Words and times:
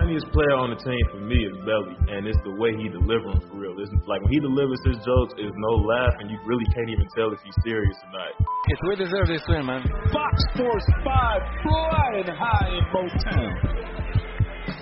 funniest 0.00 0.32
player 0.32 0.56
on 0.56 0.72
the 0.72 0.80
team 0.80 1.04
for 1.12 1.20
me 1.20 1.36
is 1.44 1.52
Belly, 1.68 1.92
and 2.08 2.24
it's 2.24 2.40
the 2.40 2.56
way 2.56 2.72
he 2.72 2.88
delivers 2.88 3.36
them 3.36 3.44
for 3.52 3.56
real. 3.60 3.76
It's 3.76 3.92
like 4.08 4.24
when 4.24 4.32
he 4.32 4.40
delivers 4.40 4.80
his 4.88 4.96
jokes, 5.04 5.36
there's 5.36 5.52
no 5.52 5.72
laugh, 5.84 6.16
and 6.20 6.32
you 6.32 6.40
really 6.48 6.64
can't 6.72 6.88
even 6.88 7.04
tell 7.12 7.28
if 7.36 7.40
he's 7.44 7.56
serious 7.60 7.96
or 8.08 8.10
not. 8.16 8.32
Yes, 8.40 8.80
we 8.88 8.96
deserve 8.96 9.28
this 9.28 9.44
win, 9.44 9.68
man. 9.68 9.84
Fox 10.08 10.32
Sports 10.56 10.88
5 11.04 11.42
flying 11.60 12.32
high 12.32 12.68
in 12.72 12.84
Motown. 12.96 13.99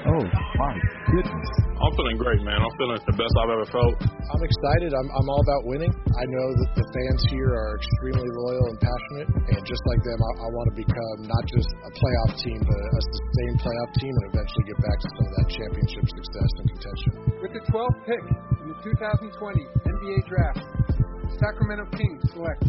Oh 0.09 0.25
my 0.25 0.73
goodness. 1.13 1.51
I'm 1.69 1.93
feeling 1.93 2.17
great, 2.17 2.41
man. 2.41 2.57
I'm 2.57 2.75
feeling 2.81 2.97
the 2.97 3.13
best 3.13 3.35
I've 3.45 3.53
ever 3.53 3.69
felt. 3.69 3.93
I'm 4.09 4.41
excited. 4.41 4.97
I'm, 4.97 5.05
I'm 5.05 5.29
all 5.29 5.43
about 5.45 5.69
winning. 5.69 5.93
I 5.93 6.25
know 6.33 6.49
that 6.49 6.71
the 6.81 6.87
fans 6.97 7.23
here 7.29 7.53
are 7.53 7.77
extremely 7.77 8.25
loyal 8.25 8.73
and 8.73 8.81
passionate, 8.81 9.29
and 9.53 9.61
just 9.69 9.85
like 9.85 10.01
them, 10.01 10.17
I, 10.17 10.31
I 10.43 10.49
want 10.57 10.73
to 10.73 10.77
become 10.81 11.19
not 11.29 11.45
just 11.53 11.69
a 11.69 11.91
playoff 11.93 12.33
team, 12.41 12.57
but 12.57 12.79
a 12.81 13.01
sustained 13.05 13.59
playoff 13.61 13.91
team, 14.01 14.13
and 14.17 14.25
eventually 14.33 14.65
get 14.65 14.79
back 14.81 14.97
to 14.97 15.09
some 15.13 15.25
of 15.29 15.33
that 15.37 15.49
championship 15.53 16.05
success 16.09 16.51
and 16.57 16.67
contention. 16.73 17.11
With 17.45 17.53
the 17.53 17.63
12th 17.69 18.01
pick 18.09 18.25
in 18.65 18.67
the 18.73 18.79
2020 18.81 19.61
NBA 19.93 20.19
Draft, 20.25 20.65
Sacramento 21.37 21.85
Kings 21.93 22.25
select 22.33 22.65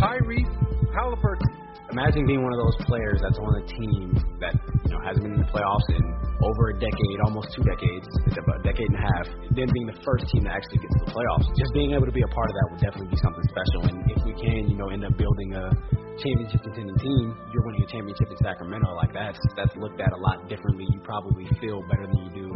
Tyrese 0.00 0.48
Halliburton. 0.96 1.52
Imagine 1.92 2.24
being 2.24 2.40
one 2.40 2.56
of 2.56 2.60
those 2.64 2.78
players 2.88 3.20
that's 3.20 3.36
on 3.36 3.52
a 3.60 3.64
team 3.68 4.16
that 4.40 4.56
you 4.88 4.96
know 4.96 5.00
hasn't 5.04 5.28
been 5.28 5.36
in 5.36 5.44
the 5.44 5.50
playoffs 5.52 5.84
in 5.92 6.29
over 6.40 6.72
a 6.72 6.76
decade, 6.80 7.18
almost 7.24 7.52
two 7.52 7.62
decades, 7.62 8.08
it's 8.24 8.38
about 8.40 8.60
a 8.60 8.64
decade 8.64 8.88
and 8.88 8.96
a 8.96 9.04
half. 9.04 9.26
Then 9.52 9.68
being 9.68 9.88
the 9.92 10.00
first 10.00 10.24
team 10.32 10.48
to 10.48 10.52
actually 10.52 10.80
get 10.80 10.88
to 10.88 11.00
the 11.04 11.12
playoffs, 11.12 11.44
just 11.52 11.72
being 11.76 11.92
able 11.92 12.08
to 12.08 12.16
be 12.16 12.24
a 12.24 12.32
part 12.32 12.48
of 12.48 12.54
that 12.56 12.66
would 12.72 12.80
definitely 12.80 13.12
be 13.12 13.20
something 13.20 13.44
special. 13.44 13.80
And 13.92 13.96
if 14.08 14.20
we 14.24 14.32
can, 14.40 14.72
you 14.72 14.76
know, 14.80 14.88
end 14.88 15.04
up 15.04 15.12
building 15.20 15.52
a 15.52 15.68
championship 16.16 16.64
contending 16.64 16.96
team, 16.96 17.36
you're 17.52 17.64
winning 17.68 17.84
a 17.84 17.90
championship 17.92 18.28
in 18.32 18.38
Sacramento. 18.40 18.88
Like 18.96 19.12
that's 19.12 19.40
that's 19.56 19.76
looked 19.76 20.00
at 20.00 20.12
a 20.16 20.20
lot 20.20 20.48
differently. 20.48 20.88
You 20.88 21.00
probably 21.04 21.44
feel 21.60 21.84
better 21.92 22.08
than 22.08 22.18
you 22.24 22.30
do 22.32 22.48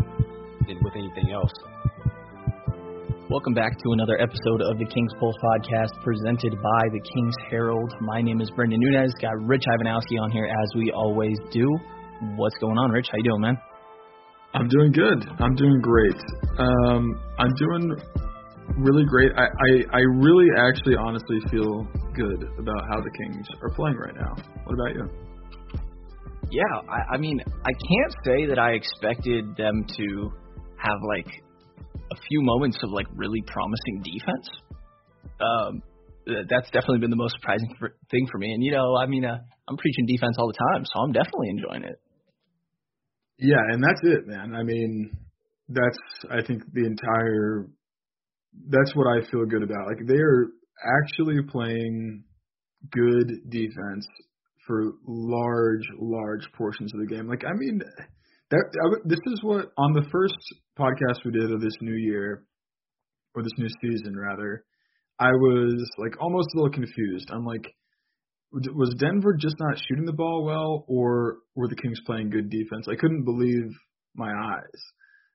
than 0.65 0.81
with 0.81 0.97
anything 0.97 1.33
else. 1.37 1.53
Welcome 3.29 3.53
back 3.53 3.73
to 3.73 3.93
another 3.93 4.21
episode 4.21 4.61
of 4.65 4.79
the 4.79 4.85
King's 4.85 5.13
Pulse 5.19 5.37
podcast 5.45 5.93
presented 6.05 6.53
by 6.57 6.83
the 6.93 7.01
King's 7.01 7.37
Herald. 7.51 7.93
My 8.01 8.21
name 8.21 8.41
is 8.41 8.51
Brendan 8.53 8.81
Nunez. 8.81 9.13
Got 9.21 9.33
Rich 9.45 9.65
Ivanowski 9.69 10.21
on 10.21 10.31
here 10.31 10.45
as 10.45 10.69
we 10.77 10.93
always 10.93 11.37
do. 11.51 11.69
What's 12.37 12.57
going 12.59 12.79
on, 12.79 12.91
Rich? 12.91 13.09
How 13.11 13.17
you 13.17 13.25
doing, 13.25 13.41
man? 13.41 13.59
I'm 14.55 14.69
doing 14.69 14.93
good. 14.93 15.27
I'm 15.41 15.55
doing 15.57 15.81
great. 15.81 16.17
Um, 16.59 17.21
I'm 17.39 17.53
doing 17.59 17.97
really 18.79 19.05
great. 19.05 19.33
I, 19.37 19.47
I, 19.47 19.99
I 19.99 20.01
really 20.23 20.47
actually 20.57 20.95
honestly 20.97 21.41
feel 21.51 21.87
good 22.15 22.43
about 22.59 22.87
how 22.89 23.01
the 23.01 23.11
Kings 23.19 23.47
are 23.63 23.71
playing 23.71 23.97
right 23.97 24.15
now. 24.15 24.37
What 24.65 24.75
about 24.75 24.95
you? 24.95 25.11
Yeah, 26.51 26.63
I, 26.89 27.15
I 27.15 27.19
mean, 27.19 27.41
I 27.41 27.73
can't 27.73 28.15
say 28.25 28.47
that 28.47 28.59
I 28.59 28.73
expected 28.73 29.57
them 29.57 29.85
to 29.97 30.31
have 30.77 30.99
like 31.09 31.27
a 32.13 32.17
few 32.29 32.43
moments 32.43 32.79
of 32.85 32.91
like 32.91 33.07
really 33.17 33.43
promising 33.47 34.05
defense. 34.05 34.49
Um, 35.41 35.83
that's 36.49 36.71
definitely 36.71 37.01
been 37.01 37.11
the 37.11 37.17
most 37.17 37.35
surprising 37.41 37.75
for, 37.79 37.97
thing 38.11 38.29
for 38.31 38.39
me. 38.39 38.53
And 38.53 38.63
you 38.63 38.71
know, 38.71 38.97
I 38.97 39.07
mean, 39.07 39.25
uh, 39.25 39.39
I'm 39.69 39.77
preaching 39.77 40.07
defense 40.07 40.37
all 40.39 40.47
the 40.47 40.59
time, 40.73 40.85
so 40.85 41.01
I'm 41.01 41.13
definitely 41.13 41.49
enjoying 41.49 41.83
it. 41.83 41.99
Yeah, 43.39 43.63
and 43.73 43.83
that's 43.83 44.01
it, 44.03 44.27
man. 44.27 44.55
I 44.55 44.63
mean, 44.63 45.17
that's 45.69 45.99
I 46.31 46.43
think 46.47 46.63
the 46.73 46.87
entire. 46.87 47.67
That's 48.69 48.95
what 48.95 49.07
I 49.09 49.29
feel 49.31 49.45
good 49.47 49.63
about. 49.63 49.89
Like 49.89 50.07
they 50.07 50.19
are 50.19 50.47
actually 51.03 51.43
playing 51.51 52.23
good 52.91 53.51
defense 53.51 54.07
for 54.67 54.93
large, 55.07 55.83
large 55.99 56.47
portions 56.57 56.93
of 56.95 57.01
the 57.01 57.07
game. 57.07 57.27
Like 57.29 57.45
I 57.45 57.53
mean, 57.57 57.81
that 58.51 59.01
this 59.05 59.19
is 59.27 59.43
what 59.43 59.67
on 59.77 59.93
the 59.93 60.07
first 60.13 60.37
podcast 60.79 61.25
we 61.25 61.33
did 61.33 61.51
of 61.51 61.61
this 61.61 61.77
new 61.81 61.97
year, 61.97 62.45
or 63.35 63.43
this 63.43 63.53
new 63.59 63.69
season 63.83 64.17
rather, 64.17 64.65
I 65.19 65.31
was 65.31 65.91
like 65.99 66.21
almost 66.21 66.49
a 66.55 66.59
little 66.59 66.73
confused. 66.73 67.31
I'm 67.33 67.45
like, 67.45 67.67
was 68.75 68.95
Denver 68.99 69.35
just 69.39 69.57
not 69.59 69.79
shooting 69.89 70.05
the 70.05 70.13
ball 70.13 70.45
well, 70.45 70.85
or 70.89 71.39
were 71.55 71.69
the 71.69 71.77
Kings 71.77 72.01
playing 72.07 72.31
good 72.31 72.51
defense? 72.51 72.87
I 72.89 72.97
couldn't 72.97 73.25
believe 73.25 73.71
my 74.15 74.31
eyes 74.31 74.81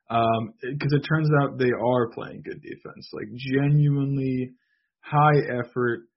because 0.09 0.94
um, 0.94 1.00
it 1.00 1.06
turns 1.07 1.29
out 1.41 1.59
they 1.59 1.72
are 1.72 2.09
playing 2.09 2.41
good 2.44 2.62
defense, 2.62 3.09
like 3.13 3.28
genuinely 3.35 4.52
high 5.02 5.40
effort, 5.59 6.08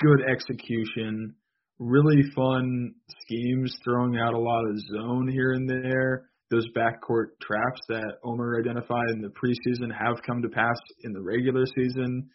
good 0.00 0.22
execution, 0.30 1.34
really 1.78 2.22
fun 2.34 2.94
schemes, 3.22 3.76
throwing 3.84 4.16
out 4.16 4.34
a 4.34 4.38
lot 4.38 4.64
of 4.70 4.78
zone 4.94 5.28
here 5.28 5.52
and 5.52 5.68
there 5.68 6.30
those 6.52 6.68
backcourt 6.76 7.28
traps 7.40 7.80
that 7.88 8.18
Omer 8.24 8.60
identified 8.60 9.08
in 9.14 9.22
the 9.22 9.28
preseason 9.28 9.90
have 9.90 10.22
come 10.24 10.42
to 10.42 10.48
pass 10.50 10.76
in 11.02 11.12
the 11.12 11.20
regular 11.20 11.64
season. 11.74 12.28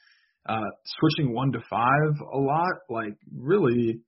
Uh, 0.50 0.66
switching 0.86 1.34
one 1.34 1.52
to 1.52 1.60
five 1.70 2.14
a 2.34 2.38
lot, 2.38 2.74
like 2.90 3.14
really, 3.38 4.00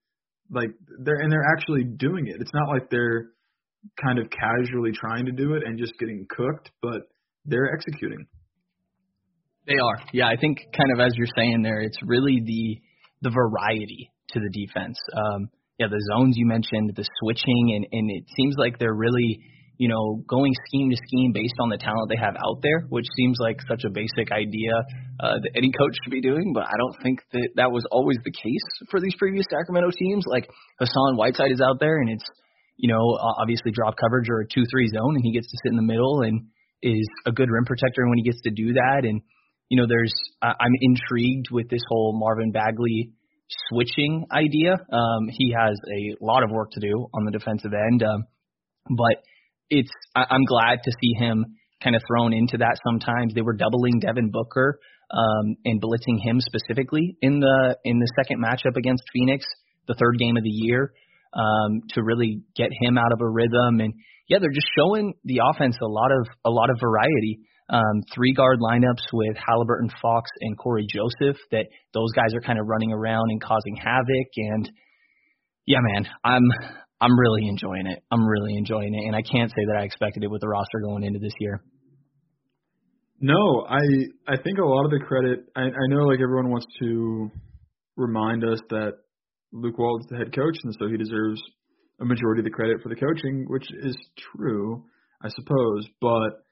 like 0.51 0.69
they're 1.03 1.19
and 1.19 1.31
they're 1.31 1.45
actually 1.57 1.83
doing 1.83 2.27
it. 2.27 2.37
It's 2.39 2.53
not 2.53 2.69
like 2.69 2.89
they're 2.89 3.29
kind 4.01 4.19
of 4.19 4.27
casually 4.29 4.91
trying 4.91 5.25
to 5.25 5.31
do 5.31 5.53
it 5.53 5.63
and 5.65 5.77
just 5.77 5.93
getting 5.99 6.25
cooked, 6.29 6.71
but 6.81 7.01
they're 7.45 7.73
executing. 7.73 8.27
They 9.67 9.75
are, 9.75 10.03
yeah. 10.13 10.27
I 10.27 10.35
think 10.35 10.57
kind 10.75 10.91
of 10.91 10.99
as 10.99 11.13
you're 11.15 11.27
saying 11.35 11.61
there, 11.61 11.81
it's 11.81 11.97
really 12.03 12.41
the 12.43 12.81
the 13.21 13.29
variety 13.29 14.11
to 14.29 14.39
the 14.39 14.49
defense. 14.49 14.97
Um, 15.13 15.49
yeah, 15.77 15.87
the 15.87 16.01
zones 16.13 16.35
you 16.37 16.45
mentioned, 16.45 16.91
the 16.95 17.05
switching, 17.19 17.73
and 17.75 17.85
and 17.91 18.09
it 18.11 18.23
seems 18.35 18.55
like 18.57 18.79
they're 18.79 18.93
really 18.93 19.39
you 19.79 19.87
know, 19.87 20.21
going 20.27 20.51
scheme 20.67 20.91
to 20.91 20.97
scheme 21.07 21.31
based 21.31 21.55
on 21.63 21.69
the 21.69 21.79
talent 21.79 22.11
they 22.11 22.19
have 22.19 22.35
out 22.35 22.59
there, 22.61 22.83
which 22.91 23.07
seems 23.15 23.39
like 23.39 23.63
such 23.63 23.87
a 23.87 23.89
basic 23.89 24.27
idea 24.29 24.75
uh, 25.23 25.39
that 25.39 25.51
any 25.55 25.71
coach 25.71 25.95
should 26.03 26.11
be 26.11 26.19
doing. 26.19 26.51
But 26.53 26.67
I 26.67 26.75
don't 26.75 26.99
think 27.01 27.23
that 27.31 27.55
that 27.55 27.71
was 27.71 27.87
always 27.89 28.17
the 28.27 28.35
case 28.35 28.67
for 28.91 28.99
these 28.99 29.15
previous 29.17 29.47
Sacramento 29.49 29.95
teams. 29.97 30.25
Like 30.27 30.51
Hassan 30.79 31.15
Whiteside 31.15 31.55
is 31.55 31.61
out 31.63 31.79
there, 31.79 32.03
and 32.03 32.11
it's 32.11 32.27
you 32.75 32.91
know 32.91 32.99
obviously 33.39 33.71
drop 33.71 33.95
coverage 33.95 34.27
or 34.29 34.41
a 34.41 34.47
two-three 34.51 34.91
zone, 34.91 35.15
and 35.15 35.23
he 35.23 35.31
gets 35.31 35.47
to 35.47 35.57
sit 35.63 35.71
in 35.71 35.79
the 35.79 35.87
middle 35.87 36.27
and 36.27 36.51
is 36.83 37.07
a 37.25 37.31
good 37.31 37.49
rim 37.49 37.63
protector 37.63 38.03
when 38.03 38.17
he 38.19 38.27
gets 38.27 38.41
to 38.43 38.51
do 38.51 38.73
that. 38.73 39.07
And 39.07 39.21
you 39.69 39.79
know, 39.79 39.87
there's 39.87 40.13
I'm 40.43 40.75
intrigued 40.81 41.55
with 41.55 41.69
this 41.69 41.81
whole 41.87 42.19
Marvin 42.19 42.51
Bagley 42.51 43.13
switching 43.71 44.25
idea. 44.29 44.73
Um, 44.91 45.31
he 45.31 45.55
has 45.57 45.79
a 45.87 46.19
lot 46.19 46.43
of 46.43 46.51
work 46.51 46.71
to 46.71 46.81
do 46.81 47.07
on 47.13 47.23
the 47.23 47.31
defensive 47.31 47.71
end, 47.71 48.03
um, 48.03 48.25
but 48.89 49.23
it's 49.69 49.91
I'm 50.15 50.45
glad 50.45 50.79
to 50.83 50.91
see 51.01 51.13
him 51.17 51.45
kind 51.83 51.95
of 51.95 52.01
thrown 52.07 52.33
into 52.33 52.57
that 52.57 52.77
sometimes. 52.85 53.33
They 53.33 53.41
were 53.41 53.53
doubling 53.55 53.99
Devin 53.99 54.31
Booker 54.31 54.79
um, 55.11 55.55
and 55.65 55.81
blitzing 55.81 56.21
him 56.21 56.39
specifically 56.39 57.17
in 57.21 57.39
the 57.39 57.77
in 57.83 57.99
the 57.99 58.11
second 58.15 58.43
matchup 58.43 58.77
against 58.77 59.03
Phoenix, 59.13 59.45
the 59.87 59.95
third 59.95 60.17
game 60.19 60.37
of 60.37 60.43
the 60.43 60.49
year, 60.49 60.93
um, 61.33 61.81
to 61.93 62.03
really 62.03 62.41
get 62.55 62.69
him 62.81 62.97
out 62.97 63.11
of 63.11 63.19
a 63.21 63.29
rhythm. 63.29 63.79
And 63.79 63.93
yeah, 64.27 64.37
they're 64.39 64.53
just 64.53 64.67
showing 64.77 65.13
the 65.23 65.41
offense 65.51 65.77
a 65.81 65.87
lot 65.87 66.11
of 66.11 66.27
a 66.45 66.49
lot 66.49 66.69
of 66.69 66.77
variety. 66.81 67.39
Um, 67.71 68.01
three 68.13 68.33
guard 68.33 68.59
lineups 68.59 69.13
with 69.13 69.37
Halliburton, 69.37 69.91
Fox, 70.01 70.29
and 70.41 70.57
Cory 70.57 70.87
Joseph. 70.89 71.37
That 71.51 71.67
those 71.93 72.11
guys 72.15 72.33
are 72.33 72.41
kind 72.41 72.59
of 72.59 72.65
running 72.67 72.91
around 72.91 73.29
and 73.29 73.41
causing 73.41 73.75
havoc. 73.75 74.29
And 74.37 74.71
yeah, 75.65 75.79
man, 75.81 76.07
I'm 76.23 76.43
I'm 77.01 77.17
really 77.17 77.47
enjoying 77.47 77.87
it. 77.87 78.03
I'm 78.11 78.27
really 78.27 78.55
enjoying 78.55 78.93
it, 78.93 79.07
and 79.07 79.15
I 79.15 79.21
can't 79.21 79.49
say 79.49 79.65
that 79.67 79.77
I 79.79 79.83
expected 79.83 80.23
it 80.23 80.31
with 80.31 80.41
the 80.41 80.49
roster 80.49 80.79
going 80.83 81.03
into 81.03 81.19
this 81.19 81.33
year. 81.39 81.63
No, 83.21 83.65
I 83.69 83.81
I 84.27 84.37
think 84.41 84.59
a 84.59 84.65
lot 84.65 84.85
of 84.85 84.91
the 84.91 84.99
credit. 85.05 85.39
I, 85.55 85.61
I 85.61 85.87
know 85.89 86.05
like 86.05 86.19
everyone 86.21 86.49
wants 86.49 86.67
to 86.81 87.29
remind 87.97 88.43
us 88.43 88.59
that 88.69 88.93
Luke 89.51 89.77
Walton's 89.77 90.09
the 90.09 90.17
head 90.17 90.33
coach, 90.33 90.57
and 90.63 90.73
so 90.79 90.87
he 90.87 90.97
deserves 90.97 91.41
a 92.01 92.05
majority 92.05 92.41
of 92.41 92.45
the 92.45 92.51
credit 92.51 92.81
for 92.81 92.89
the 92.89 92.95
coaching, 92.95 93.45
which 93.47 93.67
is 93.83 93.97
true, 94.35 94.85
I 95.21 95.29
suppose. 95.29 95.85
But 95.99 96.45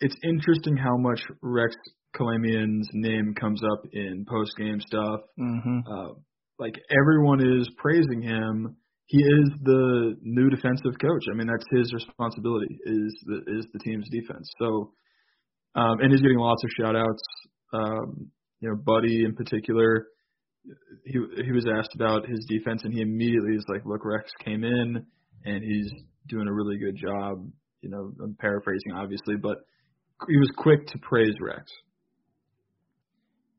it's 0.00 0.14
interesting 0.22 0.76
how 0.76 0.96
much 0.98 1.20
Rex 1.42 1.74
Kalamian's 2.16 2.88
name 2.92 3.34
comes 3.38 3.60
up 3.72 3.82
in 3.92 4.24
post 4.28 4.52
game 4.56 4.80
stuff. 4.80 5.20
Mm-hmm. 5.38 5.78
Uh, 5.90 6.12
like 6.58 6.74
everyone 6.90 7.40
is 7.40 7.68
praising 7.76 8.22
him 8.22 8.76
he 9.08 9.18
is 9.18 9.50
the 9.62 10.16
new 10.22 10.50
defensive 10.50 10.92
coach. 11.00 11.24
I 11.32 11.34
mean, 11.34 11.46
that's 11.46 11.64
his 11.70 11.92
responsibility 11.94 12.78
is 12.84 13.16
the 13.24 13.38
is 13.58 13.66
the 13.72 13.78
team's 13.78 14.06
defense. 14.10 14.50
So, 14.60 14.92
um, 15.74 16.00
and 16.00 16.12
he's 16.12 16.20
getting 16.20 16.38
lots 16.38 16.62
of 16.62 16.70
shout 16.78 16.94
outs. 16.94 17.22
Um, 17.72 18.30
you 18.60 18.68
know, 18.68 18.76
Buddy 18.76 19.24
in 19.24 19.34
particular, 19.34 20.08
he 21.06 21.18
he 21.42 21.52
was 21.52 21.64
asked 21.66 21.94
about 21.94 22.28
his 22.28 22.44
defense, 22.50 22.82
and 22.84 22.92
he 22.92 23.00
immediately 23.00 23.54
is 23.54 23.64
like, 23.68 23.86
"Look, 23.86 24.04
Rex 24.04 24.30
came 24.44 24.62
in, 24.62 25.06
and 25.44 25.64
he's 25.64 25.90
doing 26.28 26.46
a 26.46 26.52
really 26.52 26.76
good 26.78 26.96
job." 26.96 27.38
You 27.80 27.88
know, 27.88 28.12
I'm 28.22 28.36
paraphrasing 28.38 28.92
obviously, 28.94 29.36
but 29.36 29.56
he 30.28 30.36
was 30.36 30.50
quick 30.58 30.86
to 30.88 30.98
praise 30.98 31.34
Rex. 31.40 31.62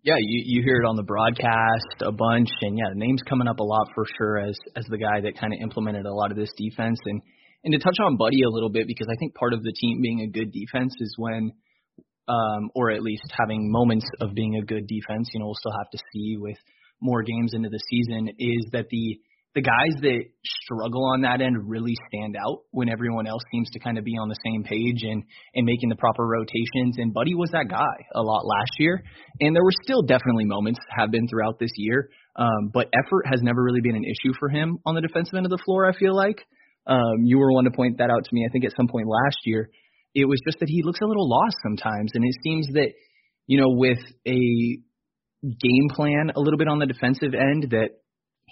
Yeah, 0.02 0.16
you 0.18 0.44
you 0.46 0.64
hear 0.64 0.78
it 0.82 0.88
on 0.88 0.96
the 0.96 1.04
broadcast 1.04 2.00
a 2.02 2.12
bunch, 2.12 2.48
and 2.62 2.78
yeah, 2.78 2.88
the 2.94 3.00
name's 3.00 3.22
coming 3.28 3.50
up 3.50 3.60
a 3.60 3.64
lot 3.64 3.90
for 3.94 4.06
sure 4.18 4.40
as 4.40 4.58
as 4.76 4.86
the 4.86 4.98
guy 4.98 5.20
that 5.22 5.38
kind 5.38 5.52
of 5.52 5.60
implemented 5.62 6.06
a 6.06 6.14
lot 6.14 6.32
of 6.32 6.38
this 6.38 6.52
defense. 6.56 7.00
And 7.06 7.22
and 7.66 7.74
to 7.74 7.80
touch 7.80 7.98
on 8.00 8.16
Buddy 8.16 8.44
a 8.44 8.50
little 8.50 8.70
bit 8.70 8.88
because 8.88 9.08
I 9.12 9.18
think 9.20 9.36
part 9.36 9.54
of 9.54 9.62
the 9.62 9.74
team 9.74 10.02
being 10.02 10.22
a 10.22 10.32
good 10.32 10.54
defense 10.54 10.96
is 11.02 11.14
when 11.18 11.52
um, 12.30 12.70
or 12.76 12.92
at 12.92 13.02
least 13.02 13.24
having 13.38 13.70
moments 13.70 14.06
of 14.22 14.34
being 14.34 14.56
a 14.56 14.66
good 14.66 14.88
defense. 14.88 15.30
You 15.34 15.42
know, 15.42 15.48
we'll 15.48 15.60
still 15.60 15.76
have 15.78 15.90
to 15.92 16.00
see 16.14 16.38
with 16.40 16.58
more 17.02 17.22
games 17.22 17.54
into 17.54 17.68
the 17.68 17.82
season. 17.90 18.30
Is 18.40 18.70
that 18.72 18.88
the 18.90 19.20
the 19.56 19.62
guys 19.62 20.02
that 20.02 20.24
struggle 20.46 21.06
on 21.14 21.22
that 21.22 21.42
end 21.42 21.58
really 21.68 21.96
stand 22.08 22.36
out 22.38 22.62
when 22.72 22.88
everyone 22.88 23.26
else 23.26 23.42
seems 23.52 23.70
to 23.72 23.80
kind 23.80 23.98
of 23.98 24.04
be 24.06 24.14
on 24.14 24.30
the 24.30 24.38
same 24.46 24.64
page 24.64 25.02
and 25.02 25.24
and 25.56 25.66
making 25.66 25.90
the 25.90 25.96
proper 25.96 26.24
rotations. 26.24 26.98
And 26.98 27.14
Buddy 27.14 27.34
was 27.34 27.50
that 27.52 27.68
guy 27.68 27.98
a 28.14 28.22
lot 28.22 28.46
last 28.46 28.72
year, 28.78 29.04
and 29.42 29.56
there 29.56 29.64
were 29.64 29.74
still 29.84 30.04
definitely 30.04 30.46
moments 30.46 30.80
have 30.96 31.12
been 31.12 31.28
throughout 31.28 31.58
this 31.60 31.72
year. 31.78 32.10
Um, 32.36 32.70
but 32.72 32.88
effort 32.94 33.26
has 33.26 33.42
never 33.42 33.62
really 33.62 33.82
been 33.82 33.96
an 33.96 34.06
issue 34.06 34.34
for 34.40 34.50
him 34.50 34.78
on 34.86 34.96
the 34.96 35.02
defensive 35.02 35.34
end 35.34 35.46
of 35.46 35.50
the 35.50 35.62
floor. 35.66 35.90
I 35.90 35.98
feel 35.98 36.16
like 36.16 36.46
um, 36.86 37.26
you 37.26 37.40
were 37.40 37.52
one 37.52 37.66
to 37.66 37.72
point 37.72 37.98
that 37.98 38.10
out 38.12 38.24
to 38.24 38.30
me. 38.32 38.46
I 38.48 38.52
think 38.52 38.66
at 38.66 38.76
some 38.78 38.88
point 38.88 39.08
last 39.08 39.40
year, 39.46 39.70
it 40.14 40.26
was 40.26 40.40
just 40.46 40.60
that 40.60 40.70
he 40.70 40.84
looks 40.84 41.02
a 41.02 41.06
little 41.06 41.28
lost 41.28 41.58
sometimes, 41.64 42.12
and 42.14 42.24
it 42.24 42.36
seems 42.44 42.68
that 42.74 42.94
you 43.48 43.60
know 43.60 43.70
with 43.70 44.00
a 44.28 44.78
game 45.42 45.88
plan 45.90 46.32
a 46.36 46.40
little 46.40 46.58
bit 46.58 46.68
on 46.68 46.80
the 46.80 46.86
defensive 46.86 47.34
end 47.34 47.72
that 47.72 47.90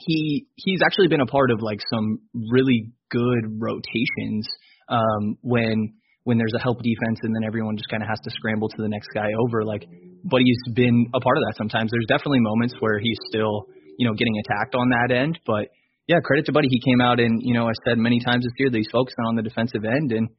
he 0.05 0.47
he's 0.55 0.79
actually 0.85 1.07
been 1.07 1.21
a 1.21 1.25
part 1.25 1.51
of 1.51 1.61
like 1.61 1.79
some 1.93 2.19
really 2.51 2.91
good 3.09 3.59
rotations 3.59 4.47
um, 4.89 5.37
when 5.41 5.93
when 6.23 6.37
there's 6.37 6.53
a 6.55 6.61
help 6.61 6.77
defense 6.83 7.19
and 7.23 7.33
then 7.33 7.43
everyone 7.45 7.77
just 7.77 7.87
kind 7.89 8.03
of 8.03 8.09
has 8.09 8.19
to 8.19 8.29
scramble 8.31 8.67
to 8.67 8.81
the 8.81 8.89
next 8.89 9.07
guy 9.15 9.31
over. 9.47 9.63
Like, 9.63 9.87
but 10.25 10.41
he's 10.43 10.59
been 10.75 11.07
a 11.15 11.21
part 11.21 11.37
of 11.37 11.43
that 11.47 11.55
sometimes. 11.57 11.89
There's 11.89 12.05
definitely 12.09 12.41
moments 12.41 12.75
where 12.79 12.99
he's 12.99 13.17
still 13.29 13.67
you 13.97 14.07
know 14.07 14.13
getting 14.13 14.35
attacked 14.45 14.75
on 14.75 14.89
that 14.89 15.13
end, 15.13 15.39
but 15.45 15.69
yeah, 16.07 16.19
credit 16.23 16.45
to 16.45 16.51
Buddy. 16.51 16.67
He 16.69 16.79
came 16.79 17.01
out 17.01 17.19
and 17.19 17.41
you 17.41 17.53
know 17.53 17.67
I 17.67 17.73
said 17.85 17.97
many 17.97 18.19
times 18.19 18.43
this 18.43 18.53
year 18.57 18.69
that 18.69 18.77
he's 18.77 18.91
focusing 18.91 19.25
on 19.25 19.35
the 19.35 19.41
defensive 19.43 19.83
end, 19.83 20.11
and 20.11 20.29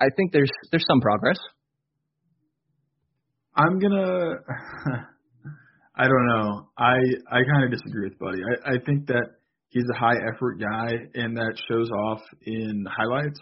I 0.00 0.06
think 0.16 0.32
there's 0.32 0.50
there's 0.70 0.84
some 0.88 1.00
progress. 1.00 1.38
I'm 3.56 3.78
gonna 3.78 4.40
I 5.96 6.04
don't 6.04 6.26
know. 6.26 6.68
I 6.76 6.96
I 7.30 7.42
kind 7.44 7.64
of 7.64 7.70
disagree 7.70 8.08
with 8.08 8.18
Buddy. 8.18 8.40
I 8.42 8.74
I 8.74 8.78
think 8.84 9.06
that 9.06 9.26
he's 9.68 9.84
a 9.94 9.98
high 9.98 10.16
effort 10.34 10.58
guy, 10.60 10.90
and 11.14 11.36
that 11.36 11.54
shows 11.68 11.90
off 11.90 12.20
in 12.44 12.84
highlights. 12.88 13.38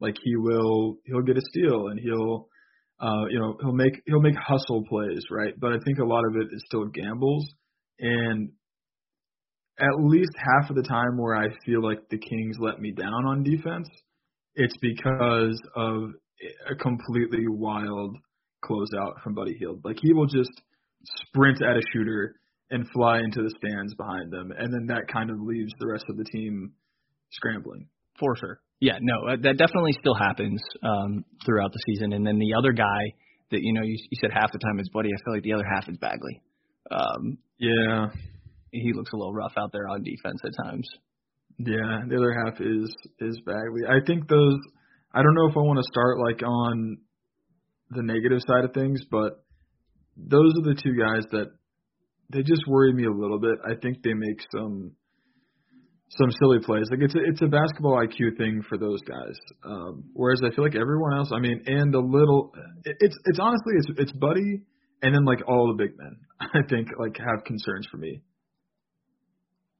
Like 0.00 0.16
he 0.22 0.36
will 0.36 0.96
he'll 1.06 1.22
get 1.22 1.36
a 1.36 1.42
steal 1.50 1.88
and 1.88 1.98
he'll 1.98 2.48
uh 3.00 3.26
you 3.30 3.38
know 3.38 3.56
he'll 3.60 3.72
make 3.72 4.02
he'll 4.06 4.20
make 4.20 4.36
hustle 4.36 4.84
plays 4.88 5.22
right. 5.30 5.54
But 5.58 5.72
I 5.72 5.78
think 5.84 5.98
a 5.98 6.04
lot 6.04 6.24
of 6.28 6.36
it 6.36 6.48
is 6.52 6.62
still 6.66 6.86
gambles, 6.86 7.46
and 8.00 8.50
at 9.78 10.04
least 10.04 10.32
half 10.36 10.70
of 10.70 10.76
the 10.76 10.82
time 10.82 11.18
where 11.18 11.36
I 11.36 11.48
feel 11.64 11.82
like 11.82 12.08
the 12.10 12.18
Kings 12.18 12.56
let 12.58 12.80
me 12.80 12.92
down 12.92 13.26
on 13.26 13.42
defense, 13.42 13.88
it's 14.54 14.76
because 14.80 15.60
of 15.76 16.10
a 16.70 16.74
completely 16.74 17.44
wild 17.46 18.16
closeout 18.64 19.22
from 19.22 19.34
Buddy 19.34 19.54
Hield. 19.58 19.84
Like 19.84 19.98
he 20.00 20.12
will 20.12 20.26
just 20.26 20.50
sprint 21.26 21.62
at 21.62 21.76
a 21.76 21.82
shooter 21.92 22.36
and 22.70 22.86
fly 22.92 23.18
into 23.18 23.42
the 23.42 23.52
stands 23.58 23.94
behind 23.94 24.32
them, 24.32 24.52
and 24.56 24.72
then 24.72 24.86
that 24.88 25.06
kind 25.12 25.30
of 25.30 25.40
leaves 25.40 25.72
the 25.78 25.86
rest 25.86 26.04
of 26.08 26.16
the 26.16 26.24
team 26.24 26.72
scrambling. 27.30 27.88
For 28.18 28.34
sure. 28.36 28.60
Yeah, 28.80 28.98
no, 29.00 29.32
uh, 29.32 29.36
that 29.42 29.56
definitely 29.56 29.92
still 29.98 30.14
happens 30.14 30.60
um, 30.82 31.24
throughout 31.44 31.72
the 31.72 31.80
season. 31.86 32.12
And 32.12 32.26
then 32.26 32.38
the 32.38 32.54
other 32.54 32.72
guy 32.72 33.12
that 33.50 33.60
you 33.62 33.72
know 33.72 33.82
you, 33.82 33.96
you 33.96 34.18
said 34.20 34.30
half 34.32 34.52
the 34.52 34.58
time 34.58 34.78
is 34.80 34.88
Buddy. 34.92 35.08
I 35.08 35.18
feel 35.24 35.34
like 35.34 35.42
the 35.42 35.54
other 35.54 35.66
half 35.72 35.88
is 35.88 35.96
Bagley. 35.98 36.42
Um, 36.90 37.38
yeah, 37.58 38.08
he 38.70 38.92
looks 38.92 39.12
a 39.12 39.16
little 39.16 39.32
rough 39.32 39.54
out 39.56 39.72
there 39.72 39.88
on 39.88 40.02
defense 40.02 40.40
at 40.44 40.64
times. 40.64 40.88
Yeah, 41.58 42.02
the 42.08 42.16
other 42.16 42.34
half 42.44 42.60
is 42.60 42.94
is 43.20 43.40
Bagley. 43.46 43.82
I 43.88 44.04
think 44.06 44.28
those. 44.28 44.58
I 45.14 45.22
don't 45.22 45.34
know 45.34 45.48
if 45.48 45.56
I 45.56 45.60
want 45.60 45.78
to 45.78 45.88
start 45.90 46.18
like 46.18 46.42
on 46.42 46.98
the 47.90 48.02
negative 48.02 48.40
side 48.46 48.64
of 48.64 48.74
things, 48.74 49.02
but 49.10 49.44
those 50.16 50.52
are 50.58 50.74
the 50.74 50.80
two 50.82 50.94
guys 50.94 51.24
that 51.32 51.50
they 52.30 52.42
just 52.42 52.62
worry 52.66 52.92
me 52.92 53.04
a 53.04 53.12
little 53.12 53.38
bit. 53.38 53.58
I 53.64 53.74
think 53.80 54.02
they 54.02 54.14
make 54.14 54.40
some 54.52 54.92
some 56.08 56.30
silly 56.40 56.58
plays. 56.60 56.86
Like 56.90 57.00
it's 57.02 57.14
a, 57.14 57.18
it's 57.24 57.42
a 57.42 57.46
basketball 57.46 57.98
IQ 57.98 58.38
thing 58.38 58.62
for 58.68 58.78
those 58.78 59.00
guys. 59.02 59.36
Um, 59.64 60.04
whereas 60.12 60.40
I 60.44 60.54
feel 60.54 60.64
like 60.64 60.76
everyone 60.76 61.16
else, 61.16 61.30
I 61.34 61.40
mean, 61.40 61.62
and 61.66 61.94
a 61.94 62.00
little, 62.00 62.52
it, 62.84 62.96
it's 63.00 63.16
it's 63.24 63.38
honestly 63.40 63.74
it's 63.76 63.88
it's 63.98 64.12
Buddy 64.12 64.62
and 65.02 65.14
then 65.14 65.24
like 65.24 65.40
all 65.46 65.74
the 65.76 65.82
big 65.82 65.96
men. 65.98 66.16
I 66.40 66.66
think 66.68 66.88
like 66.98 67.16
have 67.18 67.44
concerns 67.44 67.86
for 67.90 67.98
me. 67.98 68.22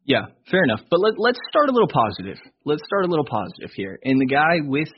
Yeah, 0.04 0.26
fair 0.50 0.62
enough. 0.62 0.80
But 0.90 1.00
let 1.00 1.14
let's 1.18 1.38
start 1.48 1.68
a 1.68 1.72
little 1.72 1.88
positive. 1.88 2.38
Let's 2.64 2.82
start 2.86 3.04
a 3.04 3.08
little 3.08 3.24
positive 3.24 3.70
here. 3.74 3.98
And 4.04 4.20
the 4.20 4.26
guy 4.26 4.60
with 4.62 4.88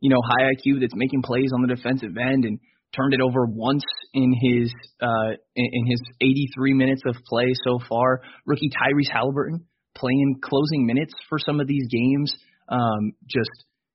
you 0.00 0.10
know 0.10 0.20
high 0.24 0.50
IQ 0.54 0.80
that's 0.80 0.94
making 0.94 1.22
plays 1.22 1.50
on 1.54 1.62
the 1.62 1.74
defensive 1.74 2.16
end 2.16 2.44
and 2.44 2.58
turned 2.94 3.14
it 3.14 3.20
over 3.20 3.46
once 3.46 3.84
in 4.14 4.32
his 4.40 4.72
uh, 5.00 5.32
in 5.54 5.86
his 5.86 6.00
83 6.20 6.74
minutes 6.74 7.02
of 7.06 7.16
play 7.26 7.52
so 7.64 7.78
far. 7.88 8.22
Rookie 8.46 8.70
Tyrese 8.70 9.12
Halliburton 9.12 9.66
playing 9.94 10.40
closing 10.42 10.86
minutes 10.86 11.12
for 11.28 11.38
some 11.38 11.60
of 11.60 11.66
these 11.66 11.86
games, 11.90 12.32
um, 12.68 13.12
just 13.26 13.50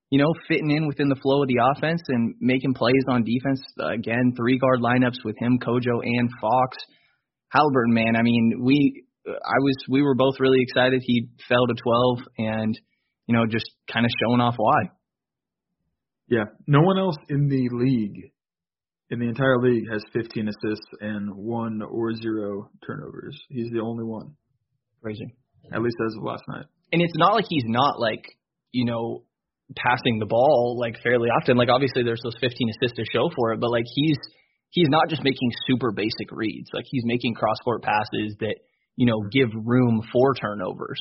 you 0.09 0.19
know 0.19 0.33
fitting 0.47 0.71
in 0.71 0.87
within 0.87 1.09
the 1.09 1.15
flow 1.15 1.41
of 1.41 1.47
the 1.47 1.59
offense 1.75 2.01
and 2.09 2.35
making 2.39 2.73
plays 2.73 3.03
on 3.07 3.23
defense. 3.23 3.61
Again, 3.79 4.33
three 4.35 4.59
guard 4.59 4.79
lineups 4.81 5.23
with 5.23 5.35
him, 5.37 5.59
Kojo, 5.59 6.01
and 6.03 6.29
Fox. 6.39 6.77
Halliburton, 7.49 7.93
man, 7.93 8.15
I 8.17 8.23
mean, 8.23 8.61
we 8.63 9.03
I 9.27 9.59
was 9.61 9.75
we 9.89 10.01
were 10.01 10.15
both 10.15 10.35
really 10.39 10.61
excited. 10.61 11.01
He 11.05 11.29
fell 11.47 11.65
to 11.67 11.73
12, 11.73 12.19
and 12.37 12.79
you 13.27 13.35
know 13.35 13.45
just 13.45 13.69
kind 13.91 14.05
of 14.05 14.11
showing 14.21 14.41
off 14.41 14.55
why. 14.57 14.89
Yeah, 16.29 16.45
no 16.67 16.81
one 16.81 16.97
else 16.97 17.17
in 17.29 17.47
the 17.47 17.69
league 17.71 18.32
in 19.13 19.19
the 19.19 19.29
entire 19.29 19.61
league 19.61 19.85
has 19.91 20.01
15 20.11 20.49
assists 20.49 20.87
and 20.99 21.29
one 21.35 21.81
or 21.83 22.15
zero 22.15 22.69
turnovers. 22.85 23.39
He's 23.49 23.69
the 23.71 23.79
only 23.79 24.03
one. 24.03 24.33
Crazy. 25.03 25.35
At 25.71 25.83
least 25.83 25.97
as 26.03 26.15
of 26.17 26.23
last 26.23 26.41
night. 26.49 26.65
And 26.91 27.01
it's 27.01 27.13
not 27.15 27.35
like 27.35 27.45
he's 27.47 27.63
not 27.65 27.99
like, 27.99 28.25
you 28.71 28.85
know, 28.85 29.23
passing 29.75 30.17
the 30.17 30.25
ball 30.25 30.77
like 30.79 31.01
fairly 31.03 31.29
often. 31.29 31.57
Like 31.57 31.69
obviously 31.69 32.03
there's 32.03 32.21
those 32.23 32.37
15 32.41 32.69
assists 32.69 32.97
to 32.97 33.05
show 33.13 33.29
for 33.35 33.53
it, 33.53 33.59
but 33.59 33.69
like 33.69 33.85
he's 33.93 34.17
he's 34.71 34.89
not 34.89 35.09
just 35.09 35.23
making 35.23 35.51
super 35.67 35.91
basic 35.91 36.31
reads. 36.31 36.69
Like 36.73 36.85
he's 36.87 37.03
making 37.05 37.35
cross 37.35 37.57
court 37.63 37.83
passes 37.83 38.35
that, 38.39 38.55
you 38.95 39.05
know, 39.05 39.21
give 39.31 39.49
room 39.63 40.01
for 40.11 40.33
turnovers. 40.33 40.99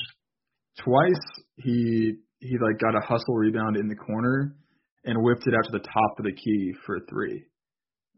Twice 0.83 1.25
he 1.57 2.13
he 2.39 2.57
like 2.61 2.79
got 2.79 2.95
a 2.95 3.05
hustle 3.05 3.33
rebound 3.33 3.75
in 3.75 3.87
the 3.87 3.95
corner 3.95 4.55
and 5.03 5.17
whipped 5.23 5.47
it 5.47 5.55
out 5.55 5.65
to 5.65 5.71
the 5.71 5.83
top 5.83 6.19
of 6.19 6.25
the 6.25 6.33
key 6.33 6.73
for 6.85 6.99
three. 7.09 7.45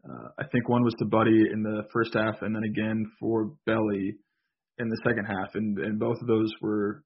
Uh, 0.08 0.28
I 0.38 0.44
think 0.52 0.68
one 0.68 0.84
was 0.84 0.94
to 0.98 1.04
Buddy 1.04 1.44
in 1.52 1.62
the 1.62 1.82
first 1.92 2.14
half, 2.14 2.42
and 2.42 2.54
then 2.54 2.62
again 2.64 3.10
for 3.18 3.52
Belly 3.66 4.14
in 4.78 4.88
the 4.88 5.00
second 5.06 5.24
half, 5.24 5.54
and 5.54 5.78
and 5.78 5.98
both 5.98 6.20
of 6.20 6.26
those 6.26 6.50
were 6.60 7.02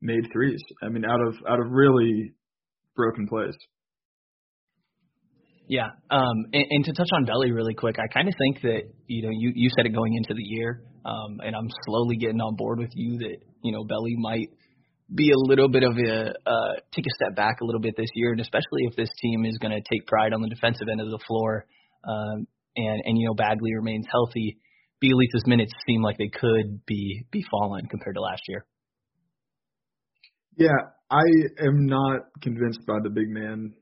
made 0.00 0.26
threes. 0.32 0.60
I 0.82 0.88
mean, 0.88 1.04
out 1.04 1.20
of 1.20 1.34
out 1.48 1.60
of 1.60 1.70
really 1.70 2.34
broken 2.96 3.28
plays. 3.28 3.54
Yeah, 5.68 5.86
um, 6.10 6.46
and, 6.52 6.64
and 6.70 6.84
to 6.86 6.92
touch 6.92 7.10
on 7.14 7.24
Belly 7.24 7.52
really 7.52 7.74
quick, 7.74 7.96
I 8.00 8.12
kind 8.12 8.26
of 8.26 8.34
think 8.36 8.62
that 8.62 8.82
you 9.06 9.22
know 9.22 9.30
you 9.30 9.52
you 9.54 9.70
said 9.76 9.86
it 9.86 9.94
going 9.94 10.14
into 10.14 10.34
the 10.34 10.42
year, 10.42 10.82
um, 11.04 11.38
and 11.44 11.54
I'm 11.54 11.68
slowly 11.86 12.16
getting 12.16 12.40
on 12.40 12.56
board 12.56 12.80
with 12.80 12.90
you 12.94 13.18
that 13.18 13.36
you 13.62 13.72
know 13.72 13.84
Belly 13.84 14.16
might 14.18 14.48
be 15.14 15.30
a 15.30 15.38
little 15.38 15.68
bit 15.68 15.84
of 15.84 15.96
a 15.96 16.30
uh, 16.30 16.72
take 16.92 17.06
a 17.06 17.14
step 17.14 17.36
back 17.36 17.60
a 17.60 17.64
little 17.64 17.80
bit 17.80 17.94
this 17.96 18.10
year, 18.14 18.32
and 18.32 18.40
especially 18.40 18.90
if 18.90 18.96
this 18.96 19.10
team 19.20 19.44
is 19.44 19.58
going 19.58 19.70
to 19.70 19.82
take 19.88 20.06
pride 20.08 20.32
on 20.32 20.42
the 20.42 20.48
defensive 20.48 20.88
end 20.90 21.00
of 21.00 21.10
the 21.10 21.20
floor 21.28 21.66
um, 22.04 22.46
and 22.76 23.02
and 23.04 23.18
you 23.18 23.26
know 23.26 23.34
Bagley 23.34 23.74
remains 23.74 24.06
healthy, 24.10 24.58
Bjelica's 25.02 25.46
minutes 25.46 25.72
seem 25.86 26.02
like 26.02 26.18
they 26.18 26.30
could 26.32 26.84
be 26.86 27.26
be 27.30 27.44
fallen 27.50 27.86
compared 27.86 28.16
to 28.16 28.20
last 28.20 28.42
year. 28.48 28.66
Yeah, 30.56 30.90
I 31.10 31.22
am 31.64 31.86
not 31.86 32.20
convinced 32.42 32.80
by 32.86 32.98
the 33.02 33.10
big 33.10 33.28
man 33.28 33.74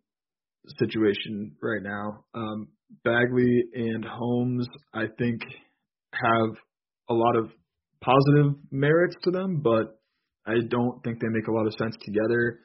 situation 0.79 1.57
right 1.63 1.83
now. 1.83 2.25
Um, 2.35 2.69
Bagley 3.05 3.65
and 3.75 4.05
Holmes, 4.05 4.67
I 4.95 5.07
think, 5.19 5.41
have 6.13 6.51
a 7.09 7.15
lot 7.15 7.37
of 7.37 7.51
positive 8.01 8.55
merits 8.71 9.17
to 9.25 9.31
them, 9.31 9.61
but 9.63 9.99
I 10.47 10.55
don't 10.69 11.03
think 11.03 11.21
they 11.21 11.29
make 11.29 11.49
a 11.49 11.53
lot 11.53 11.67
of 11.67 11.75
sense 11.75 11.97
together. 12.05 12.61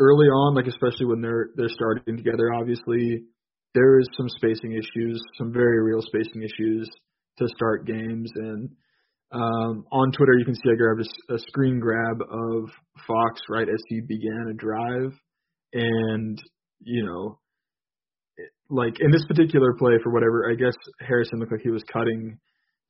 Early 0.00 0.26
on, 0.26 0.54
like 0.54 0.66
especially 0.66 1.06
when 1.06 1.20
they're 1.20 1.50
they're 1.54 1.68
starting 1.68 2.16
together, 2.16 2.52
obviously 2.52 3.24
there 3.74 3.98
is 3.98 4.06
some 4.16 4.28
spacing 4.28 4.72
issues, 4.72 5.20
some 5.36 5.52
very 5.52 5.82
real 5.82 6.00
spacing 6.00 6.42
issues 6.42 6.88
to 7.38 7.48
start 7.56 7.86
games. 7.86 8.30
And 8.36 8.70
um, 9.32 9.84
on 9.90 10.12
Twitter, 10.12 10.34
you 10.38 10.44
can 10.44 10.54
see 10.54 10.70
I 10.72 10.76
grabbed 10.76 11.00
a, 11.00 11.34
a 11.34 11.38
screen 11.48 11.80
grab 11.80 12.20
of 12.22 12.70
Fox 13.06 13.40
right 13.48 13.68
as 13.68 13.82
he 13.88 14.00
began 14.00 14.48
a 14.50 14.54
drive, 14.54 15.12
and 15.72 16.38
you 16.80 17.04
know, 17.04 17.38
like 18.70 18.94
in 19.00 19.10
this 19.10 19.24
particular 19.26 19.74
play, 19.78 19.94
for 20.02 20.12
whatever, 20.12 20.48
I 20.50 20.54
guess 20.54 20.74
Harrison 21.00 21.40
looked 21.40 21.52
like 21.52 21.62
he 21.62 21.70
was 21.70 21.82
cutting 21.92 22.38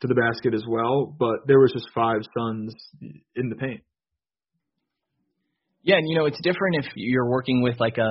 to 0.02 0.06
the 0.06 0.14
basket 0.14 0.54
as 0.54 0.64
well, 0.68 1.16
but 1.18 1.46
there 1.46 1.60
was 1.60 1.72
just 1.72 1.88
five 1.94 2.20
Suns 2.36 2.74
in 3.36 3.48
the 3.48 3.56
paint. 3.56 3.80
Yeah, 5.82 5.96
and 5.96 6.08
you 6.08 6.18
know 6.18 6.26
it's 6.26 6.40
different 6.42 6.76
if 6.84 6.92
you're 6.94 7.30
working 7.30 7.62
with 7.62 7.80
like 7.80 7.96
a 7.96 8.10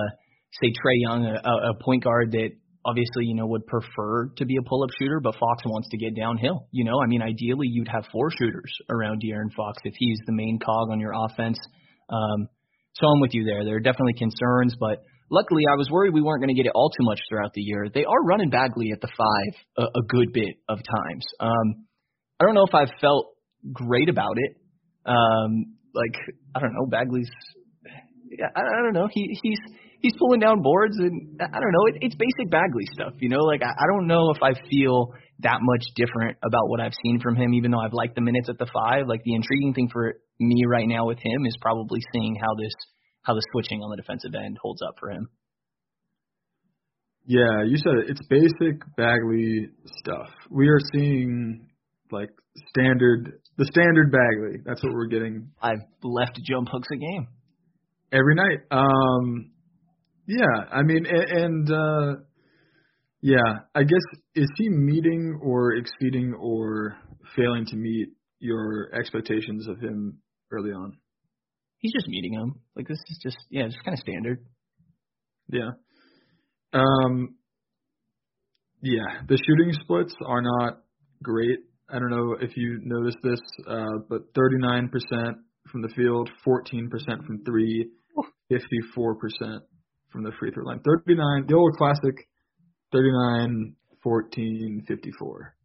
say 0.61 0.67
Trae 0.67 0.97
Young, 0.97 1.25
a, 1.25 1.69
a 1.69 1.83
point 1.83 2.03
guard 2.03 2.31
that 2.31 2.49
obviously 2.85 3.25
you 3.25 3.35
know 3.35 3.47
would 3.47 3.65
prefer 3.65 4.29
to 4.37 4.45
be 4.45 4.57
a 4.57 4.61
pull-up 4.61 4.89
shooter, 4.99 5.19
but 5.19 5.35
Fox 5.35 5.63
wants 5.65 5.89
to 5.89 5.97
get 5.97 6.15
downhill. 6.15 6.67
You 6.71 6.85
know, 6.85 6.99
I 7.01 7.07
mean, 7.07 7.21
ideally 7.21 7.67
you'd 7.67 7.87
have 7.87 8.05
four 8.11 8.29
shooters 8.31 8.71
around 8.89 9.21
De'Aaron 9.23 9.53
Fox 9.55 9.81
if 9.83 9.93
he's 9.97 10.19
the 10.25 10.33
main 10.33 10.59
cog 10.63 10.89
on 10.91 10.99
your 10.99 11.13
offense. 11.25 11.57
Um, 12.09 12.47
so 12.93 13.07
I'm 13.07 13.21
with 13.21 13.33
you 13.33 13.45
there. 13.45 13.65
There 13.65 13.75
are 13.75 13.79
definitely 13.79 14.13
concerns, 14.13 14.75
but 14.79 15.03
luckily 15.31 15.63
I 15.71 15.75
was 15.75 15.89
worried 15.89 16.13
we 16.13 16.21
weren't 16.21 16.41
going 16.41 16.53
to 16.53 16.61
get 16.61 16.67
it 16.67 16.73
all 16.75 16.89
too 16.89 17.03
much 17.03 17.19
throughout 17.27 17.53
the 17.53 17.61
year. 17.61 17.87
They 17.93 18.05
are 18.05 18.23
running 18.23 18.49
Bagley 18.49 18.91
at 18.93 19.01
the 19.01 19.09
five 19.17 19.53
a, 19.77 19.99
a 19.99 20.03
good 20.07 20.31
bit 20.33 20.55
of 20.69 20.77
times. 20.77 21.25
Um, 21.39 21.85
I 22.39 22.45
don't 22.45 22.55
know 22.55 22.65
if 22.67 22.75
I've 22.75 22.93
felt 23.01 23.33
great 23.71 24.09
about 24.09 24.35
it. 24.37 24.57
Um, 25.05 25.75
like 25.93 26.15
I 26.55 26.59
don't 26.59 26.73
know, 26.73 26.85
Bagley's. 26.89 27.29
I, 28.55 28.59
I 28.59 28.81
don't 28.83 28.93
know. 28.93 29.07
He 29.11 29.37
he's 29.41 29.59
he's 30.03 30.13
pulling 30.19 30.41
down 30.41 30.61
boards, 30.61 30.97
and 30.99 31.41
I 31.41 31.59
don't 31.59 31.71
know. 31.71 31.85
It, 31.87 31.95
it's 32.01 32.15
basic 32.15 32.51
Bagley 32.51 32.85
stuff, 32.93 33.13
you 33.19 33.29
know. 33.29 33.39
Like 33.39 33.63
I, 33.63 33.71
I 33.71 33.85
don't 33.87 34.05
know 34.05 34.29
if 34.29 34.43
I 34.43 34.53
feel 34.69 35.13
that 35.39 35.59
much 35.61 35.83
different 35.95 36.37
about 36.43 36.67
what 36.67 36.79
I've 36.79 36.93
seen 37.03 37.19
from 37.19 37.35
him, 37.35 37.55
even 37.55 37.71
though 37.71 37.79
I've 37.79 37.93
liked 37.93 38.15
the 38.15 38.21
minutes 38.21 38.49
at 38.49 38.59
the 38.59 38.67
five. 38.71 39.07
Like 39.07 39.23
the 39.23 39.33
intriguing 39.33 39.73
thing 39.73 39.89
for 39.91 40.13
me 40.39 40.63
right 40.67 40.87
now 40.87 41.07
with 41.07 41.17
him 41.17 41.45
is 41.47 41.57
probably 41.59 42.01
seeing 42.13 42.35
how 42.35 42.53
this 42.55 42.73
how 43.23 43.33
the 43.33 43.41
switching 43.53 43.81
on 43.81 43.89
the 43.89 43.97
defensive 43.97 44.35
end 44.35 44.57
holds 44.61 44.81
up 44.83 44.95
for 44.99 45.09
him. 45.09 45.29
Yeah, 47.25 47.63
you 47.65 47.77
said 47.77 48.03
it. 48.03 48.09
It's 48.09 48.21
basic 48.27 48.83
Bagley 48.97 49.69
stuff. 49.99 50.29
We 50.51 50.67
are 50.67 50.81
seeing 50.93 51.69
like 52.11 52.29
standard 52.69 53.39
the 53.57 53.65
standard 53.65 54.11
Bagley. 54.11 54.59
That's 54.65 54.83
what 54.83 54.91
we're 54.91 55.07
getting. 55.07 55.51
I've 55.61 55.83
left 56.03 56.39
jump 56.43 56.67
hooks 56.69 56.89
a 56.91 56.97
game 56.97 57.27
every 58.11 58.35
night. 58.35 58.59
Um, 58.71 59.52
yeah, 60.27 60.65
I 60.71 60.83
mean, 60.83 61.05
and, 61.05 61.43
and 61.43 61.71
uh, 61.71 62.21
yeah, 63.21 63.59
I 63.75 63.83
guess 63.83 64.21
is 64.35 64.49
he 64.57 64.69
meeting 64.69 65.39
or 65.41 65.73
exceeding 65.73 66.33
or 66.39 66.97
failing 67.35 67.65
to 67.67 67.75
meet 67.75 68.09
your 68.39 68.93
expectations 68.93 69.67
of 69.67 69.79
him 69.79 70.19
early 70.51 70.71
on? 70.71 70.97
He's 71.77 71.93
just 71.93 72.07
meeting 72.07 72.33
them. 72.33 72.61
Like 72.75 72.87
this 72.87 72.99
is 73.09 73.19
just 73.21 73.37
yeah, 73.49 73.65
just 73.65 73.83
kind 73.83 73.93
of 73.93 73.99
standard. 73.99 74.45
Yeah. 75.49 75.71
Um. 76.73 77.35
Yeah, 78.81 79.21
the 79.29 79.37
shooting 79.37 79.71
splits 79.81 80.13
are 80.25 80.41
not 80.41 80.83
great. 81.21 81.59
I 81.89 81.99
don't 81.99 82.09
know 82.09 82.35
if 82.41 82.57
you 82.57 82.79
noticed 82.83 83.17
this, 83.23 83.39
uh, 83.65 83.99
but 84.09 84.33
39% 84.33 84.89
from 85.71 85.81
the 85.81 85.89
field, 85.95 86.29
14% 86.45 86.89
from 87.25 87.43
three, 87.45 87.89
54% 88.51 89.59
from 90.13 90.23
the 90.23 90.31
free 90.39 90.51
throw 90.51 90.63
line. 90.63 90.79
39, 90.79 91.45
the 91.47 91.55
old 91.55 91.75
classic, 91.75 92.29
39, 92.93 93.75
14, 94.03 94.85
54. 94.87 95.55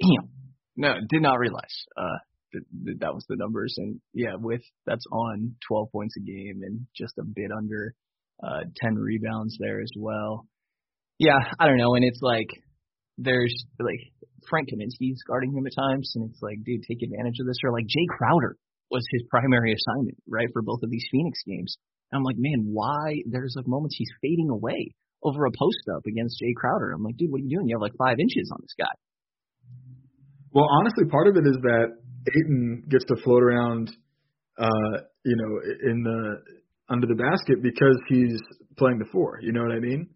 Damn. 0.00 0.30
No, 0.76 0.94
did 1.08 1.22
not 1.22 1.38
realize 1.38 1.84
uh, 1.96 2.18
that, 2.52 2.64
that 2.84 3.00
that 3.00 3.14
was 3.14 3.24
the 3.28 3.36
numbers. 3.38 3.74
And 3.78 4.00
yeah, 4.12 4.34
with 4.36 4.62
that's 4.86 5.04
on 5.12 5.54
12 5.68 5.92
points 5.92 6.14
a 6.16 6.20
game 6.20 6.60
and 6.62 6.86
just 6.96 7.14
a 7.18 7.24
bit 7.24 7.50
under 7.56 7.94
uh, 8.42 8.64
10 8.76 8.94
rebounds 8.96 9.56
there 9.60 9.80
as 9.80 9.92
well. 9.96 10.46
Yeah, 11.18 11.38
I 11.60 11.66
don't 11.66 11.78
know. 11.78 11.94
And 11.94 12.04
it's 12.04 12.20
like 12.20 12.48
there's 13.18 13.54
like 13.78 14.00
Frank 14.48 14.70
Kaminsky's 14.70 15.22
guarding 15.26 15.52
him 15.54 15.66
at 15.66 15.72
times, 15.76 16.12
and 16.16 16.28
it's 16.28 16.42
like, 16.42 16.58
dude, 16.64 16.82
take 16.82 17.02
advantage 17.02 17.38
of 17.40 17.46
this. 17.46 17.58
Or 17.62 17.72
like 17.72 17.86
Jae 17.86 18.08
Crowder 18.16 18.56
was 18.90 19.04
his 19.12 19.22
primary 19.30 19.74
assignment, 19.74 20.18
right, 20.28 20.48
for 20.52 20.62
both 20.62 20.80
of 20.82 20.90
these 20.90 21.06
Phoenix 21.10 21.38
games. 21.46 21.76
And 22.12 22.20
I'm 22.20 22.24
like, 22.24 22.36
man, 22.38 22.68
why? 22.68 23.24
There's 23.26 23.54
like 23.56 23.66
moments 23.66 23.96
he's 23.96 24.12
fading 24.20 24.50
away 24.50 24.94
over 25.24 25.46
a 25.46 25.50
post 25.50 25.88
up 25.96 26.04
against 26.06 26.36
Jae 26.42 26.54
Crowder. 26.54 26.92
I'm 26.92 27.02
like, 27.02 27.16
dude, 27.16 27.32
what 27.32 27.40
are 27.40 27.44
you 27.44 27.56
doing? 27.56 27.68
You 27.68 27.76
have 27.76 27.82
like 27.82 27.96
five 27.96 28.20
inches 28.20 28.50
on 28.52 28.58
this 28.60 28.74
guy. 28.78 28.92
Well, 30.52 30.68
honestly, 30.68 31.06
part 31.08 31.28
of 31.28 31.36
it 31.36 31.48
is 31.48 31.56
that 31.62 31.86
Ayton 32.28 32.84
gets 32.90 33.04
to 33.06 33.16
float 33.24 33.42
around, 33.42 33.90
uh, 34.58 34.94
you 35.24 35.36
know, 35.36 35.90
in 35.90 36.02
the 36.02 36.42
under 36.92 37.06
the 37.06 37.14
basket 37.14 37.62
because 37.62 37.96
he's 38.08 38.38
playing 38.76 38.98
the 38.98 39.08
four. 39.10 39.38
You 39.40 39.52
know 39.52 39.62
what 39.62 39.72
I 39.72 39.80
mean? 39.80 40.08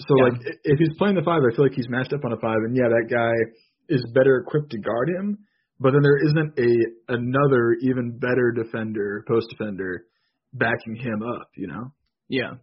So 0.00 0.14
yeah. 0.16 0.24
like, 0.24 0.40
if 0.64 0.78
he's 0.78 0.96
playing 0.96 1.16
the 1.16 1.22
five, 1.22 1.42
I 1.44 1.54
feel 1.54 1.66
like 1.66 1.76
he's 1.76 1.88
matched 1.90 2.14
up 2.14 2.24
on 2.24 2.32
a 2.32 2.40
five, 2.40 2.58
and 2.64 2.74
yeah, 2.74 2.88
that 2.88 3.12
guy 3.12 3.34
is 3.88 4.02
better 4.14 4.38
equipped 4.46 4.70
to 4.70 4.78
guard 4.78 5.10
him. 5.10 5.38
But 5.78 5.92
then 5.92 6.02
there 6.02 6.16
isn't 6.16 6.58
a 6.58 6.72
another 7.12 7.76
even 7.82 8.18
better 8.18 8.52
defender, 8.52 9.24
post 9.28 9.48
defender, 9.50 10.06
backing 10.52 10.96
him 10.96 11.22
up, 11.22 11.50
you 11.56 11.66
know? 11.66 11.92
Yeah. 12.28 12.54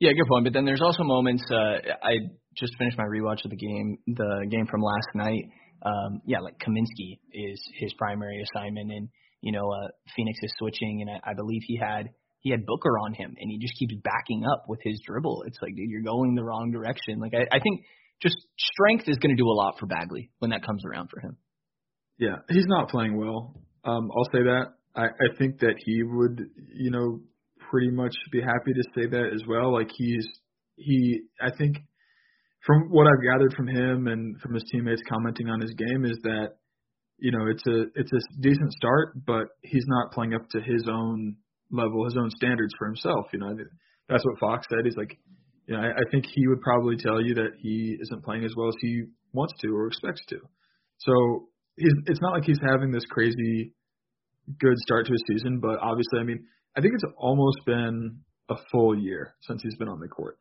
Yeah, 0.00 0.12
good 0.12 0.28
point. 0.28 0.44
But 0.44 0.52
then 0.52 0.64
there's 0.64 0.82
also 0.82 1.04
moments. 1.04 1.44
Uh, 1.50 1.78
I 2.02 2.18
just 2.56 2.76
finished 2.78 2.98
my 2.98 3.04
rewatch 3.04 3.44
of 3.44 3.50
the 3.50 3.56
game, 3.56 3.98
the 4.06 4.46
game 4.50 4.66
from 4.66 4.82
last 4.82 5.08
night. 5.14 5.44
Um, 5.84 6.22
yeah, 6.26 6.40
like 6.40 6.58
Kaminsky 6.58 7.18
is 7.32 7.60
his 7.78 7.92
primary 7.94 8.42
assignment, 8.42 8.90
and 8.90 9.08
you 9.40 9.52
know, 9.52 9.70
uh, 9.70 9.88
Phoenix 10.16 10.38
is 10.42 10.52
switching, 10.58 11.02
and 11.02 11.10
I, 11.10 11.30
I 11.30 11.34
believe 11.34 11.62
he 11.66 11.76
had 11.76 12.10
he 12.40 12.50
had 12.50 12.66
Booker 12.66 12.98
on 12.98 13.14
him, 13.14 13.34
and 13.38 13.50
he 13.50 13.58
just 13.58 13.78
keeps 13.78 13.94
backing 14.02 14.44
up 14.44 14.64
with 14.68 14.80
his 14.82 15.00
dribble. 15.06 15.44
It's 15.46 15.58
like, 15.62 15.74
dude, 15.74 15.88
you're 15.88 16.02
going 16.02 16.34
the 16.34 16.44
wrong 16.44 16.72
direction. 16.72 17.20
Like, 17.20 17.34
I, 17.34 17.56
I 17.56 17.60
think 17.60 17.84
just 18.20 18.36
strength 18.58 19.04
is 19.08 19.18
going 19.18 19.34
to 19.36 19.40
do 19.40 19.48
a 19.48 19.54
lot 19.54 19.78
for 19.78 19.86
Bagley 19.86 20.30
when 20.40 20.50
that 20.50 20.64
comes 20.64 20.82
around 20.84 21.10
for 21.10 21.20
him. 21.20 21.36
Yeah, 22.18 22.36
he's 22.48 22.66
not 22.66 22.88
playing 22.88 23.16
well. 23.16 23.54
Um, 23.84 24.10
I'll 24.16 24.30
say 24.32 24.42
that. 24.44 24.74
I, 24.94 25.04
I 25.04 25.36
think 25.38 25.60
that 25.60 25.74
he 25.84 26.02
would, 26.02 26.40
you 26.74 26.90
know, 26.90 27.20
pretty 27.70 27.90
much 27.90 28.14
be 28.30 28.40
happy 28.40 28.72
to 28.74 28.82
say 28.94 29.06
that 29.08 29.30
as 29.34 29.42
well. 29.48 29.72
Like 29.72 29.90
he's 29.96 30.26
he 30.76 31.22
I 31.40 31.50
think 31.56 31.76
from 32.66 32.90
what 32.90 33.06
I've 33.06 33.24
gathered 33.32 33.54
from 33.54 33.66
him 33.66 34.06
and 34.06 34.40
from 34.40 34.54
his 34.54 34.64
teammates 34.70 35.02
commenting 35.08 35.48
on 35.48 35.60
his 35.60 35.72
game 35.74 36.04
is 36.04 36.18
that 36.22 36.50
you 37.18 37.32
know 37.32 37.46
it's 37.46 37.66
a 37.66 37.84
it's 37.94 38.12
a 38.12 38.20
decent 38.40 38.72
start, 38.72 39.24
but 39.26 39.46
he's 39.62 39.86
not 39.86 40.12
playing 40.12 40.34
up 40.34 40.48
to 40.50 40.60
his 40.60 40.84
own 40.88 41.36
level, 41.70 42.04
his 42.04 42.16
own 42.18 42.30
standards 42.30 42.74
for 42.78 42.86
himself. 42.86 43.26
You 43.32 43.40
know, 43.40 43.56
that's 44.08 44.24
what 44.24 44.38
Fox 44.38 44.66
said. 44.68 44.84
He's 44.84 44.96
like, 44.96 45.16
you 45.66 45.74
know, 45.74 45.82
I, 45.82 45.90
I 45.90 46.04
think 46.10 46.26
he 46.26 46.46
would 46.48 46.60
probably 46.60 46.96
tell 46.96 47.20
you 47.20 47.34
that 47.36 47.52
he 47.58 47.96
isn't 48.00 48.24
playing 48.24 48.44
as 48.44 48.52
well 48.56 48.68
as 48.68 48.74
he 48.80 49.04
wants 49.32 49.54
to 49.62 49.68
or 49.68 49.86
expects 49.86 50.22
to. 50.28 50.38
So 50.98 51.48
he's 51.76 51.94
it's 52.06 52.20
not 52.20 52.34
like 52.34 52.44
he's 52.44 52.60
having 52.62 52.90
this 52.90 53.04
crazy 53.06 53.72
good 54.60 54.76
start 54.78 55.06
to 55.06 55.12
his 55.12 55.22
season, 55.28 55.60
but 55.60 55.78
obviously, 55.80 56.20
I 56.20 56.24
mean, 56.24 56.44
I 56.76 56.80
think 56.80 56.94
it's 56.94 57.04
almost 57.16 57.58
been 57.66 58.20
a 58.48 58.54
full 58.70 58.98
year 58.98 59.34
since 59.42 59.62
he's 59.62 59.76
been 59.76 59.88
on 59.88 60.00
the 60.00 60.08
court. 60.08 60.38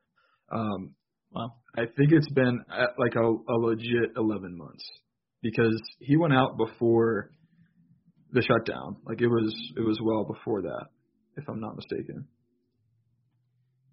Um, 0.52 0.96
wow. 1.32 1.54
I 1.76 1.86
think 1.86 2.12
it's 2.12 2.30
been 2.32 2.62
uh, 2.72 2.88
like 2.98 3.16
a, 3.16 3.22
a 3.22 3.56
legit 3.58 4.12
11 4.18 4.58
months 4.58 4.84
because 5.42 5.82
he 6.00 6.18
went 6.18 6.34
out 6.34 6.58
before 6.58 7.32
the 8.32 8.42
shutdown. 8.42 8.98
Like 9.06 9.22
it 9.22 9.28
was 9.28 9.54
it 9.76 9.82
was 9.82 10.00
well 10.04 10.24
before 10.24 10.62
that, 10.64 10.88
if 11.38 11.48
I'm 11.50 11.60
not 11.60 11.76
mistaken. 11.76 12.28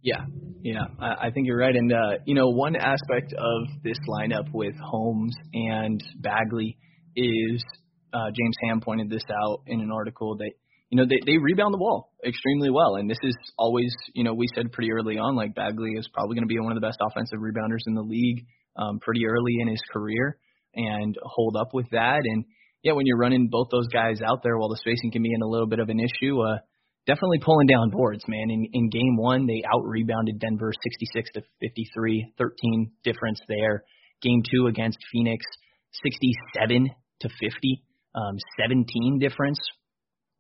Yeah, 0.01 0.25
yeah, 0.63 0.85
I, 1.01 1.27
I 1.27 1.31
think 1.33 1.47
you're 1.47 1.59
right. 1.59 1.75
And 1.75 1.93
uh, 1.93 2.19
you 2.25 2.35
know, 2.35 2.49
one 2.49 2.77
aspect 2.77 3.33
of 3.33 3.83
this 3.83 3.99
lineup 4.09 4.53
with 4.53 4.75
Holmes 4.77 5.35
and 5.53 6.03
Bagley 6.21 6.79
is 7.17 7.65
uh, 8.13 8.31
James 8.35 8.57
Ham 8.65 8.81
pointed 8.81 9.11
this 9.11 9.25
out 9.31 9.63
in 9.67 9.81
an 9.81 9.91
article 9.93 10.37
that 10.37 10.51
you 10.91 10.97
know 10.97 11.05
they 11.05 11.21
they 11.25 11.39
rebound 11.39 11.75
the 11.75 11.79
ball 11.79 12.13
extremely 12.25 12.71
well, 12.71 12.97
and 12.97 13.09
this 13.09 13.19
is 13.23 13.37
always 13.59 13.95
you 14.15 14.25
know 14.25 14.35
we 14.35 14.47
said 14.55 14.73
pretty 14.73 14.93
early 14.93 15.19
on 15.19 15.37
like 15.37 15.55
Bagley 15.55 15.93
is 15.93 16.09
probably 16.13 16.35
going 16.35 16.49
to 16.49 16.53
be 16.53 16.59
one 16.59 16.73
of 16.73 16.81
the 16.81 16.87
best 16.87 16.99
offensive 17.01 17.39
rebounders 17.39 17.87
in 17.87 17.95
the 17.95 18.03
league 18.03 18.47
um, 18.77 18.99
pretty 19.01 19.27
early 19.27 19.57
in 19.61 19.69
his 19.69 19.83
career 19.93 20.39
and 20.75 21.17
hold 21.23 21.57
up 21.57 21.75
with 21.75 21.91
that. 21.91 22.21
And 22.25 22.45
yeah, 22.83 22.93
when 22.93 23.07
you're 23.07 23.19
running 23.19 23.49
both 23.51 23.69
those 23.71 23.89
guys 23.89 24.21
out 24.23 24.43
there, 24.43 24.57
while 24.57 24.69
the 24.69 24.77
spacing 24.77 25.11
can 25.11 25.23
be 25.23 25.33
in 25.35 25.43
a 25.43 25.49
little 25.49 25.67
bit 25.67 25.81
of 25.81 25.89
an 25.89 25.99
issue, 25.99 26.41
uh, 26.41 26.59
definitely 27.07 27.41
pulling 27.43 27.67
down 27.67 27.91
boards, 27.91 28.25
man. 28.29 28.51
In 28.51 28.69
in 28.73 28.89
game 28.89 29.17
one, 29.17 29.47
they 29.47 29.63
out 29.67 29.85
rebounded 29.85 30.39
Denver 30.39 30.73
66 30.83 31.31
to 31.35 31.43
53, 31.61 32.33
13 32.39 32.93
difference 33.05 33.41
there. 33.49 33.85
Game 34.23 34.43
two 34.51 34.67
against 34.67 34.99
Phoenix, 35.13 35.45
67 36.03 36.89
to 37.21 37.29
50 37.29 37.83
um, 38.15 38.37
17 38.61 39.19
difference, 39.19 39.59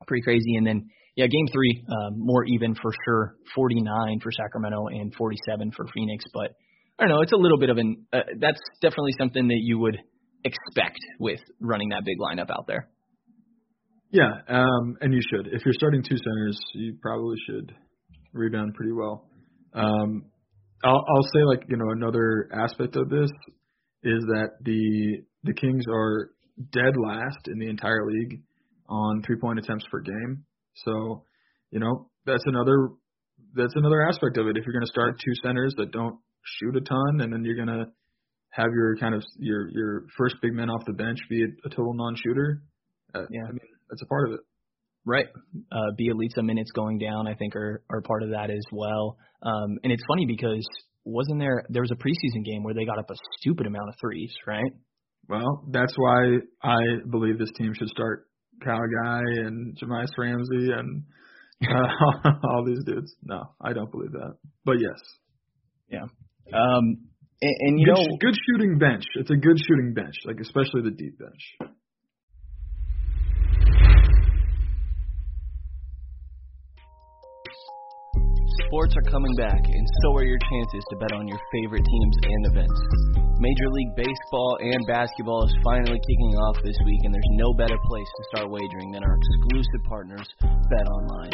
pretty 0.06 0.22
crazy. 0.22 0.56
And 0.56 0.66
then 0.66 0.90
yeah, 1.16 1.26
game 1.26 1.46
three 1.52 1.84
um, 1.88 2.14
more 2.16 2.44
even 2.44 2.74
for 2.74 2.92
sure, 3.04 3.36
49 3.54 4.20
for 4.22 4.30
Sacramento 4.30 4.86
and 4.86 5.12
47 5.14 5.72
for 5.76 5.84
Phoenix. 5.92 6.24
But 6.32 6.52
I 6.98 7.04
don't 7.04 7.08
know, 7.08 7.22
it's 7.22 7.32
a 7.32 7.36
little 7.36 7.58
bit 7.58 7.70
of 7.70 7.78
an 7.78 8.06
uh, 8.12 8.20
that's 8.38 8.60
definitely 8.80 9.12
something 9.18 9.48
that 9.48 9.58
you 9.60 9.78
would 9.78 9.98
expect 10.44 10.98
with 11.18 11.40
running 11.60 11.88
that 11.88 12.04
big 12.04 12.18
lineup 12.18 12.50
out 12.50 12.66
there. 12.68 12.88
Yeah, 14.10 14.30
um, 14.48 14.96
and 15.00 15.12
you 15.12 15.20
should. 15.28 15.48
If 15.48 15.64
you're 15.64 15.74
starting 15.74 16.02
two 16.02 16.16
centers, 16.16 16.58
you 16.74 16.96
probably 17.02 17.36
should 17.46 17.74
rebound 18.32 18.74
pretty 18.74 18.92
well. 18.92 19.28
Um, 19.74 20.24
I'll, 20.84 21.04
I'll 21.08 21.28
say 21.34 21.42
like 21.44 21.64
you 21.68 21.76
know 21.76 21.90
another 21.90 22.48
aspect 22.52 22.96
of 22.96 23.10
this 23.10 23.30
is 24.04 24.22
that 24.28 24.50
the 24.62 25.24
the 25.42 25.52
Kings 25.52 25.84
are 25.90 26.30
dead 26.72 26.94
last 26.96 27.46
in 27.46 27.58
the 27.58 27.68
entire 27.68 28.06
league 28.06 28.42
on 28.88 29.22
three 29.22 29.36
point 29.36 29.58
attempts 29.58 29.86
per 29.90 30.00
game. 30.00 30.44
So, 30.84 31.24
you 31.70 31.80
know, 31.80 32.08
that's 32.26 32.44
another 32.46 32.88
that's 33.54 33.74
another 33.76 34.06
aspect 34.06 34.36
of 34.36 34.46
it. 34.46 34.56
If 34.56 34.64
you're 34.64 34.74
going 34.74 34.86
to 34.86 34.92
start 34.92 35.20
two 35.24 35.32
centers 35.42 35.74
that 35.76 35.92
don't 35.92 36.18
shoot 36.44 36.76
a 36.76 36.80
ton, 36.80 37.20
and 37.20 37.32
then 37.32 37.44
you're 37.44 37.56
going 37.56 37.68
to 37.68 37.86
have 38.50 38.68
your 38.72 38.96
kind 38.96 39.14
of 39.14 39.22
your 39.38 39.68
your 39.70 40.06
first 40.16 40.36
big 40.42 40.52
man 40.52 40.70
off 40.70 40.82
the 40.86 40.92
bench 40.92 41.18
be 41.28 41.42
a, 41.42 41.46
a 41.66 41.70
total 41.70 41.94
non-shooter, 41.94 42.62
uh, 43.14 43.22
yeah, 43.30 43.42
I 43.48 43.50
mean 43.50 43.60
that's 43.90 44.02
a 44.02 44.06
part 44.06 44.28
of 44.28 44.34
it. 44.34 44.40
Right. 45.04 45.26
Uh, 45.72 45.90
Bjelica 45.98 46.44
minutes 46.44 46.70
going 46.72 46.98
down, 46.98 47.26
I 47.26 47.34
think, 47.34 47.56
are 47.56 47.82
are 47.90 48.02
part 48.02 48.22
of 48.22 48.30
that 48.30 48.50
as 48.50 48.64
well. 48.72 49.16
Um, 49.42 49.78
and 49.82 49.92
it's 49.92 50.02
funny 50.08 50.26
because 50.26 50.66
wasn't 51.04 51.38
there 51.38 51.64
there 51.70 51.82
was 51.82 51.90
a 51.90 51.96
preseason 51.96 52.44
game 52.44 52.62
where 52.62 52.74
they 52.74 52.84
got 52.84 52.98
up 52.98 53.10
a 53.10 53.14
stupid 53.38 53.66
amount 53.66 53.88
of 53.88 53.94
threes, 54.00 54.32
right? 54.46 54.72
Well, 55.28 55.64
that's 55.70 55.94
why 55.96 56.38
I 56.62 56.78
believe 57.10 57.38
this 57.38 57.52
team 57.56 57.72
should 57.74 57.88
start 57.88 58.28
Kyle 58.64 58.78
Guy 59.04 59.20
and 59.44 59.76
Jahmi'us 59.76 60.08
Ramsey 60.16 60.72
and 60.72 61.02
uh, 61.68 62.30
all 62.50 62.64
these 62.64 62.82
dudes. 62.84 63.14
No, 63.22 63.42
I 63.60 63.72
don't 63.72 63.90
believe 63.90 64.12
that. 64.12 64.36
But 64.64 64.76
yes. 64.80 65.00
Yeah. 65.90 66.04
Um, 66.52 67.08
and, 67.40 67.56
and 67.60 67.80
you 67.80 67.86
good, 67.86 67.94
know, 67.94 68.16
good 68.20 68.34
shooting 68.46 68.78
bench. 68.78 69.04
It's 69.16 69.30
a 69.30 69.36
good 69.36 69.58
shooting 69.68 69.92
bench, 69.94 70.14
like 70.24 70.40
especially 70.40 70.82
the 70.82 70.90
deep 70.90 71.18
bench. 71.18 71.72
Sports 78.66 78.94
are 78.96 79.10
coming 79.10 79.34
back, 79.38 79.60
and 79.64 79.88
so 80.02 80.16
are 80.16 80.24
your 80.24 80.38
chances 80.50 80.84
to 80.90 80.96
bet 80.96 81.12
on 81.12 81.26
your 81.26 81.38
favorite 81.52 81.84
teams 81.84 82.16
and 82.22 82.46
events. 82.46 83.27
Major 83.38 83.70
League 83.70 83.94
Baseball 83.94 84.58
and 84.58 84.82
basketball 84.90 85.46
is 85.46 85.54
finally 85.62 85.94
kicking 85.94 86.34
off 86.42 86.58
this 86.66 86.74
week, 86.82 86.98
and 87.06 87.14
there's 87.14 87.32
no 87.38 87.54
better 87.54 87.78
place 87.86 88.10
to 88.10 88.22
start 88.34 88.50
wagering 88.50 88.90
than 88.90 89.06
our 89.06 89.14
exclusive 89.14 89.82
partners, 89.86 90.26
Bet 90.42 90.86
Online. 90.90 91.30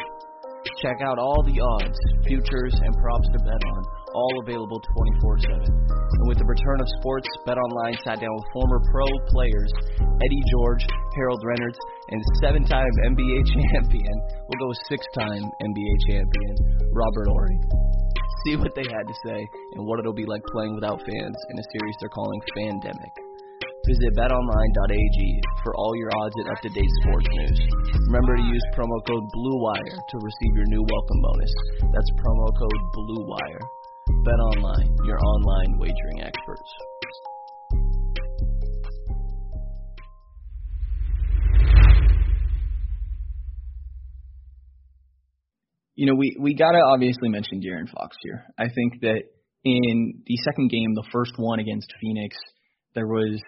Check 0.85 1.01
out 1.01 1.17
all 1.17 1.41
the 1.49 1.57
odds, 1.57 1.97
futures, 2.29 2.77
and 2.77 2.93
props 3.01 3.29
to 3.33 3.41
bet 3.41 3.57
on, 3.57 3.83
all 4.13 4.35
available 4.45 4.85
24 5.17 5.49
7. 5.49 5.65
And 5.65 6.29
with 6.29 6.37
the 6.37 6.45
return 6.45 6.77
of 6.77 6.89
sports, 7.01 7.29
BetOnline 7.49 7.97
sat 8.05 8.21
down 8.21 8.37
with 8.37 8.49
former 8.53 8.85
pro 8.93 9.09
players 9.33 9.73
Eddie 10.21 10.45
George, 10.53 10.85
Harold 11.17 11.41
Reynolds, 11.41 11.81
and 12.13 12.21
seven 12.45 12.69
time 12.69 12.93
NBA 13.17 13.39
champion, 13.57 14.17
we'll 14.45 14.61
go 14.61 14.77
six 14.93 15.01
time 15.17 15.41
NBA 15.41 15.95
champion, 16.13 16.53
Robert 16.93 17.33
Horry. 17.33 17.57
See 18.45 18.57
what 18.57 18.75
they 18.77 18.85
had 18.85 19.09
to 19.09 19.17
say 19.25 19.41
and 19.73 19.87
what 19.87 19.99
it'll 19.99 20.13
be 20.13 20.27
like 20.27 20.45
playing 20.53 20.75
without 20.75 21.01
fans 21.01 21.39
in 21.51 21.59
a 21.59 21.67
series 21.73 21.97
they're 22.01 22.13
calling 22.13 22.41
Fandemic. 22.57 23.15
Visit 23.89 24.17
betonline.ag 24.17 25.41
for 25.63 25.75
all 25.77 25.97
your 25.97 26.11
odds 26.21 26.35
and 26.37 26.49
up-to-date 26.49 26.93
sports 27.03 27.29
news. 27.33 27.61
Remember 28.09 28.37
to 28.37 28.43
use 28.43 28.65
promo 28.77 28.97
code 29.07 29.25
BLUEWIRE 29.33 29.97
to 30.09 30.17
receive 30.21 30.57
your 30.57 30.69
new 30.69 30.85
welcome 30.89 31.21
bonus. 31.21 31.53
That's 31.93 32.11
promo 32.21 32.49
code 32.53 32.83
BLUEWIRE. 32.97 33.61
BetOnline, 34.25 34.93
your 35.07 35.19
online 35.21 35.79
wagering 35.79 36.23
experts. 36.23 36.94
You 45.95 46.07
know, 46.07 46.15
we 46.15 46.37
we 46.41 46.55
gotta 46.55 46.79
obviously 46.79 47.29
mention 47.29 47.61
De'Aaron 47.61 47.91
Fox 47.91 48.17
here. 48.23 48.45
I 48.59 48.65
think 48.65 49.01
that 49.03 49.23
in 49.65 50.23
the 50.27 50.37
second 50.45 50.71
game, 50.71 50.95
the 50.95 51.07
first 51.13 51.33
one 51.37 51.61
against 51.61 51.93
Phoenix, 52.01 52.37
there 52.95 53.07
was 53.07 53.41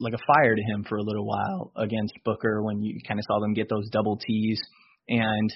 like 0.00 0.14
a 0.14 0.18
fire 0.26 0.54
to 0.54 0.62
him 0.62 0.84
for 0.88 0.96
a 0.96 1.02
little 1.02 1.26
while 1.26 1.72
against 1.76 2.14
Booker 2.24 2.62
when 2.62 2.82
you 2.82 3.00
kind 3.06 3.18
of 3.18 3.24
saw 3.28 3.40
them 3.40 3.54
get 3.54 3.68
those 3.68 3.88
double 3.90 4.16
T's, 4.16 4.60
and 5.08 5.52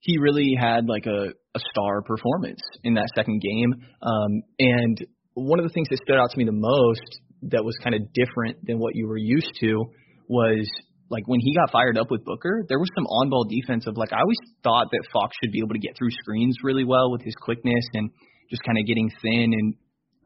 he 0.00 0.18
really 0.18 0.54
had 0.58 0.86
like 0.86 1.06
a, 1.06 1.32
a 1.54 1.60
star 1.72 2.02
performance 2.02 2.60
in 2.84 2.94
that 2.94 3.10
second 3.14 3.42
game. 3.42 3.74
Um, 4.02 4.42
and 4.58 5.06
one 5.34 5.58
of 5.58 5.64
the 5.64 5.72
things 5.72 5.88
that 5.90 5.98
stood 6.02 6.16
out 6.16 6.30
to 6.30 6.38
me 6.38 6.44
the 6.44 6.52
most 6.52 7.20
that 7.42 7.64
was 7.64 7.74
kind 7.82 7.94
of 7.94 8.12
different 8.12 8.64
than 8.64 8.78
what 8.78 8.94
you 8.94 9.06
were 9.06 9.18
used 9.18 9.52
to 9.60 9.84
was 10.28 10.68
like 11.10 11.26
when 11.26 11.40
he 11.40 11.54
got 11.54 11.70
fired 11.70 11.96
up 11.96 12.10
with 12.10 12.24
Booker, 12.24 12.64
there 12.68 12.78
was 12.78 12.88
some 12.94 13.06
on 13.06 13.30
ball 13.30 13.44
defense 13.44 13.86
of 13.86 13.96
like 13.96 14.12
I 14.12 14.20
always 14.20 14.38
thought 14.62 14.88
that 14.92 15.08
Fox 15.12 15.36
should 15.42 15.52
be 15.52 15.60
able 15.60 15.74
to 15.74 15.78
get 15.78 15.96
through 15.96 16.10
screens 16.10 16.56
really 16.62 16.84
well 16.84 17.10
with 17.10 17.22
his 17.22 17.34
quickness 17.40 17.84
and 17.94 18.10
just 18.50 18.62
kind 18.62 18.78
of 18.78 18.86
getting 18.86 19.10
thin 19.22 19.52
and 19.52 19.74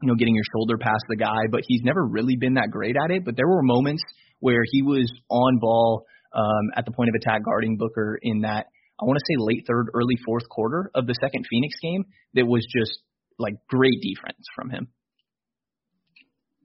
you 0.01 0.07
know 0.07 0.15
getting 0.15 0.35
your 0.35 0.43
shoulder 0.55 0.77
past 0.77 1.03
the 1.09 1.15
guy, 1.15 1.47
but 1.51 1.61
he's 1.67 1.81
never 1.83 2.05
really 2.05 2.35
been 2.35 2.55
that 2.55 2.71
great 2.71 2.95
at 2.95 3.11
it. 3.11 3.23
But 3.23 3.35
there 3.35 3.47
were 3.47 3.63
moments 3.63 4.03
where 4.39 4.63
he 4.71 4.81
was 4.81 5.09
on 5.29 5.59
ball 5.59 6.05
um, 6.35 6.71
at 6.75 6.85
the 6.85 6.91
point 6.91 7.09
of 7.09 7.15
attack 7.15 7.43
guarding 7.45 7.77
Booker 7.77 8.19
in 8.21 8.41
that 8.41 8.67
I 8.99 9.05
want 9.05 9.17
to 9.17 9.25
say 9.27 9.35
late 9.37 9.63
third, 9.67 9.87
early 9.93 10.15
fourth 10.25 10.47
quarter 10.49 10.91
of 10.93 11.07
the 11.07 11.15
second 11.19 11.45
Phoenix 11.49 11.75
game 11.81 12.05
that 12.35 12.45
was 12.45 12.65
just 12.75 12.99
like 13.39 13.55
great 13.69 13.99
defense 14.01 14.45
from 14.55 14.69
him. 14.69 14.87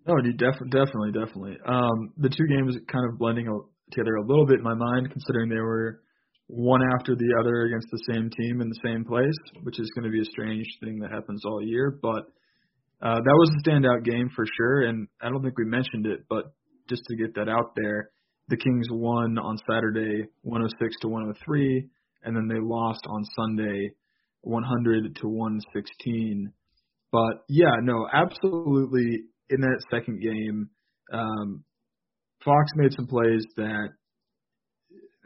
No, 0.07 0.14
def- 0.22 0.70
definitely, 0.70 1.12
definitely. 1.12 1.59
Um, 1.66 2.12
the 2.16 2.31
two 2.31 2.46
games 2.48 2.76
kind 2.90 3.04
of 3.11 3.18
blending 3.18 3.46
together 3.90 4.16
a 4.16 4.27
little 4.27 4.46
bit 4.46 4.59
in 4.59 4.64
my 4.64 4.74
mind, 4.74 5.11
considering 5.11 5.48
they 5.48 5.61
were 5.61 6.01
one 6.48 6.81
after 6.98 7.14
the 7.14 7.37
other 7.40 7.66
against 7.66 7.88
the 7.90 8.12
same 8.12 8.31
team 8.31 8.61
in 8.61 8.68
the 8.68 8.81
same 8.83 9.05
place, 9.05 9.37
which 9.62 9.79
is 9.79 9.90
going 9.94 10.05
to 10.05 10.11
be 10.11 10.20
a 10.20 10.31
strange 10.31 10.66
thing 10.83 10.98
that 11.01 11.11
happens 11.11 11.44
all 11.44 11.62
year. 11.62 11.98
But 12.01 12.24
uh, 13.03 13.16
that 13.16 13.24
was 13.24 13.51
a 13.51 13.68
standout 13.68 14.05
game 14.05 14.31
for 14.35 14.44
sure, 14.57 14.83
and 14.83 15.09
I 15.20 15.29
don't 15.29 15.42
think 15.42 15.59
we 15.59 15.66
mentioned 15.66 16.07
it, 16.07 16.20
but 16.29 16.53
just 16.88 17.03
to 17.09 17.16
get 17.16 17.35
that 17.35 17.48
out 17.48 17.72
there, 17.77 18.11
the 18.48 18.57
Kings 18.57 18.87
won 18.90 19.38
on 19.38 19.59
Saturday 19.70 20.24
106 20.42 20.96
to 21.03 21.09
103, 21.09 21.87
and 22.24 22.35
then 22.35 22.48
they 22.48 22.61
lost 22.61 23.01
on 23.07 23.22
Sunday 23.37 23.90
100 24.40 25.16
to 25.16 25.29
116. 25.29 26.53
But 27.12 27.44
yeah, 27.48 27.77
no, 27.83 28.09
absolutely 28.12 29.24
in 29.51 29.61
that 29.61 29.83
second 29.90 30.20
game, 30.20 30.70
um, 31.12 31.64
Fox 32.44 32.70
made 32.77 32.92
some 32.92 33.07
plays 33.07 33.44
that 33.57 33.88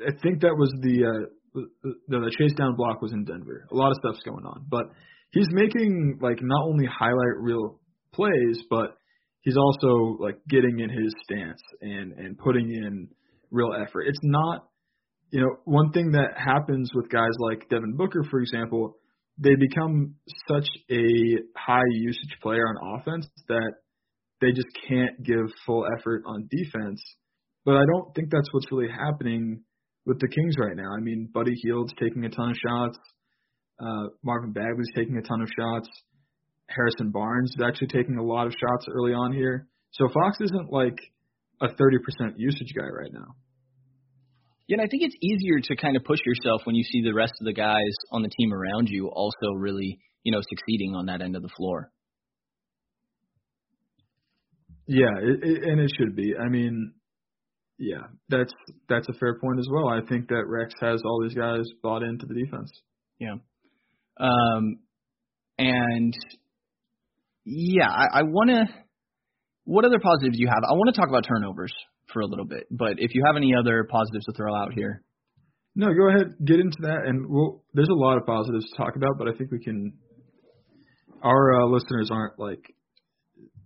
I 0.00 0.10
think 0.22 0.40
that 0.40 0.56
was 0.56 0.72
the 0.80 1.04
uh, 1.04 1.26
the, 1.84 1.92
the 2.08 2.34
chase 2.38 2.54
down 2.54 2.76
block 2.76 3.02
was 3.02 3.12
in 3.12 3.24
Denver. 3.24 3.66
A 3.70 3.74
lot 3.74 3.90
of 3.90 3.96
stuff's 3.98 4.22
going 4.24 4.44
on, 4.44 4.66
but 4.68 4.86
he's 5.32 5.48
making 5.50 6.18
like 6.20 6.38
not 6.40 6.64
only 6.64 6.86
highlight 6.86 7.38
reel 7.38 7.80
plays, 8.12 8.62
but 8.70 8.96
he's 9.42 9.56
also 9.56 10.16
like 10.18 10.38
getting 10.48 10.80
in 10.80 10.90
his 10.90 11.14
stance 11.24 11.60
and 11.80 12.12
and 12.12 12.38
putting 12.38 12.70
in 12.70 13.08
real 13.50 13.72
effort. 13.74 14.04
It's 14.08 14.20
not, 14.22 14.66
you 15.30 15.40
know, 15.40 15.56
one 15.64 15.92
thing 15.92 16.12
that 16.12 16.36
happens 16.36 16.90
with 16.94 17.10
guys 17.10 17.32
like 17.38 17.68
Devin 17.68 17.96
Booker, 17.96 18.24
for 18.30 18.40
example, 18.40 18.96
they 19.38 19.54
become 19.54 20.14
such 20.48 20.68
a 20.90 21.04
high 21.56 21.82
usage 21.90 22.36
player 22.42 22.64
on 22.66 22.98
offense 22.98 23.26
that 23.48 23.72
they 24.42 24.52
just 24.52 24.68
can't 24.88 25.22
give 25.22 25.46
full 25.64 25.86
effort 25.98 26.22
on 26.26 26.48
defense. 26.50 27.00
But 27.64 27.76
I 27.76 27.84
don't 27.86 28.12
think 28.14 28.28
that's 28.30 28.48
what's 28.52 28.70
really 28.72 28.90
happening 28.90 29.62
with 30.04 30.18
the 30.18 30.28
Kings 30.28 30.56
right 30.58 30.76
now. 30.76 30.90
I 30.96 31.00
mean, 31.00 31.28
Buddy 31.32 31.54
Hield's 31.54 31.94
taking 31.98 32.24
a 32.24 32.28
ton 32.28 32.50
of 32.50 32.56
shots. 32.56 32.98
Uh, 33.80 34.08
Marvin 34.24 34.52
Bagley's 34.52 34.90
taking 34.94 35.16
a 35.16 35.22
ton 35.22 35.40
of 35.40 35.48
shots. 35.56 35.88
Harrison 36.68 37.10
Barnes 37.10 37.50
is 37.50 37.62
actually 37.64 37.88
taking 37.88 38.18
a 38.18 38.22
lot 38.22 38.46
of 38.46 38.52
shots 38.52 38.86
early 38.92 39.12
on 39.12 39.32
here. 39.32 39.68
So 39.92 40.08
Fox 40.12 40.38
isn't 40.40 40.72
like 40.72 40.98
a 41.60 41.68
30% 41.68 42.34
usage 42.36 42.72
guy 42.76 42.86
right 42.86 43.12
now. 43.12 43.36
Yeah, 44.66 44.78
and 44.78 44.82
I 44.82 44.88
think 44.90 45.02
it's 45.02 45.16
easier 45.20 45.60
to 45.60 45.76
kind 45.76 45.96
of 45.96 46.04
push 46.04 46.20
yourself 46.24 46.62
when 46.64 46.74
you 46.74 46.82
see 46.82 47.02
the 47.02 47.14
rest 47.14 47.34
of 47.40 47.44
the 47.44 47.52
guys 47.52 47.94
on 48.10 48.22
the 48.22 48.28
team 48.28 48.52
around 48.52 48.88
you 48.88 49.08
also 49.08 49.52
really, 49.56 49.98
you 50.24 50.32
know, 50.32 50.40
succeeding 50.48 50.94
on 50.94 51.06
that 51.06 51.20
end 51.20 51.36
of 51.36 51.42
the 51.42 51.50
floor. 51.56 51.91
Yeah, 54.86 55.16
it, 55.20 55.40
it, 55.42 55.62
and 55.64 55.80
it 55.80 55.90
should 55.96 56.16
be. 56.16 56.34
I 56.36 56.48
mean, 56.48 56.92
yeah, 57.78 58.06
that's 58.28 58.52
that's 58.88 59.08
a 59.08 59.12
fair 59.14 59.38
point 59.38 59.58
as 59.58 59.68
well. 59.70 59.88
I 59.88 60.00
think 60.08 60.28
that 60.28 60.44
Rex 60.46 60.74
has 60.80 61.02
all 61.04 61.22
these 61.22 61.34
guys 61.34 61.64
bought 61.82 62.02
into 62.02 62.26
the 62.26 62.34
defense. 62.34 62.70
Yeah. 63.18 63.36
Um, 64.18 64.78
and 65.58 66.14
yeah, 67.44 67.90
I, 67.90 68.20
I 68.20 68.22
want 68.22 68.50
to. 68.50 68.64
What 69.64 69.84
other 69.84 70.00
positives 70.00 70.36
do 70.36 70.42
you 70.42 70.48
have? 70.48 70.62
I 70.68 70.72
want 70.72 70.92
to 70.92 71.00
talk 71.00 71.08
about 71.08 71.24
turnovers 71.26 71.72
for 72.12 72.20
a 72.20 72.26
little 72.26 72.44
bit, 72.44 72.66
but 72.70 72.94
if 72.98 73.14
you 73.14 73.22
have 73.26 73.36
any 73.36 73.54
other 73.54 73.86
positives 73.88 74.24
to 74.26 74.32
throw 74.32 74.54
out 74.54 74.72
here. 74.74 75.02
No, 75.74 75.86
go 75.94 76.08
ahead, 76.08 76.34
get 76.44 76.60
into 76.60 76.76
that, 76.82 77.06
and 77.06 77.26
we'll, 77.30 77.62
there's 77.72 77.88
a 77.88 77.94
lot 77.94 78.18
of 78.18 78.26
positives 78.26 78.68
to 78.68 78.76
talk 78.76 78.94
about, 78.96 79.16
but 79.18 79.28
I 79.28 79.32
think 79.32 79.50
we 79.50 79.58
can. 79.58 79.94
Our 81.22 81.62
uh, 81.62 81.66
listeners 81.66 82.10
aren't 82.12 82.38
like 82.38 82.74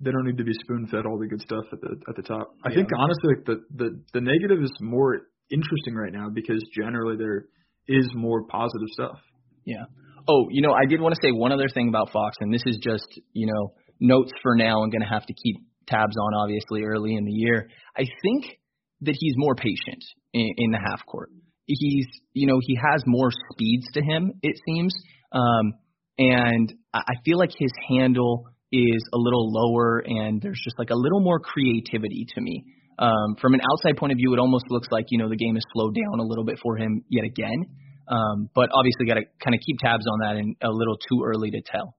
they 0.01 0.11
don't 0.11 0.25
need 0.25 0.39
to 0.39 0.45
be 0.45 0.53
spoon 0.61 0.87
fed 0.91 1.07
all 1.07 1.19
the 1.19 1.27
good 1.27 1.41
stuff 1.41 1.65
at 1.73 1.81
the 1.81 1.97
at 2.09 2.17
the 2.17 2.23
top. 2.23 2.55
I 2.65 2.75
think 2.75 2.89
honestly, 2.99 3.35
like 3.37 3.45
the 3.47 3.65
the 3.75 4.01
the 4.13 4.21
negative 4.21 4.63
is 4.63 4.73
more 4.81 5.23
interesting 5.51 5.95
right 5.95 6.13
now 6.13 6.29
because 6.33 6.63
generally 6.75 7.17
there 7.17 7.47
is 7.89 8.09
more 8.15 8.45
positive 8.45 8.89
stuff. 8.93 9.19
Yeah. 9.65 9.85
Oh, 10.29 10.47
you 10.51 10.61
know, 10.61 10.73
I 10.73 10.87
did 10.87 11.01
want 11.01 11.15
to 11.15 11.21
say 11.23 11.31
one 11.31 11.53
other 11.53 11.69
thing 11.73 11.89
about 11.89 12.11
Fox, 12.11 12.37
and 12.41 12.53
this 12.53 12.63
is 12.67 12.79
just 12.83 13.07
you 13.33 13.47
know 13.47 13.73
notes 14.01 14.33
for 14.43 14.55
now. 14.57 14.83
I'm 14.83 14.91
going 14.91 15.03
to 15.03 15.09
have 15.09 15.27
to 15.27 15.35
keep 15.35 15.57
tabs 15.87 16.17
on 16.17 16.35
obviously 16.35 16.83
early 16.83 17.15
in 17.15 17.25
the 17.25 17.33
year. 17.33 17.69
I 17.97 18.05
think 18.23 18.59
that 19.03 19.15
he's 19.19 19.35
more 19.37 19.55
patient 19.55 20.05
in, 20.33 20.51
in 20.57 20.71
the 20.73 20.79
half 20.79 21.05
court. 21.07 21.31
he's 21.67 22.07
you 22.33 22.47
know 22.47 22.59
he 22.61 22.77
has 22.77 23.03
more 23.07 23.31
speeds 23.53 23.87
to 23.95 24.03
him 24.03 24.33
it 24.43 24.57
seems, 24.67 24.95
um, 25.33 25.75
and 26.19 26.75
I 26.93 27.15
feel 27.25 27.39
like 27.39 27.51
his 27.57 27.73
handle 27.89 28.49
is 28.73 29.03
a 29.13 29.19
little 29.19 29.53
lower 29.53 30.03
and 30.05 30.41
there's 30.43 30.61
just 30.63 30.79
like 30.79 30.91
a 30.91 30.97
little 30.97 31.21
more 31.21 31.39
creativity 31.39 32.27
to 32.35 32.41
me. 32.41 32.65
Um, 32.99 33.37
from 33.41 33.55
an 33.55 33.61
outside 33.61 33.99
point 33.99 34.13
of 34.13 34.17
view, 34.17 34.33
it 34.33 34.39
almost 34.39 34.65
looks 34.71 34.89
like 34.91 35.07
you 35.11 35.19
know 35.19 35.29
the 35.29 35.37
game 35.37 35.55
has 35.55 35.65
slowed 35.73 35.95
down 35.95 36.19
a 36.19 36.27
little 36.27 36.45
bit 36.45 36.59
for 36.63 36.77
him 36.77 37.05
yet 37.11 37.25
again. 37.25 37.67
Um, 38.09 38.49
but 38.55 38.71
obviously, 38.73 39.07
got 39.07 39.15
to 39.15 39.27
kind 39.43 39.55
of 39.55 39.61
keep 39.67 39.79
tabs 39.79 40.07
on 40.11 40.21
that, 40.21 40.37
and 40.37 40.57
a 40.63 40.71
little 40.71 40.97
too 40.97 41.23
early 41.25 41.51
to 41.51 41.61
tell. 41.61 41.97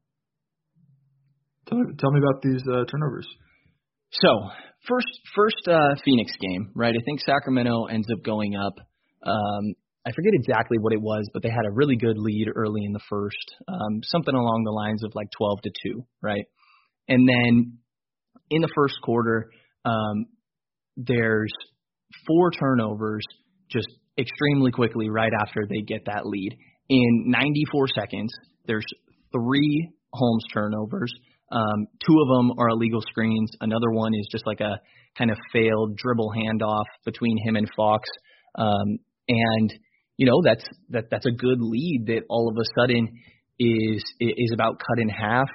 Tell, 1.67 1.79
tell 1.99 2.11
me 2.11 2.19
about 2.19 2.41
these 2.41 2.63
uh, 2.63 2.85
turnovers. 2.89 3.27
So 4.11 4.29
first, 4.87 5.07
first 5.35 5.67
uh, 5.67 5.95
Phoenix 6.03 6.31
game, 6.39 6.71
right? 6.75 6.95
I 6.95 7.03
think 7.05 7.19
Sacramento 7.19 7.85
ends 7.85 8.07
up 8.11 8.23
going 8.23 8.55
up. 8.55 8.73
Um, 9.21 9.75
I 10.07 10.11
forget 10.15 10.31
exactly 10.33 10.77
what 10.79 10.93
it 10.93 11.01
was, 11.01 11.29
but 11.33 11.43
they 11.43 11.49
had 11.49 11.65
a 11.67 11.73
really 11.73 11.97
good 11.97 12.17
lead 12.17 12.47
early 12.55 12.85
in 12.85 12.93
the 12.93 13.01
first, 13.09 13.55
um, 13.67 13.99
something 14.03 14.33
along 14.33 14.63
the 14.63 14.71
lines 14.71 15.03
of 15.03 15.11
like 15.15 15.27
12 15.37 15.61
to 15.63 15.71
two, 15.83 16.05
right? 16.21 16.45
And 17.09 17.27
then 17.27 17.79
in 18.49 18.61
the 18.61 18.71
first 18.73 18.95
quarter, 19.03 19.49
um, 19.83 20.27
there's 20.95 21.51
four 22.25 22.51
turnovers 22.51 23.25
just 23.69 23.89
extremely 24.17 24.71
quickly 24.71 25.09
right 25.09 25.31
after 25.41 25.63
they 25.67 25.81
get 25.81 26.05
that 26.05 26.25
lead. 26.25 26.55
In 26.87 27.25
94 27.27 27.87
seconds, 27.93 28.31
there's 28.65 28.85
three 29.33 29.91
Holmes 30.13 30.45
turnovers. 30.53 31.13
Um, 31.51 31.87
two 32.07 32.15
of 32.21 32.27
them 32.29 32.51
are 32.57 32.69
illegal 32.69 33.01
screens. 33.01 33.51
Another 33.59 33.91
one 33.91 34.13
is 34.13 34.29
just 34.31 34.47
like 34.47 34.61
a 34.61 34.79
kind 35.17 35.31
of 35.31 35.37
failed 35.51 35.97
dribble 35.97 36.31
handoff 36.31 36.85
between 37.03 37.37
him 37.45 37.57
and 37.57 37.67
Fox. 37.75 38.07
Um, 38.57 38.99
and 39.27 39.73
you 40.17 40.25
know 40.25 40.41
that's 40.43 40.65
that 40.89 41.05
that's 41.09 41.25
a 41.25 41.31
good 41.31 41.59
lead 41.61 42.05
that 42.07 42.23
all 42.29 42.49
of 42.49 42.57
a 42.57 42.65
sudden 42.79 43.07
is 43.59 44.03
is 44.19 44.51
about 44.53 44.79
cut 44.79 44.99
in 44.99 45.09
half. 45.09 45.49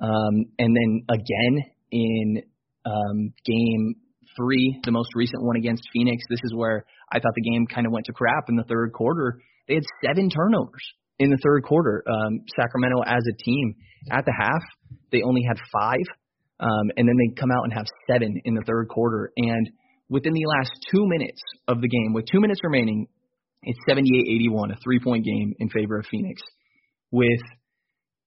Um, 0.00 0.46
and 0.58 0.76
then 0.76 1.02
again 1.08 1.64
in 1.90 2.42
um, 2.84 3.32
game 3.44 3.94
three, 4.36 4.78
the 4.84 4.92
most 4.92 5.10
recent 5.14 5.42
one 5.42 5.56
against 5.56 5.88
Phoenix, 5.92 6.22
this 6.28 6.40
is 6.44 6.54
where 6.54 6.84
I 7.10 7.18
thought 7.18 7.32
the 7.34 7.50
game 7.50 7.66
kind 7.66 7.86
of 7.86 7.92
went 7.92 8.06
to 8.06 8.12
crap 8.12 8.48
in 8.48 8.56
the 8.56 8.64
third 8.64 8.92
quarter. 8.92 9.40
They 9.66 9.74
had 9.74 9.84
seven 10.04 10.30
turnovers 10.30 10.84
in 11.18 11.30
the 11.30 11.38
third 11.42 11.64
quarter. 11.64 12.04
Um, 12.06 12.40
Sacramento 12.58 13.02
as 13.06 13.22
a 13.28 13.42
team 13.42 13.74
at 14.10 14.24
the 14.24 14.34
half, 14.38 14.62
they 15.10 15.22
only 15.22 15.42
had 15.46 15.58
five, 15.72 16.06
um, 16.60 16.90
and 16.96 17.08
then 17.08 17.16
they 17.18 17.34
come 17.34 17.50
out 17.50 17.64
and 17.64 17.72
have 17.72 17.86
seven 18.10 18.40
in 18.44 18.54
the 18.54 18.62
third 18.66 18.88
quarter. 18.88 19.32
And 19.36 19.70
within 20.08 20.32
the 20.32 20.46
last 20.46 20.70
two 20.90 21.06
minutes 21.06 21.42
of 21.66 21.80
the 21.80 21.88
game, 21.88 22.12
with 22.12 22.26
two 22.30 22.40
minutes 22.40 22.60
remaining, 22.62 23.08
it's 23.62 23.78
78-81, 23.88 24.72
a 24.72 24.76
three-point 24.82 25.24
game 25.24 25.54
in 25.58 25.68
favor 25.68 25.98
of 25.98 26.06
Phoenix. 26.10 26.40
With 27.10 27.40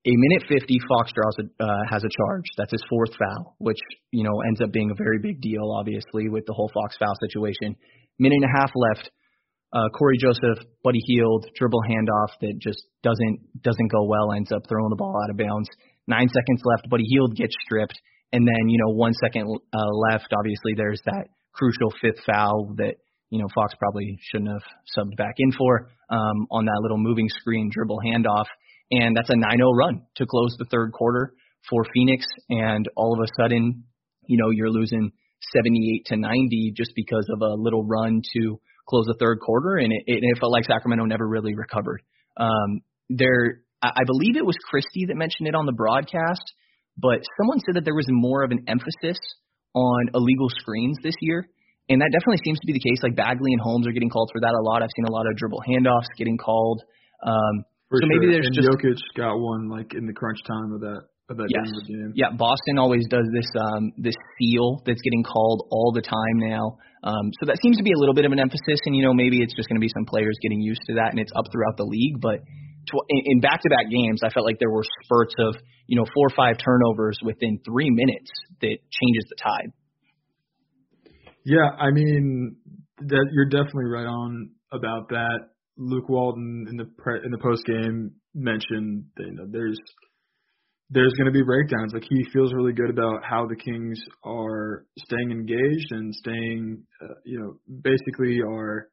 a 0.06 0.14
minute 0.18 0.44
50, 0.50 0.80
Fox 0.90 1.12
draws 1.14 1.38
a, 1.40 1.64
uh, 1.64 1.84
has 1.90 2.04
a 2.04 2.10
charge. 2.10 2.46
That's 2.58 2.72
his 2.72 2.84
fourth 2.90 3.12
foul, 3.14 3.56
which 3.60 3.78
you 4.12 4.24
know 4.24 4.42
ends 4.48 4.62
up 4.62 4.72
being 4.72 4.90
a 4.90 4.98
very 4.98 5.20
big 5.22 5.42
deal, 5.42 5.72
obviously, 5.78 6.28
with 6.28 6.46
the 6.48 6.54
whole 6.54 6.72
Fox 6.74 6.98
foul 6.98 7.14
situation. 7.22 7.76
Minute 8.18 8.42
and 8.42 8.50
a 8.50 8.60
half 8.60 8.72
left. 8.76 9.12
Uh, 9.74 9.88
Cory 9.98 10.18
Joseph, 10.20 10.66
Buddy 10.84 11.00
Hield, 11.06 11.48
dribble 11.56 11.80
handoff 11.88 12.36
that 12.42 12.60
just 12.60 12.84
doesn't 13.04 13.62
doesn't 13.62 13.92
go 13.92 14.04
well, 14.04 14.34
ends 14.34 14.52
up 14.52 14.64
throwing 14.68 14.90
the 14.90 14.98
ball 14.98 15.16
out 15.24 15.30
of 15.30 15.38
bounds. 15.38 15.70
Nine 16.08 16.28
seconds 16.28 16.62
left. 16.66 16.90
Buddy 16.90 17.06
Hield 17.06 17.38
gets 17.38 17.54
stripped, 17.64 17.98
and 18.34 18.46
then 18.46 18.70
you 18.70 18.80
know 18.80 18.92
one 18.92 19.14
second 19.14 19.46
uh, 19.46 19.92
left. 20.10 20.34
Obviously, 20.36 20.74
there's 20.76 21.02
that 21.06 21.30
crucial 21.54 21.94
fifth 22.02 22.26
foul 22.26 22.74
that 22.78 22.96
you 23.32 23.40
know 23.40 23.48
Fox 23.56 23.74
probably 23.80 24.20
shouldn't 24.32 24.52
have 24.52 24.62
subbed 24.96 25.18
back 25.18 25.34
in 25.38 25.52
for 25.52 25.90
um, 26.10 26.48
on 26.52 26.66
that 26.66 26.80
little 26.82 27.00
moving 27.00 27.28
screen 27.30 27.72
dribble 27.74 28.00
handoff 28.06 28.46
and 28.92 29.16
that's 29.16 29.30
a 29.30 29.36
9-0 29.36 29.74
run 29.74 30.02
to 30.18 30.26
close 30.26 30.56
the 30.60 30.66
third 30.66 30.92
quarter 30.92 31.34
for 31.70 31.84
Phoenix. 31.94 32.26
And 32.50 32.88
all 32.96 33.14
of 33.14 33.20
a 33.24 33.42
sudden, 33.42 33.86
you 34.28 34.38
know, 34.38 34.50
you're 34.50 34.70
losing 34.70 35.12
78 35.56 36.06
to 36.08 36.18
90 36.18 36.74
just 36.76 36.92
because 36.96 37.28
of 37.34 37.42
a 37.42 37.56
little 37.56 37.86
run 37.86 38.22
to 38.34 38.60
close 38.88 39.06
the 39.06 39.16
third 39.20 39.40
quarter, 39.40 39.78
and 39.78 39.94
it, 39.94 40.04
it, 40.06 40.38
felt 40.40 40.52
like 40.52 40.66
Sacramento 40.66 41.06
never 41.06 41.26
really 41.26 41.56
recovered. 41.56 42.02
Um, 42.36 42.82
there, 43.10 43.62
I 43.82 44.04
believe 44.06 44.36
it 44.36 44.46
was 44.46 44.56
Christie 44.70 45.06
that 45.08 45.16
mentioned 45.16 45.48
it 45.48 45.56
on 45.56 45.66
the 45.66 45.72
broadcast, 45.72 46.44
but 46.98 47.20
someone 47.40 47.60
said 47.60 47.76
that 47.76 47.86
there 47.86 47.96
was 47.96 48.08
more 48.10 48.44
of 48.44 48.52
an 48.52 48.66
emphasis 48.68 49.18
on 49.74 50.10
illegal 50.14 50.50
screens 50.50 50.98
this 51.02 51.16
year. 51.22 51.48
And 51.92 52.00
that 52.00 52.12
definitely 52.16 52.40
seems 52.48 52.56
to 52.64 52.68
be 52.68 52.72
the 52.72 52.80
case. 52.80 53.04
Like 53.04 53.20
Bagley 53.20 53.52
and 53.52 53.60
Holmes 53.60 53.84
are 53.84 53.92
getting 53.92 54.10
called 54.10 54.32
for 54.32 54.40
that 54.40 54.56
a 54.56 54.64
lot. 54.64 54.80
I've 54.80 54.96
seen 54.96 55.04
a 55.06 55.12
lot 55.12 55.28
of 55.28 55.36
dribble 55.36 55.60
handoffs 55.68 56.08
getting 56.16 56.40
called. 56.40 56.80
Um, 57.20 57.68
for 57.92 58.00
so 58.00 58.08
sure. 58.08 58.16
maybe 58.16 58.32
there's 58.32 58.48
and 58.48 58.56
just 58.56 58.72
Jokic 58.72 58.96
got 59.20 59.36
one 59.36 59.68
like 59.68 59.92
in 59.94 60.08
the 60.08 60.16
crunch 60.16 60.40
time 60.48 60.72
of 60.72 60.80
that 60.80 61.12
of 61.28 61.36
that 61.36 61.52
yes. 61.52 61.68
Denver 61.68 61.84
game. 61.84 62.12
Yeah, 62.16 62.32
Boston 62.32 62.80
always 62.80 63.04
does 63.12 63.28
this 63.36 63.52
um 63.60 63.92
this 64.00 64.16
seal 64.40 64.80
that's 64.88 65.04
getting 65.04 65.24
called 65.28 65.68
all 65.70 65.92
the 65.92 66.02
time 66.02 66.40
now. 66.40 66.80
Um 67.04 67.36
so 67.44 67.52
that 67.52 67.60
seems 67.60 67.76
to 67.78 67.84
be 67.84 67.92
a 67.92 68.00
little 68.00 68.16
bit 68.16 68.24
of 68.24 68.32
an 68.32 68.40
emphasis 68.40 68.80
and 68.88 68.96
you 68.96 69.04
know 69.04 69.14
maybe 69.14 69.44
it's 69.44 69.54
just 69.54 69.68
going 69.68 69.76
to 69.76 69.84
be 69.84 69.92
some 69.92 70.08
players 70.08 70.40
getting 70.42 70.62
used 70.64 70.82
to 70.88 70.96
that 70.96 71.12
and 71.12 71.20
it's 71.20 71.32
up 71.36 71.52
throughout 71.52 71.76
the 71.76 71.84
league 71.84 72.24
but 72.24 72.40
tw- 72.88 73.08
in 73.10 73.40
back-to-back 73.40 73.92
games 73.92 74.22
I 74.24 74.30
felt 74.30 74.46
like 74.46 74.60
there 74.60 74.72
were 74.72 74.86
spurts 75.04 75.36
of, 75.40 75.56
you 75.88 75.98
know, 75.98 76.06
four 76.14 76.28
or 76.28 76.36
five 76.36 76.58
turnovers 76.58 77.18
within 77.24 77.60
3 77.66 77.90
minutes 77.92 78.32
that 78.62 78.78
changes 78.90 79.26
the 79.30 79.38
tide. 79.38 79.70
Yeah, 81.46 81.70
I 81.80 81.92
mean 81.92 82.56
that 83.00 83.30
you're 83.34 83.50
definitely 83.50 83.86
right 83.86 84.06
on 84.06 84.52
about 84.72 85.10
that. 85.10 85.40
Luke 85.78 86.10
Walton 86.10 86.68
in 86.70 86.78
the 86.78 86.86
pre- 86.98 87.24
in 87.24 87.32
the 87.32 87.38
post 87.38 87.66
game 87.66 88.12
mentioned 88.36 89.06
that 89.18 89.26
you 89.26 89.34
know 89.34 89.48
there's 89.50 89.80
there's 90.92 91.14
going 91.14 91.26
to 91.26 91.32
be 91.32 91.42
breakdowns. 91.42 91.94
Like 91.94 92.04
he 92.08 92.24
feels 92.34 92.54
really 92.54 92.74
good 92.74 92.90
about 92.90 93.24
how 93.24 93.48
the 93.48 93.56
Kings 93.56 94.00
are 94.24 94.86
staying 95.00 95.32
engaged 95.32 95.88
and 95.92 96.14
staying, 96.14 96.84
uh, 97.02 97.14
you 97.26 97.40
know, 97.40 97.54
basically 97.82 98.40
are 98.42 98.90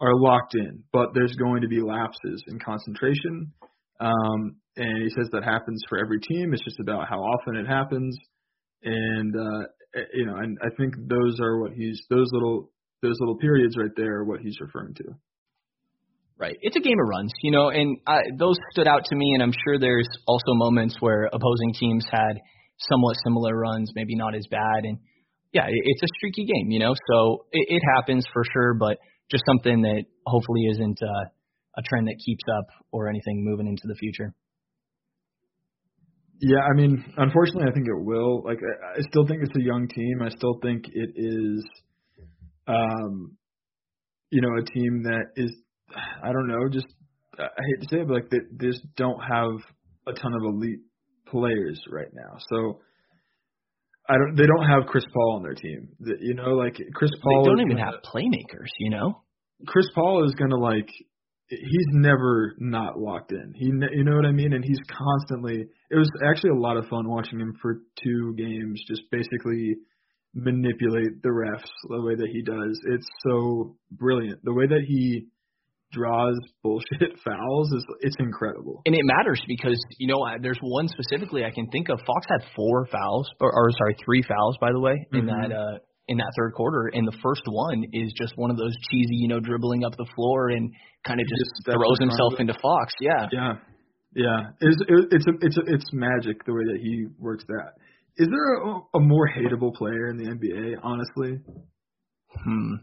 are 0.00 0.14
locked 0.14 0.54
in. 0.54 0.82
But 0.92 1.08
there's 1.12 1.34
going 1.34 1.62
to 1.62 1.68
be 1.68 1.80
lapses 1.82 2.42
in 2.46 2.58
concentration, 2.60 3.52
um, 4.00 4.56
and 4.76 5.02
he 5.02 5.10
says 5.10 5.28
that 5.32 5.44
happens 5.44 5.82
for 5.88 5.98
every 5.98 6.20
team. 6.20 6.54
It's 6.54 6.64
just 6.64 6.80
about 6.80 7.08
how 7.08 7.18
often 7.18 7.56
it 7.56 7.66
happens, 7.66 8.16
and 8.84 9.34
uh, 9.36 9.66
you 10.14 10.26
know, 10.26 10.36
and 10.36 10.58
I 10.62 10.68
think 10.76 10.94
those 10.96 11.40
are 11.40 11.60
what 11.60 11.72
he's 11.72 12.00
those 12.10 12.28
little 12.32 12.70
those 13.02 13.16
little 13.18 13.36
periods 13.36 13.76
right 13.76 13.90
there 13.96 14.18
are 14.18 14.24
what 14.24 14.40
he's 14.40 14.60
referring 14.60 14.94
to. 14.94 15.04
Right. 16.38 16.56
It's 16.62 16.76
a 16.76 16.80
game 16.80 16.96
of 16.98 17.06
runs, 17.06 17.32
you 17.42 17.50
know, 17.50 17.68
and 17.68 17.98
I, 18.06 18.20
those 18.38 18.56
stood 18.72 18.88
out 18.88 19.04
to 19.06 19.14
me, 19.14 19.32
and 19.34 19.42
I'm 19.42 19.52
sure 19.52 19.78
there's 19.78 20.08
also 20.26 20.54
moments 20.54 20.96
where 20.98 21.26
opposing 21.26 21.74
teams 21.78 22.06
had 22.10 22.40
somewhat 22.88 23.16
similar 23.22 23.54
runs, 23.54 23.92
maybe 23.94 24.16
not 24.16 24.34
as 24.34 24.46
bad. 24.50 24.84
And 24.84 24.98
yeah, 25.52 25.66
it, 25.66 25.82
it's 25.84 26.02
a 26.02 26.06
streaky 26.16 26.46
game, 26.46 26.70
you 26.70 26.78
know, 26.78 26.94
so 27.12 27.44
it, 27.52 27.66
it 27.68 27.82
happens 27.94 28.24
for 28.32 28.42
sure, 28.54 28.72
but 28.72 28.96
just 29.30 29.44
something 29.46 29.82
that 29.82 30.04
hopefully 30.26 30.62
isn't 30.70 30.98
uh, 31.02 31.28
a 31.76 31.82
trend 31.82 32.08
that 32.08 32.16
keeps 32.24 32.44
up 32.58 32.66
or 32.90 33.08
anything 33.10 33.44
moving 33.44 33.66
into 33.66 33.82
the 33.84 33.94
future. 33.94 34.32
Yeah, 36.40 36.60
I 36.60 36.74
mean, 36.74 37.04
unfortunately, 37.16 37.68
I 37.68 37.72
think 37.72 37.86
it 37.86 38.04
will. 38.04 38.42
Like, 38.42 38.58
I, 38.58 38.98
I 38.98 39.02
still 39.02 39.26
think 39.26 39.42
it's 39.42 39.56
a 39.56 39.62
young 39.62 39.88
team. 39.88 40.22
I 40.22 40.30
still 40.30 40.58
think 40.62 40.84
it 40.92 41.10
is, 41.14 41.64
um, 42.66 43.36
you 44.30 44.40
know, 44.40 44.48
a 44.58 44.64
team 44.64 45.02
that 45.04 45.26
is 45.36 45.52
I 46.22 46.32
don't 46.32 46.48
know, 46.48 46.68
just 46.70 46.86
I 47.38 47.42
hate 47.42 47.82
to 47.82 47.88
say 47.90 48.00
it, 48.02 48.08
but 48.08 48.14
like 48.14 48.30
they, 48.30 48.38
they 48.52 48.66
just 48.68 48.84
don't 48.96 49.20
have 49.20 49.50
a 50.06 50.12
ton 50.12 50.32
of 50.34 50.42
elite 50.42 50.80
players 51.28 51.80
right 51.90 52.12
now. 52.12 52.36
So 52.50 52.80
I 54.08 54.14
don't. 54.14 54.36
They 54.36 54.46
don't 54.46 54.66
have 54.66 54.86
Chris 54.88 55.04
Paul 55.12 55.36
on 55.36 55.42
their 55.42 55.54
team. 55.54 55.88
The, 56.00 56.14
you 56.20 56.34
know, 56.34 56.50
like 56.50 56.76
Chris 56.94 57.10
Paul. 57.22 57.44
They 57.44 57.50
don't 57.50 57.60
even 57.60 57.76
gonna, 57.76 57.92
have 57.92 58.02
playmakers. 58.02 58.70
You 58.78 58.90
know. 58.90 59.22
Chris 59.66 59.86
Paul 59.94 60.24
is 60.24 60.34
gonna 60.34 60.56
like. 60.56 60.88
He's 61.50 61.86
never 61.92 62.54
not 62.58 62.98
locked 62.98 63.32
in. 63.32 63.52
He, 63.56 63.66
you 63.66 64.04
know 64.04 64.14
what 64.16 64.24
I 64.24 64.30
mean, 64.30 64.52
and 64.52 64.64
he's 64.64 64.78
constantly. 64.88 65.66
It 65.90 65.96
was 65.96 66.08
actually 66.24 66.50
a 66.50 66.60
lot 66.60 66.76
of 66.76 66.86
fun 66.86 67.08
watching 67.08 67.40
him 67.40 67.54
for 67.60 67.80
two 68.02 68.34
games, 68.38 68.80
just 68.86 69.02
basically 69.10 69.74
manipulate 70.32 71.22
the 71.22 71.28
refs 71.28 71.68
the 71.88 72.00
way 72.02 72.14
that 72.14 72.28
he 72.32 72.42
does. 72.42 72.80
It's 72.94 73.06
so 73.26 73.76
brilliant. 73.90 74.44
The 74.44 74.54
way 74.54 74.66
that 74.68 74.82
he 74.86 75.26
draws 75.92 76.38
bullshit 76.62 77.18
fouls 77.24 77.72
is 77.72 77.84
it's 78.00 78.16
incredible. 78.20 78.82
And 78.86 78.94
it 78.94 79.02
matters 79.04 79.42
because 79.48 79.80
you 79.98 80.06
know 80.06 80.24
there's 80.40 80.58
one 80.62 80.86
specifically 80.88 81.44
I 81.44 81.50
can 81.50 81.66
think 81.70 81.88
of. 81.88 81.98
Fox 82.06 82.26
had 82.28 82.48
four 82.54 82.86
fouls, 82.86 83.28
or, 83.40 83.52
or 83.52 83.70
sorry, 83.76 83.96
three 84.04 84.22
fouls 84.22 84.56
by 84.60 84.70
the 84.72 84.80
way 84.80 85.06
in 85.12 85.26
Mm-hmm. 85.26 85.50
that 85.50 85.56
uh 85.56 85.78
in 86.10 86.18
that 86.18 86.32
third 86.36 86.52
quarter. 86.52 86.90
And 86.92 87.06
the 87.08 87.16
first 87.22 87.42
one 87.46 87.84
is 87.94 88.12
just 88.20 88.36
one 88.36 88.50
of 88.50 88.58
those 88.58 88.74
cheesy, 88.90 89.14
you 89.16 89.28
know, 89.28 89.40
dribbling 89.40 89.84
up 89.84 89.96
the 89.96 90.06
floor 90.14 90.50
and 90.50 90.70
kind 91.06 91.20
of 91.20 91.26
just, 91.26 91.64
Just 91.64 91.70
throws 91.78 91.98
himself 92.00 92.34
into 92.38 92.52
Fox. 92.60 92.92
Yeah. 93.00 93.28
Yeah, 93.32 93.52
yeah. 94.14 94.38
It's 94.60 94.76
it's 95.14 95.26
a, 95.26 95.32
it's 95.46 95.56
a, 95.56 95.62
it's 95.74 95.88
magic 95.94 96.44
the 96.44 96.52
way 96.52 96.64
that 96.72 96.80
he 96.82 97.06
works 97.18 97.44
that. 97.48 97.72
Is 98.16 98.28
there 98.28 98.54
a, 98.60 98.80
a 98.98 99.00
more 99.00 99.28
hateable 99.30 99.72
player 99.74 100.08
in 100.10 100.18
the 100.18 100.28
NBA? 100.28 100.80
Honestly, 100.82 101.40
Hmm. 102.44 102.74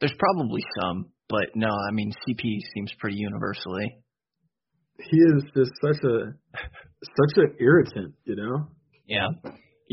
There's 0.00 0.14
probably 0.18 0.62
some. 0.80 1.06
but 1.28 1.46
no, 1.54 1.68
I 1.68 1.92
mean 1.92 2.12
CP 2.28 2.42
seems 2.74 2.92
pretty 2.98 3.16
universally. 3.16 3.98
He 4.98 5.16
is 5.16 5.42
just 5.56 5.72
such 5.84 6.02
a 6.04 6.16
such 6.54 7.34
an 7.36 7.56
irritant, 7.60 8.14
you 8.24 8.36
know. 8.36 8.68
Yeah. 9.06 9.28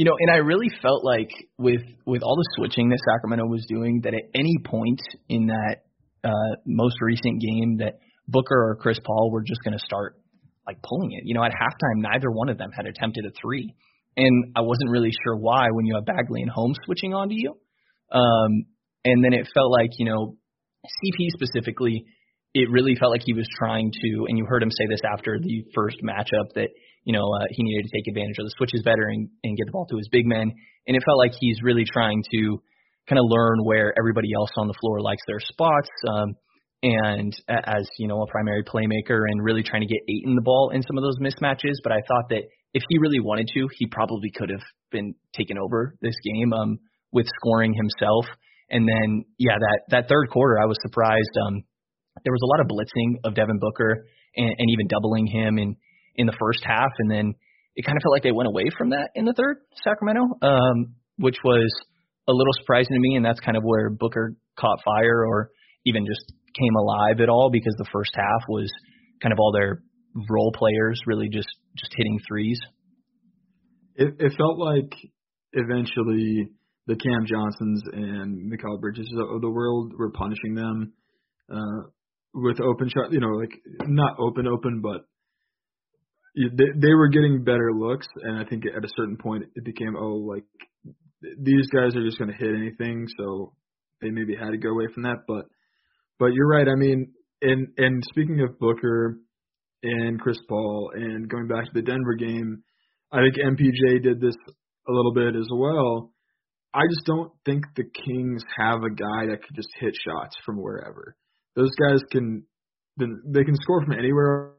You 0.01 0.05
know, 0.05 0.17
and 0.19 0.31
I 0.31 0.37
really 0.37 0.69
felt 0.81 1.05
like 1.05 1.29
with 1.59 1.83
with 2.07 2.23
all 2.23 2.35
the 2.35 2.49
switching 2.57 2.89
that 2.89 2.97
Sacramento 3.07 3.45
was 3.45 3.63
doing, 3.69 4.01
that 4.03 4.15
at 4.15 4.23
any 4.33 4.57
point 4.65 4.99
in 5.29 5.45
that 5.53 5.85
uh, 6.23 6.55
most 6.65 6.95
recent 7.01 7.39
game, 7.39 7.77
that 7.77 7.99
Booker 8.27 8.71
or 8.71 8.77
Chris 8.77 8.97
Paul 9.05 9.29
were 9.29 9.43
just 9.43 9.59
going 9.63 9.77
to 9.77 9.85
start 9.85 10.15
like 10.65 10.81
pulling 10.81 11.11
it. 11.11 11.21
You 11.25 11.35
know, 11.35 11.43
at 11.43 11.51
halftime, 11.51 12.01
neither 12.01 12.31
one 12.31 12.49
of 12.49 12.57
them 12.57 12.71
had 12.75 12.87
attempted 12.87 13.25
a 13.25 13.31
three, 13.39 13.75
and 14.17 14.53
I 14.55 14.61
wasn't 14.61 14.89
really 14.89 15.11
sure 15.23 15.37
why 15.37 15.67
when 15.69 15.85
you 15.85 15.93
have 15.93 16.05
Bagley 16.05 16.41
and 16.41 16.49
Holmes 16.49 16.77
switching 16.83 17.13
onto 17.13 17.35
you. 17.37 17.53
Um, 18.11 18.65
and 19.05 19.23
then 19.23 19.33
it 19.33 19.49
felt 19.53 19.71
like 19.71 19.91
you 19.99 20.05
know, 20.05 20.35
CP 20.83 21.29
specifically, 21.29 22.05
it 22.55 22.71
really 22.71 22.95
felt 22.95 23.11
like 23.11 23.21
he 23.23 23.33
was 23.33 23.47
trying 23.55 23.91
to, 23.91 24.25
and 24.27 24.35
you 24.35 24.45
heard 24.49 24.63
him 24.63 24.71
say 24.71 24.87
this 24.89 25.01
after 25.05 25.37
the 25.37 25.63
first 25.75 25.97
matchup 26.01 26.55
that 26.55 26.69
you 27.03 27.13
know, 27.13 27.25
uh, 27.25 27.45
he 27.49 27.63
needed 27.63 27.89
to 27.89 27.91
take 27.95 28.07
advantage 28.07 28.37
of 28.39 28.45
the 28.45 28.53
switches 28.57 28.81
better 28.83 29.07
and, 29.07 29.29
and 29.43 29.57
get 29.57 29.65
the 29.65 29.71
ball 29.71 29.87
to 29.87 29.97
his 29.97 30.07
big 30.11 30.25
men. 30.25 30.53
And 30.87 30.97
it 30.97 31.03
felt 31.05 31.17
like 31.17 31.33
he's 31.39 31.61
really 31.63 31.85
trying 31.85 32.23
to 32.33 32.61
kind 33.09 33.19
of 33.19 33.25
learn 33.27 33.59
where 33.63 33.93
everybody 33.97 34.29
else 34.35 34.51
on 34.57 34.67
the 34.67 34.77
floor 34.79 35.01
likes 35.01 35.21
their 35.27 35.39
spots. 35.39 35.89
Um, 36.07 36.35
and 36.83 37.33
as 37.49 37.87
you 37.99 38.07
know, 38.07 38.21
a 38.21 38.27
primary 38.27 38.63
playmaker 38.63 39.21
and 39.29 39.43
really 39.43 39.63
trying 39.63 39.81
to 39.81 39.87
get 39.87 40.01
Ayton 40.09 40.35
the 40.35 40.41
ball 40.41 40.71
in 40.73 40.81
some 40.81 40.97
of 40.97 41.03
those 41.03 41.17
mismatches. 41.19 41.77
But 41.83 41.91
I 41.91 42.01
thought 42.07 42.29
that 42.29 42.43
if 42.73 42.83
he 42.89 42.97
really 42.97 43.19
wanted 43.19 43.49
to, 43.53 43.67
he 43.77 43.87
probably 43.87 44.31
could 44.35 44.49
have 44.49 44.63
been 44.91 45.13
taken 45.35 45.57
over 45.57 45.95
this 46.01 46.15
game 46.23 46.53
um, 46.53 46.79
with 47.11 47.27
scoring 47.39 47.73
himself. 47.73 48.25
And 48.69 48.87
then, 48.87 49.25
yeah, 49.37 49.57
that 49.59 49.79
that 49.89 50.09
third 50.09 50.29
quarter, 50.31 50.57
I 50.59 50.65
was 50.65 50.77
surprised. 50.81 51.35
Um, 51.45 51.63
there 52.23 52.33
was 52.33 52.41
a 52.43 52.49
lot 52.49 52.61
of 52.61 52.67
blitzing 52.67 53.19
of 53.25 53.35
Devin 53.35 53.59
Booker 53.59 54.05
and, 54.35 54.55
and 54.57 54.69
even 54.69 54.87
doubling 54.87 55.27
him 55.27 55.57
and 55.57 55.75
in 56.15 56.27
the 56.27 56.35
first 56.39 56.59
half, 56.63 56.91
and 56.99 57.09
then 57.09 57.33
it 57.75 57.85
kind 57.85 57.97
of 57.97 58.01
felt 58.03 58.13
like 58.13 58.23
they 58.23 58.31
went 58.31 58.47
away 58.47 58.65
from 58.77 58.89
that 58.89 59.09
in 59.15 59.25
the 59.25 59.33
third, 59.33 59.57
Sacramento, 59.83 60.21
um, 60.41 60.95
which 61.17 61.37
was 61.43 61.71
a 62.27 62.33
little 62.33 62.53
surprising 62.59 62.93
to 62.93 62.99
me, 62.99 63.15
and 63.15 63.25
that's 63.25 63.39
kind 63.39 63.57
of 63.57 63.63
where 63.63 63.89
Booker 63.89 64.35
caught 64.59 64.79
fire 64.83 65.25
or 65.25 65.49
even 65.85 66.05
just 66.05 66.33
came 66.57 66.75
alive 66.75 67.19
at 67.21 67.29
all 67.29 67.49
because 67.51 67.73
the 67.77 67.87
first 67.91 68.11
half 68.15 68.43
was 68.49 68.69
kind 69.21 69.31
of 69.31 69.39
all 69.39 69.51
their 69.51 69.81
role 70.29 70.51
players 70.53 70.99
really 71.05 71.29
just 71.29 71.47
just 71.77 71.93
hitting 71.95 72.19
threes. 72.27 72.59
It, 73.95 74.15
it 74.19 74.33
felt 74.37 74.59
like 74.59 74.93
eventually 75.53 76.49
the 76.87 76.95
Cam 76.95 77.25
Johnsons 77.25 77.83
and 77.93 78.51
Mikal 78.51 78.79
Bridges 78.79 79.11
of 79.17 79.41
the 79.41 79.49
world 79.49 79.93
were 79.97 80.11
punishing 80.11 80.55
them 80.55 80.93
uh, 81.51 81.89
with 82.33 82.59
open 82.59 82.89
shot. 82.89 83.11
You 83.11 83.19
know, 83.19 83.29
like 83.39 83.53
not 83.87 84.17
open 84.19 84.47
open, 84.47 84.81
but 84.81 85.05
they, 86.35 86.65
they 86.75 86.93
were 86.93 87.09
getting 87.09 87.43
better 87.43 87.71
looks, 87.73 88.07
and 88.23 88.37
I 88.37 88.45
think 88.45 88.63
at 88.65 88.83
a 88.83 88.89
certain 88.95 89.17
point 89.17 89.45
it 89.55 89.65
became 89.65 89.95
oh 89.97 90.15
like 90.15 90.45
these 91.21 91.67
guys 91.67 91.95
are 91.95 92.05
just 92.05 92.17
going 92.17 92.31
to 92.31 92.37
hit 92.37 92.55
anything, 92.55 93.07
so 93.17 93.53
they 94.01 94.09
maybe 94.09 94.35
had 94.35 94.51
to 94.51 94.57
go 94.57 94.69
away 94.69 94.85
from 94.93 95.03
that. 95.03 95.23
But 95.27 95.45
but 96.19 96.33
you're 96.33 96.47
right. 96.47 96.67
I 96.67 96.75
mean, 96.75 97.11
and 97.41 97.67
and 97.77 98.03
speaking 98.11 98.41
of 98.41 98.59
Booker 98.59 99.19
and 99.83 100.19
Chris 100.19 100.37
Paul, 100.47 100.91
and 100.93 101.29
going 101.29 101.47
back 101.47 101.65
to 101.65 101.71
the 101.73 101.81
Denver 101.81 102.15
game, 102.15 102.63
I 103.11 103.19
think 103.21 103.35
MPJ 103.35 104.03
did 104.03 104.21
this 104.21 104.35
a 104.87 104.91
little 104.91 105.13
bit 105.13 105.35
as 105.35 105.47
well. 105.53 106.11
I 106.73 106.83
just 106.89 107.05
don't 107.05 107.31
think 107.45 107.65
the 107.75 107.83
Kings 107.83 108.43
have 108.57 108.79
a 108.83 108.89
guy 108.89 109.27
that 109.29 109.43
could 109.43 109.55
just 109.55 109.69
hit 109.79 109.93
shots 110.05 110.35
from 110.45 110.61
wherever. 110.61 111.15
Those 111.55 111.71
guys 111.75 111.99
can 112.11 112.43
they 112.97 113.43
can 113.43 113.55
score 113.55 113.83
from 113.83 113.93
anywhere 113.93 114.53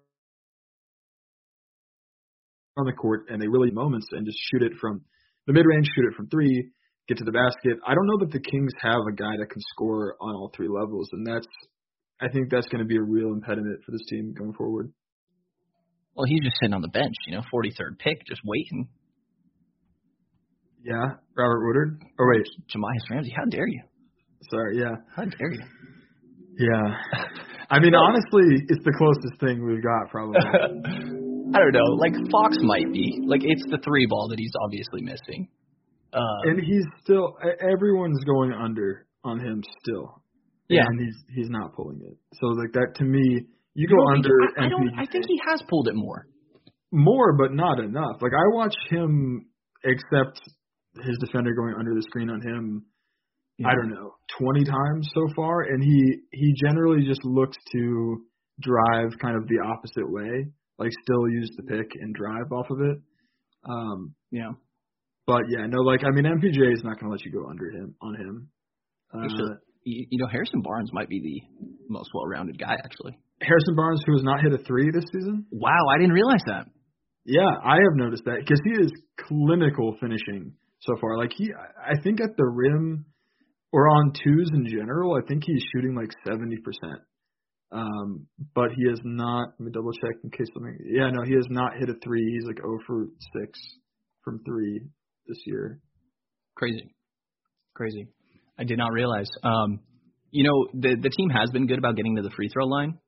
on 2.76 2.86
the 2.86 2.92
court 2.92 3.26
and 3.28 3.40
they 3.40 3.48
really 3.48 3.70
moments 3.70 4.06
and 4.12 4.26
just 4.26 4.38
shoot 4.50 4.62
it 4.62 4.72
from 4.80 5.02
the 5.46 5.52
mid 5.52 5.66
range, 5.66 5.86
shoot 5.94 6.06
it 6.10 6.16
from 6.16 6.28
three, 6.28 6.70
get 7.08 7.18
to 7.18 7.24
the 7.24 7.32
basket. 7.32 7.78
I 7.86 7.94
don't 7.94 8.06
know 8.06 8.18
that 8.20 8.32
the 8.32 8.40
Kings 8.40 8.72
have 8.80 9.00
a 9.08 9.14
guy 9.14 9.36
that 9.38 9.50
can 9.50 9.62
score 9.72 10.16
on 10.20 10.34
all 10.34 10.50
three 10.54 10.68
levels, 10.68 11.08
and 11.12 11.26
that's 11.26 11.46
I 12.20 12.28
think 12.28 12.50
that's 12.50 12.68
going 12.68 12.78
to 12.78 12.86
be 12.86 12.96
a 12.96 13.02
real 13.02 13.32
impediment 13.32 13.80
for 13.84 13.92
this 13.92 14.02
team 14.08 14.34
going 14.38 14.54
forward. 14.54 14.92
Well, 16.14 16.26
he's 16.26 16.42
just 16.42 16.56
sitting 16.60 16.74
on 16.74 16.82
the 16.82 16.88
bench, 16.88 17.14
you 17.26 17.34
know, 17.34 17.42
43rd 17.52 17.98
pick, 17.98 18.24
just 18.26 18.42
waiting. 18.44 18.88
Yeah, 20.84 21.16
Robert 21.36 21.66
Woodard. 21.66 22.02
Oh 22.20 22.26
wait, 22.34 22.46
Jahmi'us 22.68 23.10
Ramsey. 23.10 23.32
How 23.36 23.44
dare 23.50 23.66
you? 23.66 23.82
Sorry, 24.50 24.78
yeah. 24.78 24.96
How 25.14 25.24
dare 25.24 25.52
you? 25.52 25.62
Yeah. 26.58 26.96
I 27.70 27.78
mean, 27.80 27.94
honestly, 27.94 28.64
it's 28.68 28.84
the 28.84 28.92
closest 28.98 29.40
thing 29.40 29.64
we've 29.64 29.82
got, 29.82 30.10
probably. 30.10 30.40
I 31.54 31.58
don't 31.58 31.72
know. 31.72 31.94
Like 31.98 32.14
Fox 32.30 32.56
might 32.60 32.92
be. 32.92 33.20
Like 33.26 33.42
it's 33.44 33.64
the 33.70 33.78
three 33.84 34.06
ball 34.08 34.28
that 34.28 34.38
he's 34.38 34.52
obviously 34.64 35.02
missing. 35.02 35.48
Uh, 36.12 36.50
and 36.50 36.60
he's 36.60 36.84
still. 37.02 37.36
Everyone's 37.60 38.22
going 38.24 38.52
under 38.52 39.06
on 39.24 39.40
him 39.40 39.62
still. 39.82 40.22
Yeah, 40.68 40.84
and 40.86 41.00
he's 41.00 41.16
he's 41.34 41.50
not 41.50 41.74
pulling 41.74 42.00
it. 42.02 42.16
So 42.40 42.46
like 42.48 42.72
that 42.72 42.94
to 42.96 43.04
me, 43.04 43.46
you 43.74 43.88
go 43.88 43.94
you 43.94 44.16
under. 44.16 44.36
I, 44.58 44.66
I 44.66 44.68
don't. 44.68 44.90
I 44.98 45.04
think 45.10 45.26
he 45.26 45.38
has 45.48 45.62
pulled 45.68 45.88
it 45.88 45.94
more. 45.94 46.26
More, 46.90 47.36
but 47.36 47.52
not 47.52 47.78
enough. 47.78 48.16
Like 48.20 48.32
I 48.32 48.54
watch 48.54 48.74
him 48.90 49.46
accept 49.84 50.40
his 51.04 51.16
defender 51.24 51.54
going 51.54 51.74
under 51.78 51.94
the 51.94 52.02
screen 52.02 52.30
on 52.30 52.40
him. 52.40 52.84
Yeah. 53.58 53.68
I 53.68 53.74
don't 53.74 53.90
know, 53.90 54.14
20 54.40 54.64
times 54.64 55.10
so 55.14 55.26
far, 55.36 55.62
and 55.62 55.82
he 55.84 56.20
he 56.32 56.54
generally 56.66 57.04
just 57.06 57.22
looks 57.22 57.56
to 57.72 58.22
drive 58.60 59.10
kind 59.20 59.36
of 59.36 59.46
the 59.46 59.58
opposite 59.64 60.10
way 60.10 60.48
like 60.78 60.90
still 61.02 61.28
use 61.28 61.50
the 61.56 61.62
pick 61.62 61.90
and 62.00 62.14
drive 62.14 62.50
off 62.52 62.66
of 62.70 62.80
it. 62.80 62.98
Um, 63.68 64.14
yeah. 64.30 64.50
But 65.26 65.42
yeah, 65.48 65.66
no, 65.66 65.82
like 65.82 66.00
I 66.04 66.10
mean, 66.10 66.24
MPJ 66.24 66.72
is 66.72 66.82
not 66.82 66.98
going 66.98 67.06
to 67.06 67.10
let 67.10 67.24
you 67.24 67.32
go 67.32 67.48
under 67.48 67.70
him 67.70 67.94
on 68.02 68.14
him. 68.16 68.48
Uh, 69.14 69.26
you 69.84 70.18
know, 70.18 70.26
Harrison 70.30 70.62
Barnes 70.62 70.90
might 70.92 71.08
be 71.08 71.20
the 71.20 71.66
most 71.88 72.10
well-rounded 72.14 72.58
guy. 72.58 72.74
Actually, 72.84 73.18
Harrison 73.40 73.76
Barnes, 73.76 74.02
who 74.06 74.14
has 74.14 74.22
not 74.22 74.40
hit 74.40 74.52
a 74.52 74.58
three 74.64 74.90
this 74.90 75.04
season. 75.12 75.46
Wow, 75.50 75.88
I 75.94 75.98
didn't 75.98 76.14
realize 76.14 76.42
that. 76.46 76.66
Yeah, 77.24 77.50
I 77.62 77.74
have 77.74 77.94
noticed 77.94 78.24
that 78.24 78.38
because 78.40 78.60
he 78.64 78.82
is 78.82 78.90
clinical 79.28 79.96
finishing 80.00 80.54
so 80.80 80.94
far. 81.00 81.18
Like 81.18 81.32
he, 81.36 81.50
I 81.54 82.00
think 82.02 82.20
at 82.20 82.36
the 82.36 82.46
rim 82.46 83.04
or 83.72 83.88
on 83.88 84.12
twos 84.12 84.50
in 84.54 84.66
general, 84.66 85.14
I 85.14 85.26
think 85.26 85.44
he's 85.46 85.62
shooting 85.74 85.94
like 85.94 86.10
seventy 86.26 86.56
percent. 86.56 87.02
Um, 87.72 88.26
but 88.54 88.70
he 88.76 88.88
has 88.90 89.00
not. 89.02 89.54
Let 89.58 89.60
me 89.60 89.72
double 89.72 89.92
check 89.92 90.16
in 90.22 90.30
case 90.30 90.48
something. 90.52 90.76
Yeah, 90.84 91.10
no, 91.10 91.22
he 91.24 91.32
has 91.34 91.46
not 91.48 91.72
hit 91.78 91.88
a 91.88 91.94
three. 92.04 92.32
He's 92.34 92.46
like 92.46 92.58
0 92.58 92.78
for 92.86 93.06
six 93.34 93.58
from 94.22 94.40
three 94.44 94.82
this 95.26 95.38
year. 95.46 95.80
Crazy, 96.54 96.94
crazy. 97.74 98.08
I 98.58 98.64
did 98.64 98.76
not 98.76 98.92
realize. 98.92 99.28
Um, 99.42 99.80
you 100.30 100.44
know, 100.44 100.80
the 100.80 100.96
the 101.00 101.10
team 101.10 101.30
has 101.30 101.50
been 101.50 101.66
good 101.66 101.78
about 101.78 101.96
getting 101.96 102.16
to 102.16 102.22
the 102.22 102.30
free 102.30 102.48
throw 102.52 102.66
line. 102.66 102.98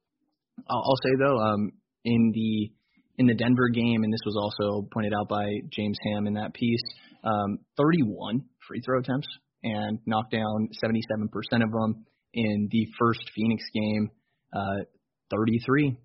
I'll, 0.68 0.78
I'll 0.78 1.00
say 1.02 1.10
though, 1.18 1.38
um, 1.38 1.72
in 2.04 2.32
the 2.34 2.72
in 3.18 3.26
the 3.26 3.34
Denver 3.34 3.68
game, 3.68 4.02
and 4.02 4.12
this 4.12 4.20
was 4.24 4.36
also 4.36 4.88
pointed 4.92 5.12
out 5.12 5.28
by 5.28 5.44
James 5.70 5.98
Ham 6.06 6.26
in 6.26 6.34
that 6.34 6.54
piece, 6.54 6.82
um, 7.22 7.58
31 7.76 8.42
free 8.66 8.80
throw 8.84 8.98
attempts 8.98 9.28
and 9.62 9.98
knocked 10.06 10.32
down 10.32 10.68
77% 10.84 11.62
of 11.62 11.70
them 11.70 12.04
in 12.32 12.68
the 12.70 12.86
first 12.98 13.20
Phoenix 13.34 13.62
game 13.72 14.10
uh, 14.54 14.84
33 15.30 15.98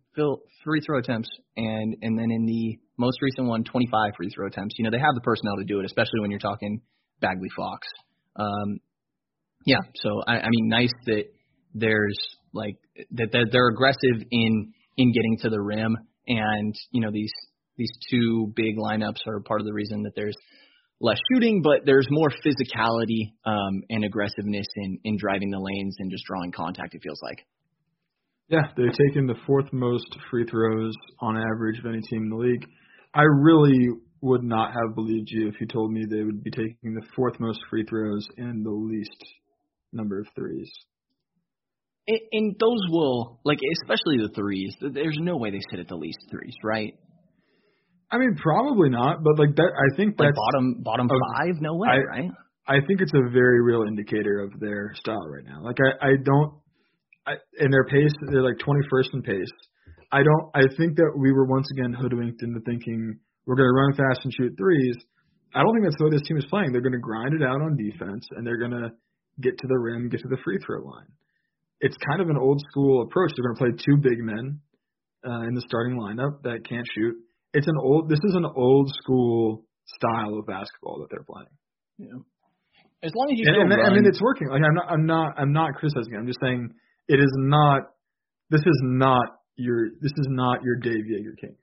free 0.64 0.82
throw 0.86 1.00
attempts, 1.00 1.30
and 1.56 1.96
and 2.02 2.18
then 2.18 2.32
in 2.32 2.46
the 2.46 2.78
most 2.98 3.22
recent 3.22 3.48
one, 3.48 3.64
25 3.64 4.14
free 4.18 4.30
throw 4.30 4.48
attempts. 4.48 4.76
You 4.78 4.84
know, 4.84 4.92
they 4.92 5.00
have 5.00 5.16
the 5.16 5.22
personnel 5.22 5.56
to 5.58 5.64
do 5.64 5.80
it, 5.80 5.86
especially 5.86 6.20
when 6.22 6.32
you're 6.32 6.40
talking 6.40 6.82
Bagley 7.22 7.50
Fox. 7.56 7.88
Um, 8.36 8.80
yeah, 9.66 9.80
so 9.96 10.22
I, 10.28 10.40
I 10.40 10.48
mean, 10.50 10.70
nice 10.70 10.94
that 11.06 11.26
there's 11.74 12.18
like 12.54 12.76
that, 13.12 13.32
that 13.32 13.50
they're 13.52 13.70
aggressive 13.70 14.26
in 14.32 14.74
in 14.98 15.14
getting 15.14 15.38
to 15.42 15.50
the 15.50 15.62
rim, 15.62 15.96
and 16.28 16.76
you 16.92 17.02
know 17.02 17.12
these 17.12 17.34
these 17.78 17.92
two 18.10 18.52
big 18.56 18.78
lineups 18.78 19.26
are 19.28 19.40
part 19.42 19.62
of 19.62 19.68
the 19.68 19.74
reason 19.74 20.04
that 20.04 20.14
there's 20.16 20.36
less 21.02 21.18
shooting, 21.32 21.62
but 21.62 21.86
there's 21.86 22.08
more 22.10 22.30
physicality 22.30 23.32
um, 23.46 23.84
and 23.90 24.04
aggressiveness 24.04 24.68
in 24.76 25.00
in 25.04 25.18
driving 25.18 25.52
the 25.52 25.60
lanes 25.60 25.96
and 26.00 26.12
just 26.12 26.26
drawing 26.26 26.52
contact. 26.52 26.96
It 26.96 27.02
feels 27.04 27.20
like. 27.22 27.46
Yeah, 28.50 28.64
they've 28.76 29.08
taken 29.08 29.28
the 29.28 29.36
fourth 29.46 29.72
most 29.72 30.08
free 30.32 30.46
throws 30.50 30.94
on 31.20 31.38
average 31.38 31.78
of 31.80 31.86
any 31.86 32.02
team 32.02 32.24
in 32.24 32.30
the 32.30 32.36
league. 32.36 32.66
I 33.14 33.22
really 33.22 33.90
would 34.22 34.44
not 34.44 34.72
have 34.74 34.96
believed 34.96 35.30
you 35.30 35.48
if 35.48 35.56
you 35.62 35.68
told 35.68 35.92
me 35.92 36.04
they 36.10 36.24
would 36.24 36.44
be 36.44 36.52
taking 36.52 36.94
the 36.94 37.06
fourth 37.16 37.40
most 37.40 37.60
free 37.70 37.86
throws 37.88 38.28
and 38.38 38.66
the 38.66 38.72
least 38.72 39.24
number 39.94 40.20
of 40.20 40.28
threes. 40.36 40.70
And, 42.08 42.20
and 42.32 42.56
those 42.60 42.82
will, 42.90 43.40
like, 43.46 43.60
especially 43.84 44.18
the 44.18 44.34
threes. 44.36 44.76
There's 44.82 45.18
no 45.22 45.38
way 45.38 45.52
they 45.52 45.62
sit 45.70 45.80
at 45.80 45.88
the 45.88 45.96
least 45.96 46.20
threes, 46.32 46.56
right? 46.64 46.96
I 48.12 48.18
mean, 48.18 48.36
probably 48.42 48.90
not, 48.90 49.24
but 49.24 49.38
like 49.38 49.56
that, 49.56 49.72
I 49.78 49.96
think 49.96 50.18
that's 50.18 50.26
like 50.26 50.36
bottom 50.36 50.82
bottom 50.82 51.08
five. 51.08 51.62
No 51.62 51.76
way, 51.76 51.90
I, 51.90 51.98
right? 51.98 52.32
I 52.68 52.86
think 52.88 53.02
it's 53.02 53.14
a 53.14 53.30
very 53.30 53.62
real 53.62 53.84
indicator 53.88 54.42
of 54.42 54.60
their 54.60 54.94
style 54.96 55.28
right 55.30 55.46
now. 55.46 55.62
Like, 55.62 55.78
I 55.80 56.08
I 56.08 56.12
don't 56.24 56.54
I, 57.30 57.34
and 57.60 57.72
their 57.72 57.86
pace, 57.86 58.12
they're 58.32 58.44
like 58.44 58.58
21st 58.58 59.14
in 59.14 59.22
pace. 59.22 59.54
I 60.12 60.24
don't. 60.24 60.50
I 60.56 60.66
think 60.78 60.98
that 60.98 61.14
we 61.16 61.32
were 61.32 61.46
once 61.46 61.70
again 61.72 61.94
hoodwinked 61.94 62.42
into 62.42 62.60
thinking 62.66 63.20
we're 63.46 63.56
going 63.56 63.70
to 63.70 63.78
run 63.78 63.94
fast 63.94 64.26
and 64.26 64.34
shoot 64.34 64.54
threes. 64.58 64.98
I 65.54 65.62
don't 65.62 65.74
think 65.74 65.86
that's 65.86 65.98
the 65.98 66.06
way 66.06 66.12
this 66.12 66.26
team 66.28 66.38
is 66.38 66.46
playing. 66.50 66.72
They're 66.72 66.82
going 66.82 66.98
to 66.98 67.02
grind 67.02 67.34
it 67.34 67.44
out 67.44 67.62
on 67.62 67.78
defense, 67.78 68.26
and 68.36 68.46
they're 68.46 68.58
going 68.58 68.74
to 68.74 68.90
get 69.42 69.58
to 69.60 69.68
the 69.68 69.78
rim, 69.78 70.10
get 70.10 70.22
to 70.22 70.28
the 70.28 70.38
free 70.44 70.58
throw 70.66 70.82
line. 70.82 71.10
It's 71.80 71.98
kind 72.10 72.22
of 72.22 72.30
an 72.30 72.38
old 72.38 72.62
school 72.70 73.04
approach. 73.04 73.32
They're 73.38 73.54
going 73.54 73.58
to 73.58 73.78
play 73.78 73.86
two 73.86 73.98
big 74.02 74.20
men 74.20 74.60
uh, 75.26 75.48
in 75.48 75.54
the 75.54 75.62
starting 75.62 75.98
lineup 75.98 76.42
that 76.44 76.68
can't 76.68 76.88
shoot. 76.96 77.16
It's 77.54 77.68
an 77.68 77.78
old. 77.82 78.10
This 78.10 78.20
is 78.24 78.36
an 78.36 78.46
old 78.46 78.90
school 79.02 79.66
style 79.86 80.38
of 80.38 80.46
basketball 80.46 81.00
that 81.02 81.10
they're 81.10 81.26
playing. 81.26 81.54
Yeah. 81.98 82.22
As 83.02 83.12
long 83.16 83.32
as 83.32 83.40
you 83.40 83.46
and, 83.48 83.56
still 83.56 83.80
and, 83.80 83.88
I 83.88 83.94
mean, 83.94 84.06
it's 84.06 84.22
working. 84.22 84.50
Like 84.50 84.62
I'm 84.66 84.76
not. 84.76 84.86
I'm 84.90 85.06
not. 85.06 85.30
I'm 85.38 85.54
not 85.54 85.74
criticizing. 85.76 86.14
It. 86.14 86.18
I'm 86.18 86.28
just 86.28 86.40
saying 86.42 86.70
it 87.10 87.20
is 87.20 87.34
not. 87.36 87.82
This 88.50 88.62
is 88.62 88.82
not 88.84 89.26
your. 89.58 89.90
This 90.00 90.12
is 90.16 90.28
not 90.30 90.64
your 90.64 90.76
Dave 90.78 91.06
Joerger 91.10 91.38
Kings. 91.42 91.58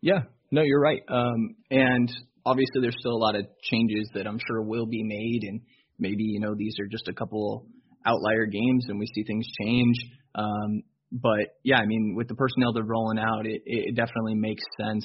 Yeah, 0.00 0.20
no, 0.50 0.62
you're 0.62 0.80
right. 0.80 1.02
Um, 1.08 1.56
and 1.70 2.10
obviously, 2.46 2.80
there's 2.80 2.96
still 2.98 3.12
a 3.12 3.22
lot 3.22 3.34
of 3.34 3.44
changes 3.62 4.08
that 4.14 4.26
I'm 4.26 4.38
sure 4.46 4.62
will 4.62 4.86
be 4.86 5.02
made, 5.02 5.42
and 5.42 5.60
maybe 5.98 6.22
you 6.22 6.40
know 6.40 6.54
these 6.56 6.74
are 6.80 6.86
just 6.86 7.08
a 7.08 7.12
couple 7.12 7.66
outlier 8.06 8.46
games, 8.46 8.86
and 8.88 8.98
we 8.98 9.06
see 9.06 9.24
things 9.24 9.46
change. 9.60 9.96
Um, 10.34 10.84
but 11.12 11.58
yeah, 11.64 11.78
I 11.78 11.86
mean, 11.86 12.14
with 12.16 12.28
the 12.28 12.36
personnel 12.36 12.72
they're 12.72 12.84
rolling 12.84 13.18
out, 13.18 13.46
it, 13.46 13.62
it 13.66 13.96
definitely 13.96 14.36
makes 14.36 14.62
sense. 14.80 15.04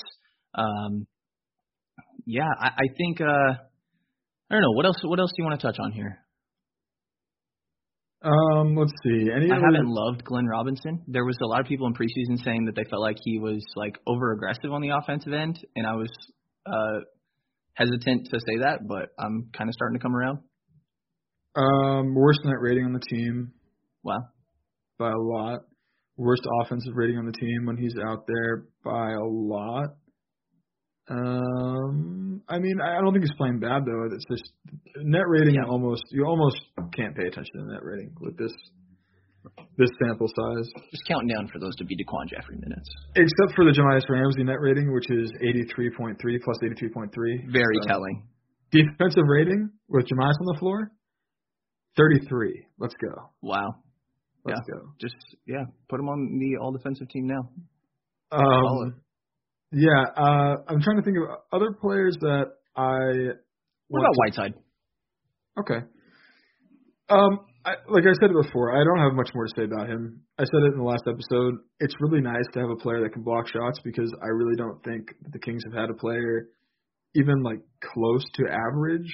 Um, 0.53 1.07
yeah, 2.25 2.49
I, 2.59 2.67
I 2.67 2.87
think. 2.95 3.19
Uh, 3.21 3.55
I 4.47 4.53
don't 4.53 4.61
know 4.61 4.73
what 4.73 4.85
else. 4.85 4.97
What 5.03 5.19
else 5.19 5.31
do 5.31 5.41
you 5.41 5.49
want 5.49 5.59
to 5.59 5.67
touch 5.67 5.77
on 5.79 5.91
here? 5.91 6.24
Um, 8.25 8.75
let's 8.75 8.91
see. 9.03 9.29
Any 9.35 9.51
I 9.51 9.55
haven't 9.55 9.87
loved 9.87 10.23
Glenn 10.23 10.47
Robinson. 10.47 11.03
There 11.07 11.25
was 11.25 11.37
a 11.43 11.45
lot 11.45 11.61
of 11.61 11.67
people 11.67 11.85
in 11.85 11.93
preseason 11.93 12.43
saying 12.43 12.65
that 12.65 12.75
they 12.75 12.83
felt 12.89 13.01
like 13.03 13.17
he 13.23 13.37
was 13.37 13.63
like 13.75 13.99
over 14.07 14.31
aggressive 14.31 14.71
on 14.71 14.81
the 14.81 14.89
offensive 14.89 15.31
end, 15.31 15.59
and 15.75 15.85
I 15.85 15.93
was 15.93 16.09
uh 16.65 17.01
hesitant 17.75 18.27
to 18.31 18.39
say 18.39 18.57
that, 18.63 18.79
but 18.87 19.09
I'm 19.19 19.49
kind 19.55 19.69
of 19.69 19.73
starting 19.75 19.99
to 19.99 20.01
come 20.01 20.15
around. 20.15 20.39
Um, 21.55 22.15
worst 22.15 22.39
net 22.43 22.55
rating 22.59 22.85
on 22.85 22.93
the 22.93 22.99
team 22.99 23.51
Wow. 24.03 24.19
by 24.97 25.11
a 25.11 25.17
lot. 25.17 25.61
Worst 26.17 26.43
offensive 26.63 26.93
rating 26.95 27.17
on 27.17 27.25
the 27.25 27.31
team 27.33 27.65
when 27.65 27.77
he's 27.77 27.95
out 28.07 28.25
there 28.27 28.65
by 28.83 29.11
a 29.11 29.23
lot. 29.23 29.89
Um, 31.07 32.41
I 32.49 32.57
mean, 32.59 32.81
I 32.81 32.99
don't 33.01 33.13
think 33.13 33.23
he's 33.25 33.35
playing 33.37 33.59
bad 33.59 33.83
though. 33.85 34.09
It's 34.11 34.25
just 34.25 34.51
net 34.97 35.27
rating. 35.27 35.55
Yeah. 35.55 35.65
Almost, 35.69 36.03
you 36.11 36.25
almost 36.25 36.57
can't 36.95 37.15
pay 37.15 37.27
attention 37.27 37.53
to 37.59 37.73
net 37.73 37.83
rating 37.83 38.11
with 38.19 38.37
this 38.37 38.51
this 39.77 39.89
sample 40.01 40.27
size, 40.27 40.65
Just 40.89 41.03
counting 41.07 41.27
down 41.27 41.47
for 41.51 41.59
those 41.59 41.75
to 41.75 41.85
be 41.85 41.95
DaQuan 41.95 42.27
Jeffries 42.29 42.59
minutes. 42.61 42.89
except 43.15 43.55
for 43.55 43.63
the 43.65 43.71
Jahmi'us 43.71 44.09
Ramsey 44.09 44.43
net 44.43 44.59
rating, 44.59 44.91
which 44.91 45.09
is 45.11 45.31
83.3 45.43 46.15
plus 46.43 46.57
83.3. 46.63 47.51
Very 47.51 47.63
So, 47.83 47.87
telling. 47.87 48.23
Defensive 48.71 49.23
rating 49.27 49.69
with 49.87 50.05
Jahmi'us 50.07 50.33
on 50.39 50.45
the 50.53 50.57
floor, 50.59 50.91
33. 51.97 52.65
Let's 52.79 52.95
go. 52.95 53.29
Wow. 53.41 53.75
Let's 54.45 54.61
go. 54.71 54.89
Just 54.99 55.15
yeah, 55.45 55.65
put 55.89 55.99
him 55.99 56.07
on 56.09 56.39
the 56.39 56.57
all 56.61 56.71
defensive 56.71 57.09
team 57.09 57.27
now. 57.27 57.49
Um. 58.31 59.01
Yeah, 59.75 60.03
uh, 60.15 60.55
I'm 60.67 60.81
trying 60.81 60.97
to 60.97 61.03
think 61.03 61.17
of 61.17 61.37
other 61.51 61.71
players 61.79 62.15
that 62.21 62.45
I. 62.75 63.35
What 63.89 63.99
about 63.99 64.13
to- 64.13 64.19
Whiteside? 64.25 64.53
Okay. 65.59 65.85
Um, 67.09 67.39
I, 67.65 67.75
like 67.89 68.03
I 68.03 68.13
said 68.19 68.31
before, 68.33 68.79
I 68.79 68.83
don't 68.83 68.99
have 68.99 69.13
much 69.13 69.29
more 69.35 69.45
to 69.45 69.53
say 69.55 69.63
about 69.65 69.87
him. 69.89 70.21
I 70.39 70.43
said 70.43 70.61
it 70.63 70.73
in 70.73 70.77
the 70.77 70.83
last 70.83 71.03
episode. 71.07 71.55
It's 71.79 71.93
really 71.99 72.21
nice 72.21 72.45
to 72.53 72.59
have 72.59 72.69
a 72.69 72.75
player 72.75 73.01
that 73.01 73.13
can 73.13 73.23
block 73.23 73.47
shots 73.47 73.79
because 73.83 74.11
I 74.23 74.27
really 74.27 74.55
don't 74.55 74.83
think 74.83 75.07
that 75.23 75.33
the 75.33 75.39
Kings 75.39 75.63
have 75.65 75.73
had 75.73 75.89
a 75.89 75.93
player 75.93 76.49
even 77.15 77.43
like 77.43 77.59
close 77.93 78.23
to 78.35 78.43
average 78.49 79.11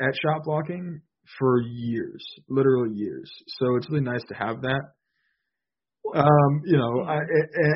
at 0.00 0.14
shot 0.22 0.44
blocking 0.44 1.00
for 1.38 1.60
years, 1.62 2.24
literally 2.48 2.94
years. 2.94 3.30
So 3.58 3.76
it's 3.76 3.88
really 3.90 4.04
nice 4.04 4.22
to 4.28 4.34
have 4.34 4.62
that. 4.62 4.80
Um, 6.14 6.62
you 6.64 6.78
know, 6.78 7.02
I, 7.02 7.18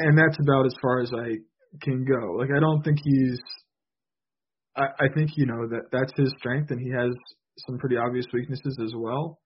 and 0.06 0.16
that's 0.16 0.38
about 0.40 0.64
as 0.64 0.74
far 0.80 1.00
as 1.00 1.10
I 1.12 1.36
can 1.80 2.04
go. 2.04 2.32
Like 2.32 2.50
I 2.54 2.60
don't 2.60 2.82
think 2.82 2.98
he's. 3.02 3.40
I, 4.76 4.84
I 5.00 5.06
think 5.14 5.30
you 5.36 5.46
know 5.46 5.68
that 5.68 5.90
that's 5.90 6.12
his 6.16 6.32
strength, 6.38 6.70
and 6.70 6.80
he 6.80 6.90
has 6.90 7.12
some 7.66 7.78
pretty 7.78 7.96
obvious 7.96 8.26
weaknesses 8.32 8.76
as 8.82 8.92
well. 8.96 9.38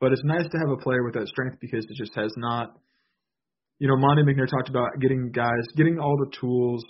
But 0.00 0.12
it's 0.12 0.24
nice 0.24 0.42
to 0.50 0.58
have 0.58 0.70
a 0.70 0.82
player 0.82 1.04
with 1.04 1.14
that 1.14 1.28
strength 1.28 1.58
because 1.60 1.84
it 1.84 1.96
just 1.96 2.14
has 2.16 2.32
not. 2.36 2.78
You 3.78 3.88
know, 3.88 3.96
Monte 3.96 4.22
McNair 4.22 4.48
talked 4.48 4.68
about 4.68 4.90
getting 5.00 5.32
guys, 5.32 5.66
getting 5.76 5.98
all 5.98 6.16
the 6.16 6.30
tools 6.38 6.84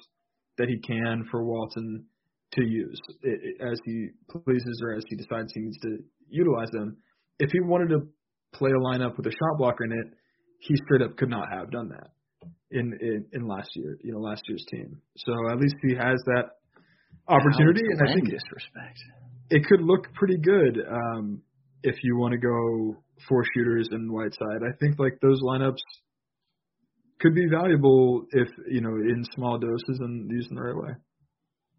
that 0.59 0.69
he 0.69 0.79
can 0.87 1.25
for 1.31 1.45
Walton 1.45 2.05
to 2.53 2.63
use 2.63 3.01
i 3.25 3.65
i 3.65 3.71
as 3.73 3.79
he 3.87 4.09
pleases 4.31 4.79
or 4.85 4.95
as 4.95 5.03
he 5.09 5.17
decides 5.17 5.51
he 5.55 5.61
needs 5.61 5.79
to 5.79 5.99
utilize 6.29 6.69
them. 6.71 6.97
If 7.39 7.51
he 7.51 7.61
wanted 7.61 7.89
to 7.91 8.01
play 8.55 8.71
a 8.71 8.75
lineup 8.75 9.17
with 9.17 9.27
a 9.27 9.31
shot 9.31 9.57
blocker 9.57 9.85
in 9.85 9.93
it, 9.93 10.07
he 10.59 10.75
straight 10.85 11.03
up 11.03 11.17
could 11.17 11.31
not 11.31 11.49
have 11.51 11.71
done 11.71 11.89
that 11.89 12.11
in 12.73 12.99
in, 13.01 13.27
in 13.33 13.49
last 13.49 13.71
year, 13.75 13.97
you 14.03 14.13
know, 14.13 14.19
last 14.19 14.43
year's 14.49 14.65
team. 14.71 15.01
So 15.17 15.33
at 15.51 15.59
least 15.59 15.77
he 15.83 15.95
has 15.95 16.19
that 16.27 16.51
opportunity, 17.29 17.83
and 17.83 18.09
I 18.09 18.15
think 18.15 18.31
disrespect. 18.31 18.99
it 19.51 19.65
could 19.67 19.83
look 19.83 20.13
pretty 20.15 20.39
good 20.39 20.79
um, 20.91 21.43
if 21.83 21.97
you 22.03 22.17
want 22.17 22.33
to 22.33 22.39
go 22.39 23.03
four 23.29 23.45
shooters 23.55 23.89
and 23.91 24.11
Whiteside. 24.11 24.63
I 24.63 24.77
think 24.81 24.99
like 24.99 25.19
those 25.21 25.41
lineups 25.43 25.83
could 27.21 27.35
be 27.35 27.47
valuable 27.49 28.27
if 28.33 28.49
you 28.71 28.81
know 28.81 28.95
in 28.95 29.25
small 29.35 29.59
doses 29.59 29.99
and 30.01 30.31
used 30.31 30.51
in 30.51 30.57
the 30.57 30.63
right 30.63 30.77
way. 30.77 30.95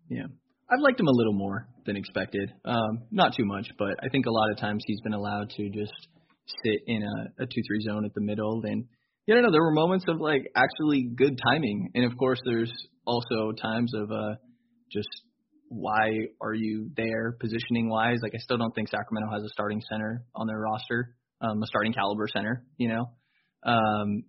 Yeah. 0.09 0.27
I've 0.71 0.79
liked 0.79 0.99
him 0.99 1.07
a 1.07 1.11
little 1.11 1.33
more 1.33 1.67
than 1.85 1.97
expected. 1.97 2.51
Um, 2.65 3.03
not 3.11 3.35
too 3.35 3.45
much, 3.45 3.67
but 3.77 3.99
I 4.01 4.09
think 4.09 4.25
a 4.25 4.31
lot 4.31 4.49
of 4.51 4.57
times 4.57 4.83
he's 4.87 5.01
been 5.01 5.13
allowed 5.13 5.49
to 5.51 5.69
just 5.69 5.93
sit 6.63 6.81
in 6.87 7.03
a, 7.03 7.43
a 7.43 7.45
two 7.45 7.61
three 7.67 7.81
zone 7.81 8.05
at 8.05 8.13
the 8.13 8.21
middle 8.21 8.61
and 8.63 8.85
you 9.25 9.41
know, 9.41 9.51
there 9.51 9.61
were 9.61 9.71
moments 9.71 10.05
of 10.07 10.19
like 10.19 10.51
actually 10.55 11.09
good 11.15 11.39
timing. 11.43 11.91
And 11.95 12.05
of 12.05 12.17
course 12.17 12.39
there's 12.45 12.71
also 13.05 13.51
times 13.51 13.93
of 13.95 14.11
uh 14.11 14.35
just 14.91 15.09
why 15.69 16.09
are 16.41 16.53
you 16.53 16.91
there 16.95 17.35
positioning 17.39 17.89
wise? 17.89 18.19
Like 18.21 18.33
I 18.35 18.39
still 18.39 18.57
don't 18.57 18.73
think 18.75 18.89
Sacramento 18.89 19.33
has 19.33 19.43
a 19.43 19.49
starting 19.49 19.81
center 19.89 20.23
on 20.35 20.45
their 20.45 20.59
roster, 20.59 21.15
um, 21.41 21.61
a 21.63 21.67
starting 21.67 21.93
caliber 21.93 22.27
center, 22.27 22.63
you 22.77 22.89
know. 22.89 23.05
Um 23.65 24.23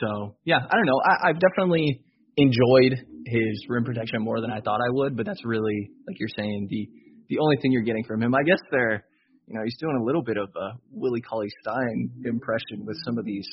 so 0.00 0.36
yeah, 0.44 0.58
I 0.58 0.74
don't 0.74 0.86
know. 0.86 1.00
I, 1.04 1.30
I've 1.30 1.40
definitely 1.40 2.04
enjoyed 2.36 3.04
his 3.26 3.66
rim 3.68 3.84
protection 3.84 4.22
more 4.22 4.40
than 4.40 4.50
I 4.50 4.60
thought 4.60 4.80
I 4.80 4.90
would, 4.90 5.16
but 5.16 5.26
that's 5.26 5.44
really 5.44 5.90
like 6.06 6.18
you're 6.18 6.28
saying 6.36 6.68
the 6.70 6.88
the 7.28 7.38
only 7.40 7.56
thing 7.60 7.72
you're 7.72 7.82
getting 7.82 8.04
from 8.04 8.22
him. 8.22 8.34
I 8.34 8.42
guess 8.44 8.60
they're 8.70 9.04
you 9.46 9.54
know 9.54 9.64
he's 9.64 9.76
doing 9.80 9.98
a 10.00 10.04
little 10.04 10.22
bit 10.22 10.36
of 10.36 10.48
a 10.54 10.78
Willie 10.92 11.22
Cauley 11.22 11.48
Stein 11.60 12.10
impression 12.24 12.86
with 12.86 12.96
some 13.04 13.18
of 13.18 13.24
these 13.24 13.48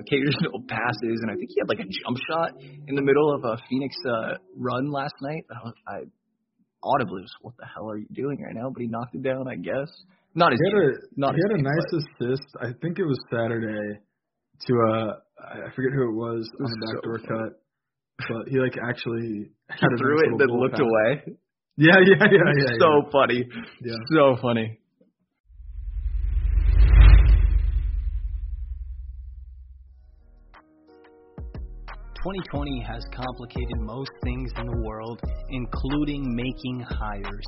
occasional 0.00 0.64
passes, 0.68 1.18
and 1.22 1.30
I 1.30 1.34
think 1.36 1.50
he 1.52 1.60
had 1.60 1.68
like 1.68 1.80
a 1.80 1.88
jump 1.88 2.16
shot 2.28 2.50
in 2.88 2.94
the 2.96 3.02
middle 3.02 3.32
of 3.34 3.44
a 3.44 3.56
Phoenix 3.68 3.94
uh, 4.08 4.34
run 4.56 4.90
last 4.90 5.14
night. 5.22 5.44
I, 5.50 5.58
was, 5.64 5.74
I 5.86 5.98
audibly 6.82 7.22
was, 7.22 7.32
"What 7.42 7.54
the 7.58 7.66
hell 7.66 7.90
are 7.90 7.98
you 7.98 8.06
doing 8.12 8.40
right 8.42 8.54
now?" 8.54 8.70
But 8.72 8.82
he 8.82 8.88
knocked 8.88 9.14
it 9.14 9.22
down, 9.22 9.48
I 9.48 9.56
guess. 9.56 9.88
Not 10.34 10.52
his 10.52 10.60
He 10.60 10.70
had 10.70 10.80
game. 10.80 10.90
a 10.90 11.20
Not 11.20 11.34
he 11.34 11.40
had 11.42 11.58
a 11.58 11.62
nice 11.62 11.90
assist. 11.92 12.48
I 12.60 12.72
think 12.80 12.98
it 12.98 13.04
was 13.04 13.18
Saturday 13.30 14.00
to 14.66 14.72
uh 14.92 15.12
I 15.40 15.70
forget 15.74 15.92
who 15.92 16.10
it 16.10 16.16
was 16.16 16.48
on 16.60 16.68
the 16.70 16.78
so 16.86 16.94
backdoor 16.94 17.18
funny. 17.18 17.28
cut, 17.28 17.52
but 18.28 18.48
he 18.48 18.58
like 18.60 18.76
actually 18.78 19.50
he 19.50 19.50
had 19.68 19.90
a 19.92 19.98
threw 19.98 20.14
nice 20.16 20.24
it 20.24 20.30
and 20.32 20.40
then 20.40 20.48
looked 20.52 20.74
pass. 20.74 20.82
away. 20.82 21.36
Yeah, 21.76 21.96
yeah, 22.04 22.24
yeah, 22.30 22.52
yeah. 22.58 22.76
so 22.78 23.08
funny. 23.10 23.44
yeah. 23.82 23.94
So 24.12 24.36
funny. 24.42 24.79
Twenty 32.22 32.40
twenty 32.50 32.84
has 32.86 33.02
complicated 33.16 33.80
most 33.80 34.10
things 34.22 34.52
in 34.58 34.66
the 34.66 34.76
world, 34.84 35.22
including 35.48 36.36
making 36.36 36.84
hires. 36.86 37.46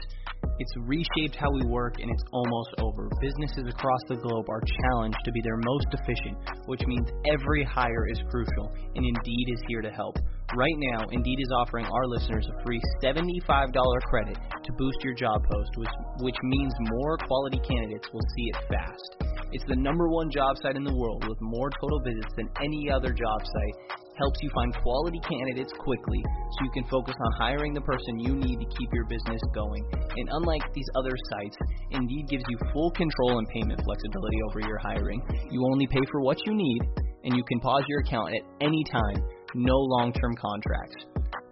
It's 0.58 0.72
reshaped 0.86 1.36
how 1.36 1.50
we 1.52 1.66
work 1.66 1.96
and 2.00 2.10
it's 2.10 2.22
almost 2.32 2.70
over. 2.78 3.10
Businesses 3.20 3.68
across 3.68 4.00
the 4.08 4.16
globe 4.16 4.48
are 4.48 4.62
challenged 4.62 5.18
to 5.26 5.32
be 5.32 5.42
their 5.42 5.58
most 5.58 5.88
efficient, 5.92 6.38
which 6.64 6.80
means 6.86 7.06
every 7.30 7.64
hire 7.64 8.08
is 8.08 8.18
crucial, 8.30 8.72
and 8.94 9.04
Indeed 9.04 9.46
is 9.52 9.60
here 9.68 9.82
to 9.82 9.90
help. 9.90 10.16
Right 10.54 10.76
now, 10.92 11.06
Indeed 11.10 11.38
is 11.40 11.50
offering 11.56 11.86
our 11.86 12.06
listeners 12.06 12.44
a 12.44 12.62
free 12.62 12.80
$75 13.02 13.72
credit 14.04 14.36
to 14.36 14.72
boost 14.76 14.98
your 15.02 15.14
job 15.14 15.40
post, 15.50 15.70
which, 15.76 15.88
which 16.20 16.36
means 16.42 16.72
more 16.92 17.16
quality 17.24 17.58
candidates 17.66 18.06
will 18.12 18.26
see 18.36 18.52
it 18.52 18.56
fast. 18.68 19.32
It's 19.52 19.64
the 19.64 19.76
number 19.76 20.08
one 20.08 20.30
job 20.30 20.56
site 20.60 20.76
in 20.76 20.84
the 20.84 20.94
world 20.94 21.24
with 21.26 21.38
more 21.40 21.70
total 21.80 22.00
visits 22.04 22.28
than 22.36 22.50
any 22.60 22.90
other 22.90 23.14
job 23.16 23.40
site. 23.40 23.96
Helps 24.20 24.38
you 24.42 24.50
find 24.54 24.76
quality 24.84 25.20
candidates 25.24 25.72
quickly 25.72 26.20
so 26.20 26.64
you 26.64 26.70
can 26.74 26.84
focus 26.84 27.14
on 27.16 27.32
hiring 27.40 27.72
the 27.72 27.80
person 27.80 28.20
you 28.20 28.36
need 28.36 28.60
to 28.60 28.68
keep 28.76 28.92
your 28.92 29.06
business 29.08 29.40
going. 29.54 29.82
And 30.16 30.28
unlike 30.32 30.68
these 30.74 30.88
other 30.96 31.16
sites, 31.32 31.56
Indeed 31.92 32.28
gives 32.28 32.44
you 32.46 32.58
full 32.74 32.90
control 32.90 33.38
and 33.38 33.48
payment 33.48 33.80
flexibility 33.80 34.36
over 34.50 34.60
your 34.60 34.78
hiring. 34.84 35.22
You 35.50 35.64
only 35.72 35.86
pay 35.86 36.04
for 36.12 36.20
what 36.20 36.36
you 36.44 36.52
need, 36.52 36.82
and 37.24 37.34
you 37.34 37.44
can 37.48 37.58
pause 37.60 37.84
your 37.88 38.00
account 38.00 38.34
at 38.36 38.44
any 38.60 38.84
time. 38.92 39.16
No 39.54 39.76
long 39.76 40.12
term 40.12 40.32
contracts. 40.40 40.96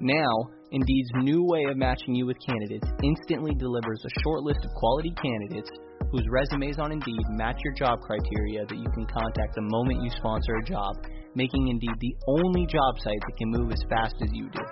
Now, 0.00 0.48
Indeed's 0.72 1.10
new 1.20 1.44
way 1.44 1.64
of 1.68 1.76
matching 1.76 2.14
you 2.14 2.24
with 2.24 2.38
candidates 2.40 2.88
instantly 3.02 3.52
delivers 3.58 4.00
a 4.06 4.20
short 4.22 4.42
list 4.42 4.64
of 4.64 4.70
quality 4.76 5.12
candidates 5.20 5.68
whose 6.10 6.24
resumes 6.30 6.78
on 6.78 6.92
Indeed 6.92 7.20
match 7.30 7.58
your 7.62 7.74
job 7.74 8.00
criteria 8.00 8.64
that 8.64 8.78
you 8.78 8.88
can 8.94 9.06
contact 9.06 9.54
the 9.54 9.62
moment 9.62 10.02
you 10.02 10.10
sponsor 10.16 10.56
a 10.56 10.64
job, 10.64 10.96
making 11.34 11.68
Indeed 11.68 11.92
the 12.00 12.14
only 12.26 12.66
job 12.66 12.98
site 13.04 13.20
that 13.20 13.36
can 13.36 13.50
move 13.50 13.72
as 13.72 13.82
fast 13.90 14.14
as 14.22 14.30
you 14.32 14.48
do. 14.48 14.64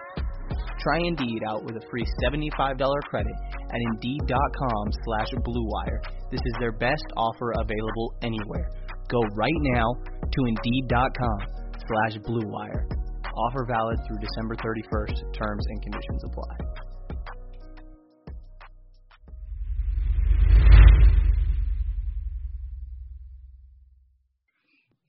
Try 0.81 0.99
Indeed 1.05 1.43
out 1.47 1.65
with 1.65 1.77
a 1.77 1.85
free 1.91 2.07
$75 2.25 2.79
credit 3.11 3.35
at 3.53 3.81
Indeed.com 3.93 4.93
slash 5.05 5.29
BlueWire. 5.45 6.01
This 6.31 6.41
is 6.41 6.55
their 6.61 6.73
best 6.73 7.05
offer 7.17 7.53
available 7.61 8.15
anywhere. 8.23 8.71
Go 9.11 9.21
right 9.35 9.61
now 9.77 9.93
to 10.23 10.41
Indeed.com 10.47 11.39
slash 11.77 12.19
BlueWire. 12.25 13.08
Offer 13.39 13.67
valid 13.71 13.99
through 14.07 14.19
December 14.19 14.57
31st. 14.57 15.33
Terms 15.33 15.65
and 15.69 15.83
conditions 15.83 16.25
apply. 16.25 16.57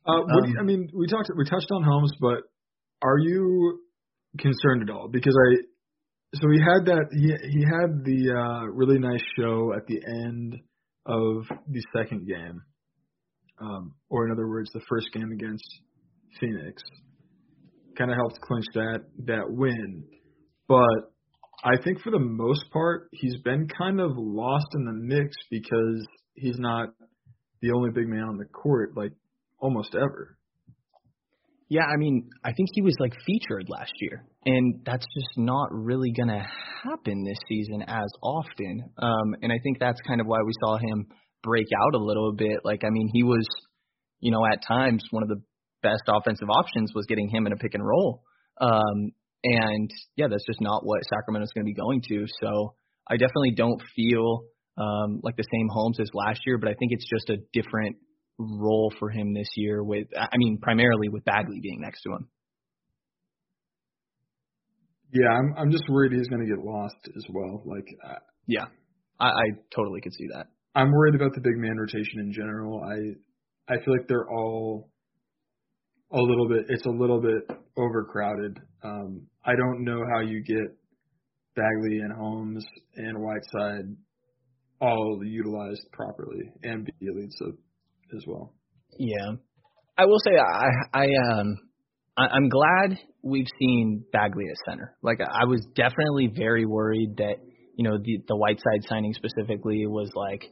Uh, 0.06 0.22
what 0.26 0.44
do 0.44 0.50
you, 0.50 0.58
I 0.60 0.64
mean, 0.64 0.90
we 0.94 1.08
talked, 1.08 1.30
we 1.36 1.46
touched 1.46 1.72
on 1.72 1.84
Holmes, 1.84 2.12
but 2.20 2.44
are 3.02 3.18
you 3.18 3.80
concerned 4.38 4.90
at 4.90 4.90
all? 4.90 5.08
Because 5.08 5.36
I, 5.36 5.58
so 6.36 6.50
he 6.52 6.60
had 6.60 6.86
that, 6.86 7.06
he 7.12 7.50
he 7.50 7.64
had 7.64 8.04
the 8.04 8.34
uh, 8.36 8.66
really 8.68 9.00
nice 9.00 9.24
show 9.38 9.74
at 9.76 9.86
the 9.88 10.00
end 10.06 10.56
of 11.06 11.46
the 11.68 11.84
second 11.96 12.28
game, 12.28 12.62
um, 13.60 13.94
or 14.10 14.26
in 14.26 14.32
other 14.32 14.48
words, 14.48 14.70
the 14.74 14.82
first 14.88 15.08
game 15.14 15.32
against 15.32 15.66
Phoenix, 16.40 16.82
kind 18.00 18.10
of 18.12 18.18
helped 18.18 18.41
clinch 18.41 18.66
that 18.74 19.00
that 19.26 19.45
win. 19.50 20.06
But 20.68 21.12
I 21.64 21.82
think 21.84 22.02
for 22.02 22.12
the 22.12 22.20
most 22.20 22.72
part, 22.72 23.10
he's 23.12 23.38
been 23.43 23.68
kind 23.68 24.00
of 24.00 24.12
lost 24.16 24.68
in 24.76 24.86
the 24.86 24.93
mix 24.93 25.36
because 25.52 26.08
he's 26.36 26.58
not 26.58 26.89
the 27.62 27.72
only 27.72 27.91
big 27.91 28.08
man 28.08 28.24
on 28.24 28.38
the 28.38 28.45
court. 28.45 28.95
Like 28.95 29.12
almost 29.60 29.93
ever. 29.95 30.38
Yeah, 31.72 31.84
I 31.84 31.97
mean, 31.97 32.30
I 32.43 32.52
think 32.52 32.70
he 32.74 32.82
was 32.82 32.95
like 33.00 33.14
featured 33.28 33.66
last 33.70 33.91
year, 34.00 34.26
and 34.43 34.82
that's 34.86 35.06
just 35.14 35.38
not 35.38 35.68
really 35.72 36.12
going 36.12 36.30
to 36.30 36.43
happen 36.84 37.24
this 37.24 37.38
season 37.47 37.84
as 37.88 38.08
often. 38.24 38.89
Um, 38.97 39.36
and 39.43 39.52
I 39.52 39.58
think 39.62 39.78
that's 39.80 40.00
kind 40.08 40.20
of 40.20 40.26
why 40.26 40.39
we 40.43 40.52
saw 40.62 40.78
him 40.78 41.06
break 41.43 41.68
out 41.86 41.93
a 41.93 42.04
little 42.04 42.34
bit. 42.34 42.62
Like, 42.64 42.84
I 42.84 42.89
mean, 42.89 43.12
he 43.14 43.22
was, 43.22 43.45
you 44.20 44.32
know, 44.32 44.43
at 44.52 44.66
times 44.68 45.04
one 45.12 45.22
of 45.22 45.30
the 45.30 45.41
best 45.82 46.04
offensive 46.08 46.50
options 46.50 46.92
was 46.94 47.06
getting 47.06 47.30
him 47.30 47.48
in 47.48 47.54
a 47.54 47.58
pick 47.58 47.74
and 47.74 47.86
roll. 47.86 48.24
Um, 48.60 49.12
and 49.44 49.90
yeah, 50.16 50.28
that's 50.30 50.46
just 50.46 50.62
not 50.62 50.86
what 50.86 51.02
Sacramento's 51.10 51.52
going 51.54 51.66
to 51.66 51.70
be 51.70 51.74
going 51.74 52.02
to. 52.10 52.26
So 52.42 52.76
I 53.08 53.16
definitely 53.16 53.54
don't 53.56 53.82
feel 53.96 54.44
um, 54.78 55.22
like 55.24 55.38
the 55.38 55.46
same 55.52 55.68
Holmes 55.72 56.00
as 56.00 56.10
last 56.14 56.42
year, 56.46 56.58
but 56.58 56.70
I 56.70 56.74
think 56.74 56.92
it's 56.92 57.08
just 57.10 57.30
a 57.30 57.38
different 57.54 57.98
role 58.38 58.94
for 59.00 59.10
him 59.10 59.34
this 59.34 59.50
year 59.56 59.84
with 59.84 60.08
I 60.16 60.38
mean 60.38 60.60
primarily 60.62 61.10
with 61.10 61.26
Bagley 61.26 61.60
being 61.62 61.82
next 61.82 62.02
to 62.04 62.12
him. 62.12 62.30
Yeah, 65.14 65.30
I'm 65.30 65.56
I'm 65.58 65.72
just 65.72 65.84
worried 65.90 66.14
he's 66.14 66.28
going 66.28 66.48
to 66.48 66.56
get 66.56 66.64
lost 66.64 66.96
as 67.06 67.26
well. 67.30 67.64
Like 67.66 67.88
uh, 68.06 68.20
yeah. 68.48 68.66
I, 69.20 69.28
I 69.28 69.46
totally 69.76 70.02
could 70.02 70.14
see 70.14 70.28
that. 70.34 70.48
I'm 70.76 70.92
worried 70.92 71.16
about 71.16 71.34
the 71.34 71.42
big 71.42 71.58
man 71.58 71.78
rotation 71.78 72.20
in 72.20 72.32
general. 72.32 72.82
I 72.84 73.74
I 73.74 73.84
feel 73.84 73.94
like 73.94 74.08
they're 74.08 74.30
all 74.30 74.90
a 76.12 76.18
little 76.18 76.47
bit 76.47 76.66
it's 76.70 76.86
a 76.86 76.89
little 76.89 77.22
bit 77.22 77.49
overcrowded. 77.78 78.60
Um 78.84 79.28
I 79.45 79.51
don't 79.55 79.84
know 79.84 80.01
how 80.14 80.22
you 80.22 80.43
get 80.43 80.76
Bagley 81.55 81.99
and 81.99 82.14
Holmes 82.14 82.66
and 82.95 83.18
Whiteside 83.20 83.95
all 84.82 85.20
utilized 85.24 85.82
properly 85.91 86.51
and 86.64 86.86
Bjelica 86.86 87.51
as 88.16 88.24
well. 88.28 88.53
Yeah, 88.97 89.34
I 89.97 90.05
will 90.05 90.20
say 90.26 90.32
I 90.38 90.70
I 90.93 91.05
um 91.05 91.57
I, 92.18 92.28
I'm 92.34 92.49
glad 92.49 92.99
we've 93.24 93.47
seen 93.60 94.03
Bagley 94.12 94.45
at 94.49 94.72
center. 94.72 94.95
Like 95.01 95.20
I 95.22 95.45
was 95.45 95.66
definitely 95.76 96.32
very 96.36 96.66
worried 96.66 97.16
that 97.18 97.36
you 97.76 97.84
know 97.89 97.97
the 97.97 98.20
the 98.28 98.36
Whiteside 98.36 98.84
signing 98.88 99.14
specifically 99.14 99.86
was 99.88 100.12
like, 100.16 100.43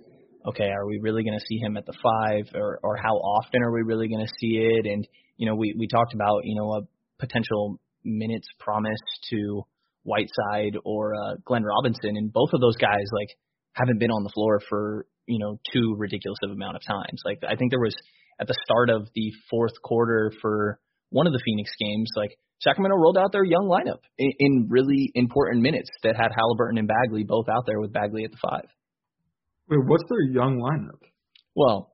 okay, 0.47 0.69
are 0.69 0.87
we 0.87 0.99
really 1.01 1.23
going 1.23 1.37
to 1.37 1.45
see 1.47 1.57
him 1.57 1.77
at 1.77 1.85
the 1.85 1.93
five, 2.01 2.45
or 2.55 2.79
or 2.83 2.97
how 2.97 3.15
often 3.15 3.61
are 3.63 3.71
we 3.71 3.81
really 3.81 4.07
going 4.07 4.25
to 4.25 4.33
see 4.39 4.57
it? 4.57 4.85
And 4.85 5.07
you 5.37 5.47
know 5.47 5.55
we 5.55 5.75
we 5.77 5.87
talked 5.87 6.13
about 6.13 6.41
you 6.43 6.55
know 6.55 6.73
a 6.73 6.81
potential 7.19 7.79
minutes 8.03 8.47
promise 8.59 8.99
to 9.31 9.63
Whiteside 10.03 10.77
or 10.85 11.13
uh, 11.15 11.35
Glenn 11.45 11.63
Robinson, 11.63 12.15
and 12.15 12.31
both 12.31 12.49
of 12.53 12.61
those 12.61 12.77
guys 12.77 13.05
like 13.11 13.29
haven't 13.73 13.99
been 13.99 14.11
on 14.11 14.23
the 14.23 14.31
floor 14.33 14.61
for 14.69 15.05
you 15.27 15.39
know 15.39 15.59
too 15.73 15.95
ridiculous 15.97 16.39
of 16.43 16.51
amount 16.51 16.77
of 16.77 16.81
times. 16.83 17.21
Like 17.25 17.39
I 17.47 17.55
think 17.55 17.71
there 17.71 17.79
was 17.79 17.95
at 18.39 18.47
the 18.47 18.55
start 18.63 18.89
of 18.89 19.07
the 19.15 19.31
fourth 19.49 19.73
quarter 19.83 20.31
for 20.41 20.79
one 21.09 21.27
of 21.27 21.33
the 21.33 21.41
Phoenix 21.43 21.71
games, 21.79 22.09
like 22.15 22.37
Sacramento 22.59 22.97
rolled 22.97 23.17
out 23.17 23.31
their 23.31 23.43
young 23.43 23.69
lineup 23.69 23.99
in, 24.17 24.31
in 24.39 24.67
really 24.69 25.11
important 25.15 25.61
minutes 25.61 25.89
that 26.03 26.15
had 26.15 26.31
Halliburton 26.35 26.77
and 26.77 26.87
Bagley 26.87 27.23
both 27.23 27.47
out 27.49 27.65
there 27.65 27.79
with 27.79 27.93
Bagley 27.93 28.23
at 28.23 28.31
the 28.31 28.37
five. 28.41 28.65
Wait, 29.69 29.79
what's 29.85 30.03
their 30.09 30.21
young 30.21 30.59
lineup? 30.59 31.01
Well, 31.55 31.93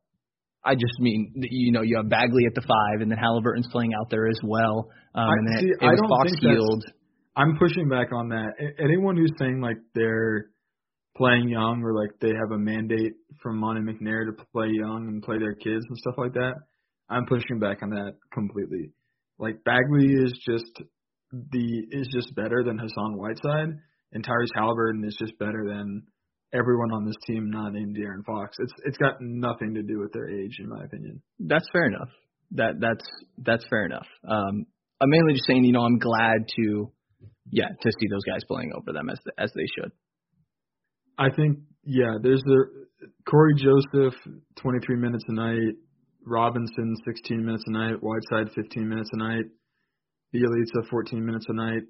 I 0.63 0.75
just 0.75 0.99
mean 0.99 1.33
you 1.35 1.71
know 1.71 1.81
you 1.81 1.97
have 1.97 2.09
Bagley 2.09 2.45
at 2.47 2.55
the 2.55 2.61
five, 2.61 3.01
and 3.01 3.11
then 3.11 3.17
Halliburton's 3.17 3.67
playing 3.71 3.93
out 3.93 4.09
there 4.09 4.27
as 4.27 4.39
well. 4.43 4.89
Um, 5.15 5.29
I, 5.29 5.33
and 5.33 5.47
then 5.47 5.59
see, 5.59 5.67
it, 5.67 5.77
it 5.81 5.85
I 5.85 5.95
don't 5.95 6.09
Fox 6.09 6.31
think 6.31 6.41
Field. 6.41 6.83
I'm 7.35 7.57
pushing 7.57 7.89
back 7.89 8.13
on 8.13 8.29
that. 8.29 8.53
Anyone 8.79 9.17
who's 9.17 9.33
saying 9.39 9.59
like 9.59 9.77
they're 9.95 10.47
playing 11.17 11.49
young 11.49 11.81
or 11.83 11.93
like 11.93 12.11
they 12.21 12.29
have 12.29 12.51
a 12.51 12.57
mandate 12.57 13.13
from 13.41 13.57
Monte 13.57 13.81
McNair 13.81 14.25
to 14.25 14.45
play 14.51 14.67
young 14.71 15.07
and 15.07 15.21
play 15.21 15.37
their 15.39 15.53
kids 15.53 15.83
and 15.87 15.97
stuff 15.97 16.15
like 16.17 16.33
that, 16.33 16.53
I'm 17.09 17.25
pushing 17.25 17.59
back 17.59 17.79
on 17.81 17.89
that 17.89 18.13
completely. 18.33 18.91
Like 19.39 19.63
Bagley 19.63 20.13
is 20.13 20.33
just 20.45 20.81
the 21.31 21.83
is 21.91 22.07
just 22.13 22.33
better 22.35 22.63
than 22.63 22.77
Hassan 22.77 23.17
Whiteside, 23.17 23.75
and 24.13 24.23
Tyrese 24.23 24.55
Halliburton 24.55 25.03
is 25.05 25.15
just 25.19 25.37
better 25.39 25.65
than 25.67 26.03
everyone 26.53 26.91
on 26.91 27.05
this 27.05 27.15
team 27.27 27.49
not 27.49 27.73
named 27.73 27.97
De'Aaron 27.97 28.23
Fox. 28.25 28.55
It's 28.59 28.73
it's 28.85 28.97
got 28.97 29.15
nothing 29.19 29.73
to 29.75 29.83
do 29.83 29.99
with 29.99 30.11
their 30.13 30.29
age, 30.29 30.57
in 30.59 30.69
my 30.69 30.83
opinion. 30.83 31.21
That's 31.39 31.65
fair 31.71 31.85
enough. 31.85 32.09
That 32.51 32.73
that's 32.79 33.05
that's 33.37 33.65
fair 33.69 33.85
enough. 33.85 34.07
Um, 34.27 34.65
I'm 35.01 35.09
mainly 35.09 35.33
just 35.33 35.45
saying, 35.47 35.63
you 35.65 35.73
know, 35.73 35.81
I'm 35.83 35.99
glad 35.99 36.47
to, 36.55 36.91
yeah, 37.49 37.67
to 37.67 37.91
see 37.99 38.07
those 38.09 38.23
guys 38.23 38.41
playing 38.47 38.71
over 38.75 38.93
them 38.93 39.09
as 39.09 39.19
as 39.37 39.51
they 39.55 39.65
should. 39.75 39.91
I 41.17 41.29
think 41.35 41.59
yeah, 41.83 42.17
there's 42.21 42.41
the 42.45 42.65
Cory 43.29 43.55
Joseph, 43.55 44.13
23 44.61 44.95
minutes 44.97 45.23
a 45.27 45.33
night. 45.33 45.75
Robinson, 46.25 46.95
16 47.05 47.45
minutes 47.45 47.63
a 47.67 47.71
night. 47.71 47.95
Whiteside, 48.01 48.53
15 48.55 48.87
minutes 48.87 49.09
a 49.13 49.17
night. 49.17 49.43
Bjelica, 50.33 50.87
14 50.89 51.25
minutes 51.25 51.45
a 51.49 51.53
night. 51.53 51.83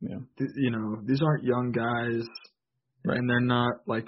Yeah. 0.00 0.16
Th- 0.38 0.50
You 0.56 0.70
know, 0.72 1.00
these 1.06 1.20
aren't 1.22 1.44
young 1.44 1.70
guys, 1.72 2.24
Right. 3.04 3.16
and 3.16 3.28
they're 3.28 3.40
not 3.40 3.74
like 3.86 4.04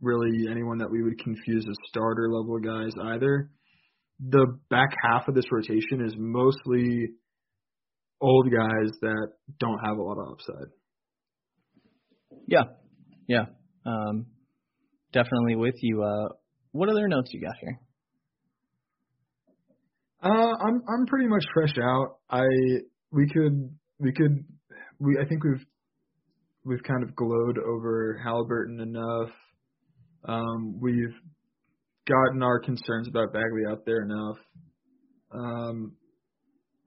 really 0.00 0.46
anyone 0.50 0.78
that 0.78 0.90
we 0.90 1.02
would 1.02 1.18
confuse 1.18 1.64
as 1.68 1.76
starter 1.88 2.28
level 2.30 2.58
guys 2.58 2.92
either. 3.14 3.50
The 4.28 4.58
back 4.70 4.90
half 5.02 5.28
of 5.28 5.34
this 5.34 5.44
rotation 5.50 6.04
is 6.04 6.14
mostly 6.16 7.08
old 8.20 8.46
guys 8.50 8.90
that 9.02 9.28
don't 9.58 9.78
have 9.84 9.98
a 9.98 10.02
lot 10.02 10.18
of 10.18 10.32
upside. 10.32 10.68
Yeah, 12.46 12.62
yeah, 13.26 13.46
um, 13.84 14.26
definitely 15.12 15.56
with 15.56 15.74
you. 15.80 16.02
Uh, 16.02 16.28
what 16.72 16.88
other 16.88 17.08
notes 17.08 17.30
you 17.32 17.40
got 17.40 17.56
here? 17.60 17.80
Uh, 20.22 20.54
I'm 20.66 20.82
I'm 20.88 21.06
pretty 21.06 21.28
much 21.28 21.44
fresh 21.52 21.74
out. 21.82 22.16
I 22.30 22.46
we 23.12 23.28
could 23.28 23.70
we 23.98 24.12
could 24.12 24.44
we 24.98 25.18
I 25.20 25.26
think 25.28 25.44
we've 25.44 25.64
we've 26.66 26.82
kind 26.82 27.02
of 27.02 27.14
glowed 27.14 27.58
over 27.58 28.20
Halliburton 28.22 28.80
enough. 28.80 29.30
Um, 30.28 30.80
we've 30.80 31.14
gotten 32.08 32.42
our 32.42 32.58
concerns 32.58 33.08
about 33.08 33.32
Bagley 33.32 33.62
out 33.70 33.86
there 33.86 34.02
enough. 34.02 34.36
Um, 35.32 35.92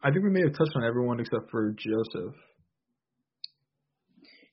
I 0.04 0.12
think 0.12 0.24
we 0.24 0.32
may 0.32 0.42
have 0.42 0.58
touched 0.58 0.76
on 0.76 0.84
everyone 0.84 1.20
except 1.20 1.50
for 1.50 1.72
Joseph. 1.72 2.36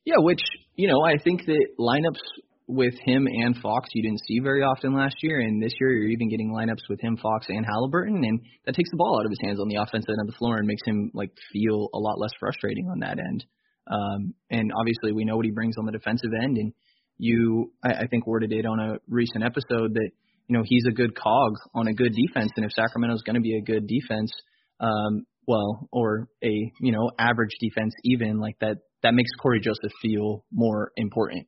Yeah, 0.05 0.19
which 0.19 0.43
you 0.77 0.89
know, 0.89 1.03
I 1.05 1.19
think 1.23 1.47
that 1.47 1.67
lineups 1.81 2.23
with 2.69 2.95
him 3.05 3.27
and 3.27 3.57
Fox 3.57 3.89
you 3.95 4.03
didn't 4.03 4.25
see 4.27 4.41
very 4.41 4.63
often 4.63 4.95
last 4.95 5.17
year, 5.23 5.41
and 5.41 5.61
this 5.61 5.73
year 5.81 5.93
you're 5.93 6.11
even 6.11 6.29
getting 6.29 6.53
lineups 6.53 6.89
with 6.89 7.01
him, 7.01 7.17
Fox, 7.17 7.47
and 7.49 7.67
Halliburton, 7.67 8.23
and 8.25 8.41
that 8.65 8.75
takes 8.75 8.91
the 8.91 8.97
ball 8.97 9.19
out 9.19 9.27
of 9.27 9.31
his 9.31 9.41
hands 9.43 9.61
on 9.61 9.69
the 9.69 9.77
offensive 9.77 10.09
end 10.09 10.29
of 10.29 10.33
the 10.33 10.39
floor 10.39 10.59
and 10.59 10.67
makes 10.67 10.83
him 10.87 11.11
like 11.15 11.31
feel 11.53 11.89
a 11.95 11.99
lot 11.99 12.21
less 12.21 12.33
frustrating 12.39 12.89
on 12.89 13.01
that 13.01 13.19
end. 13.19 13.45
Um, 13.89 14.35
and 14.51 14.73
obviously 14.79 15.13
we 15.13 15.25
know 15.25 15.37
what 15.37 15.45
he 15.45 15.53
brings 15.53 15.77
on 15.79 15.87
the 15.87 15.93
defensive 15.93 16.31
end, 16.43 16.57
and 16.57 16.73
you 17.19 17.73
I, 17.85 17.93
I 17.93 18.07
think 18.07 18.27
worded 18.27 18.53
it 18.53 18.67
on 18.67 18.81
a 18.81 18.97
recent 19.09 19.45
episode 19.45 19.95
that 19.95 20.11
you 20.49 20.57
know 20.57 20.63
he's 20.65 20.85
a 20.89 20.93
good 20.93 21.17
cog 21.17 21.55
on 21.75 21.89
a 21.89 21.95
good 21.95 22.13
defense, 22.15 22.51
and 22.57 22.65
if 22.65 22.73
Sacramento's 22.73 23.23
going 23.23 23.35
to 23.35 23.41
be 23.41 23.57
a 23.57 23.63
good 23.63 23.87
defense, 23.87 24.33
um, 24.81 25.27
well, 25.47 25.89
or 25.93 26.29
a 26.43 26.73
you 26.81 26.93
know 26.93 27.11
average 27.19 27.57
defense 27.61 27.95
even 28.05 28.39
like 28.39 28.59
that, 28.61 28.79
that 29.03 29.15
makes 29.15 29.31
Cory 29.41 29.61
Joseph 29.61 29.93
feel 30.03 30.45
more 30.53 30.91
important. 30.97 31.47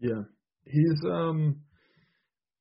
Yeah, 0.00 0.22
he's 0.64 1.00
um 1.10 1.60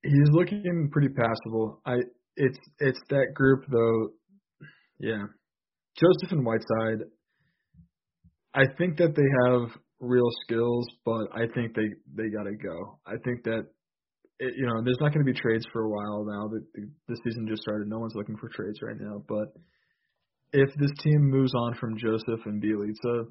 he's 0.03 0.29
looking 0.31 0.89
pretty 0.91 1.09
passable. 1.09 1.81
I 1.85 1.95
it's 2.35 2.59
it's 2.79 2.99
that 3.09 3.27
group 3.33 3.65
though. 3.71 4.09
Yeah, 4.99 5.23
Joseph 5.95 6.31
and 6.31 6.45
Whiteside. 6.45 7.07
I 8.53 8.63
think 8.77 8.97
that 8.97 9.15
they 9.15 9.29
have 9.47 9.69
real 9.99 10.29
skills, 10.43 10.85
but 11.05 11.27
I 11.33 11.45
think 11.53 11.75
they 11.75 11.89
they 12.15 12.29
got 12.29 12.43
to 12.43 12.55
go. 12.55 12.99
I 13.05 13.15
think 13.23 13.43
that 13.43 13.67
it, 14.39 14.53
you 14.57 14.65
know 14.65 14.81
there's 14.83 14.99
not 14.99 15.13
going 15.13 15.25
to 15.25 15.31
be 15.31 15.39
trades 15.39 15.65
for 15.71 15.83
a 15.83 15.89
while 15.89 16.25
now. 16.25 16.47
The, 16.49 16.65
the 16.73 16.89
the 17.07 17.17
season 17.23 17.47
just 17.47 17.61
started. 17.61 17.87
No 17.87 17.99
one's 17.99 18.15
looking 18.15 18.37
for 18.37 18.49
trades 18.49 18.79
right 18.81 18.97
now. 18.99 19.23
But 19.27 19.53
if 20.53 20.69
this 20.75 20.91
team 21.03 21.21
moves 21.29 21.53
on 21.55 21.75
from 21.75 21.97
Joseph 21.97 22.45
and 22.45 22.61
Bjelica, 22.61 23.25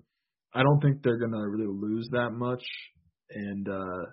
I 0.54 0.62
don't 0.62 0.80
think 0.80 1.02
they're 1.02 1.18
going 1.18 1.32
to 1.32 1.48
really 1.48 1.68
lose 1.68 2.08
that 2.12 2.30
much. 2.30 2.62
And 3.30 3.68
uh 3.68 4.10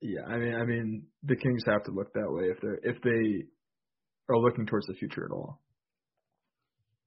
yeah, 0.00 0.22
I 0.28 0.38
mean 0.38 0.54
I 0.54 0.64
mean 0.64 1.02
the 1.24 1.36
Kings 1.36 1.62
have 1.66 1.84
to 1.84 1.92
look 1.92 2.12
that 2.14 2.30
way 2.30 2.44
if 2.44 2.60
they're 2.60 2.80
if 2.82 3.00
they 3.02 3.44
are 4.28 4.38
looking 4.38 4.66
towards 4.66 4.86
the 4.86 4.94
future 4.94 5.24
at 5.24 5.34
all. 5.34 5.60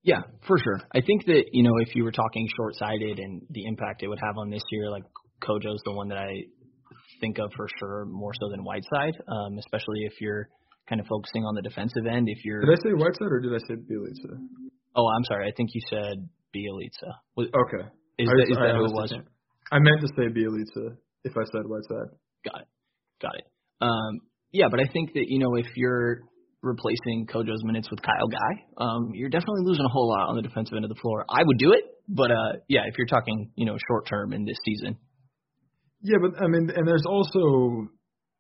Yeah, 0.03 0.21
for 0.47 0.57
sure. 0.57 0.79
I 0.93 1.01
think 1.01 1.25
that, 1.25 1.43
you 1.51 1.63
know, 1.63 1.77
if 1.79 1.93
you 1.95 2.03
were 2.03 2.11
talking 2.11 2.47
short 2.55 2.75
sighted 2.75 3.19
and 3.19 3.41
the 3.49 3.65
impact 3.65 4.01
it 4.03 4.07
would 4.07 4.19
have 4.19 4.37
on 4.37 4.49
this 4.49 4.63
year, 4.71 4.89
like 4.89 5.03
Kojo's 5.43 5.81
the 5.85 5.91
one 5.91 6.07
that 6.09 6.17
I 6.17 6.43
think 7.19 7.37
of 7.37 7.51
for 7.55 7.67
sure 7.79 8.05
more 8.05 8.31
so 8.39 8.49
than 8.49 8.63
Whiteside, 8.63 9.15
um, 9.27 9.57
especially 9.57 10.05
if 10.05 10.13
you're 10.21 10.47
kind 10.87 11.01
of 11.01 11.07
focusing 11.07 11.43
on 11.43 11.53
the 11.55 11.61
defensive 11.61 12.05
end. 12.09 12.29
If 12.29 12.45
you're 12.45 12.61
Did 12.61 12.79
I 12.79 12.81
say 12.81 12.89
Whiteside 12.93 13.31
or 13.31 13.39
did 13.41 13.53
I 13.53 13.59
say 13.67 13.75
Bjelica? 13.75 14.39
Oh, 14.95 15.07
I'm 15.15 15.23
sorry. 15.25 15.47
I 15.47 15.51
think 15.55 15.69
you 15.73 15.81
said 15.89 16.27
Bjelica. 16.55 17.11
Okay. 17.37 17.87
Is 18.17 18.27
I 18.27 18.33
that, 18.33 18.47
is 18.49 18.57
I 18.57 18.67
that 18.67 18.75
who 18.75 18.85
it 18.85 18.93
was? 18.93 19.13
I 19.71 19.79
meant 19.79 20.01
to 20.01 20.07
say 20.15 20.27
Bjelica 20.31 20.95
if 21.23 21.33
I 21.37 21.43
said 21.51 21.63
Whiteside. 21.65 22.15
Got 22.45 22.61
it. 22.61 22.67
Got 23.21 23.35
it. 23.35 23.45
Um, 23.81 24.21
yeah, 24.51 24.67
but 24.71 24.79
I 24.79 24.87
think 24.91 25.13
that, 25.13 25.25
you 25.27 25.39
know, 25.39 25.55
if 25.55 25.67
you're 25.75 26.21
replacing 26.61 27.27
Kojo's 27.27 27.63
minutes 27.63 27.89
with 27.89 28.01
Kyle 28.01 28.27
Guy, 28.27 28.63
um, 28.77 29.11
you're 29.13 29.29
definitely 29.29 29.61
losing 29.63 29.85
a 29.85 29.89
whole 29.89 30.09
lot 30.09 30.29
on 30.29 30.35
the 30.35 30.41
defensive 30.41 30.75
end 30.75 30.85
of 30.85 30.89
the 30.89 30.99
floor. 31.01 31.25
I 31.29 31.41
would 31.43 31.57
do 31.57 31.73
it, 31.73 31.83
but 32.07 32.31
uh, 32.31 32.59
yeah, 32.67 32.81
if 32.87 32.97
you're 32.97 33.07
talking, 33.07 33.51
you 33.55 33.65
know, 33.65 33.77
short 33.87 34.07
term 34.07 34.33
in 34.33 34.45
this 34.45 34.57
season. 34.65 34.97
Yeah, 36.01 36.17
but 36.21 36.41
I 36.41 36.47
mean, 36.47 36.71
and 36.75 36.87
there's 36.87 37.05
also 37.05 37.87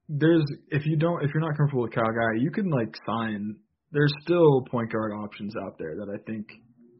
there's 0.07 0.43
if 0.69 0.85
you 0.85 0.97
don't 0.97 1.23
if 1.23 1.31
you're 1.33 1.41
not 1.41 1.57
comfortable 1.57 1.83
with 1.83 1.93
Kyle 1.93 2.03
Guy, 2.03 2.41
you 2.41 2.51
can 2.51 2.69
like 2.69 2.95
sign. 3.05 3.55
There's 3.91 4.13
still 4.21 4.63
point 4.69 4.91
guard 4.91 5.11
options 5.13 5.53
out 5.65 5.77
there 5.79 5.95
that 5.95 6.09
I 6.09 6.17
think 6.25 6.47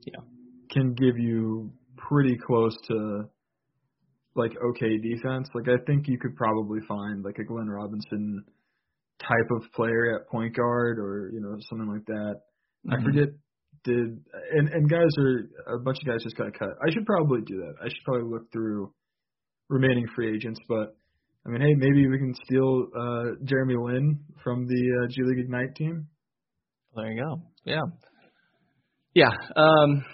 yeah 0.06 0.22
can 0.72 0.94
give 0.94 1.18
you 1.18 1.72
pretty 1.98 2.38
close 2.46 2.76
to 2.88 3.24
like 4.36 4.52
okay 4.72 4.98
defense. 4.98 5.50
Like 5.54 5.68
I 5.68 5.84
think 5.86 6.08
you 6.08 6.18
could 6.20 6.36
probably 6.36 6.80
find 6.88 7.24
like 7.24 7.38
a 7.40 7.44
Glenn 7.44 7.68
Robinson 7.68 8.44
type 9.20 9.50
of 9.52 9.72
player 9.74 10.16
at 10.20 10.28
point 10.30 10.56
guard 10.56 10.98
or 11.00 11.30
you 11.34 11.42
know 11.42 11.56
something 11.70 11.88
like 11.88 12.06
that. 12.06 12.42
I 12.90 12.96
Mhm. 12.96 13.04
forget 13.04 13.30
did 13.84 14.24
and 14.52 14.70
and 14.70 14.90
guys 14.90 15.10
are 15.20 15.76
a 15.76 15.80
bunch 15.80 15.98
of 16.02 16.08
guys 16.08 16.24
just 16.24 16.36
got 16.36 16.54
cut. 16.54 16.70
I 16.86 16.90
should 16.92 17.06
probably 17.06 17.42
do 17.42 17.58
that. 17.58 17.76
I 17.82 17.88
should 17.90 18.04
probably 18.06 18.30
look 18.30 18.52
through 18.52 18.94
remaining 19.70 20.08
free 20.16 20.34
agents, 20.36 20.60
but 20.68 20.96
I 21.46 21.50
mean, 21.50 21.62
hey, 21.62 21.74
maybe 21.76 22.08
we 22.08 22.18
can 22.18 22.34
steal 22.46 22.88
uh 22.96 23.36
Jeremy 23.46 23.76
Lin 23.78 24.20
from 24.44 24.68
the 24.68 25.04
uh, 25.04 25.08
G 25.10 25.24
League 25.24 25.40
Ignite 25.40 25.76
team. 25.76 26.08
There 26.96 27.12
you 27.12 27.24
go. 27.24 27.42
Yeah. 27.64 27.82
Yeah. 29.14 29.32
Um, 29.56 30.06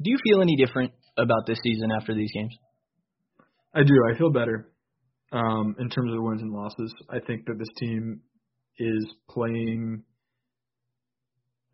do 0.00 0.10
you 0.10 0.18
feel 0.24 0.40
any 0.40 0.56
different 0.56 0.92
about 1.16 1.46
this 1.46 1.58
season 1.62 1.90
after 1.92 2.14
these 2.14 2.30
games? 2.32 2.56
I 3.74 3.82
do. 3.82 3.94
I 4.12 4.16
feel 4.18 4.30
better 4.30 4.71
um, 5.32 5.74
in 5.78 5.88
terms 5.88 6.10
of 6.10 6.16
the 6.16 6.22
wins 6.22 6.42
and 6.42 6.52
losses. 6.52 6.94
I 7.10 7.18
think 7.26 7.46
that 7.46 7.58
this 7.58 7.68
team 7.78 8.20
is 8.78 9.14
playing. 9.30 10.02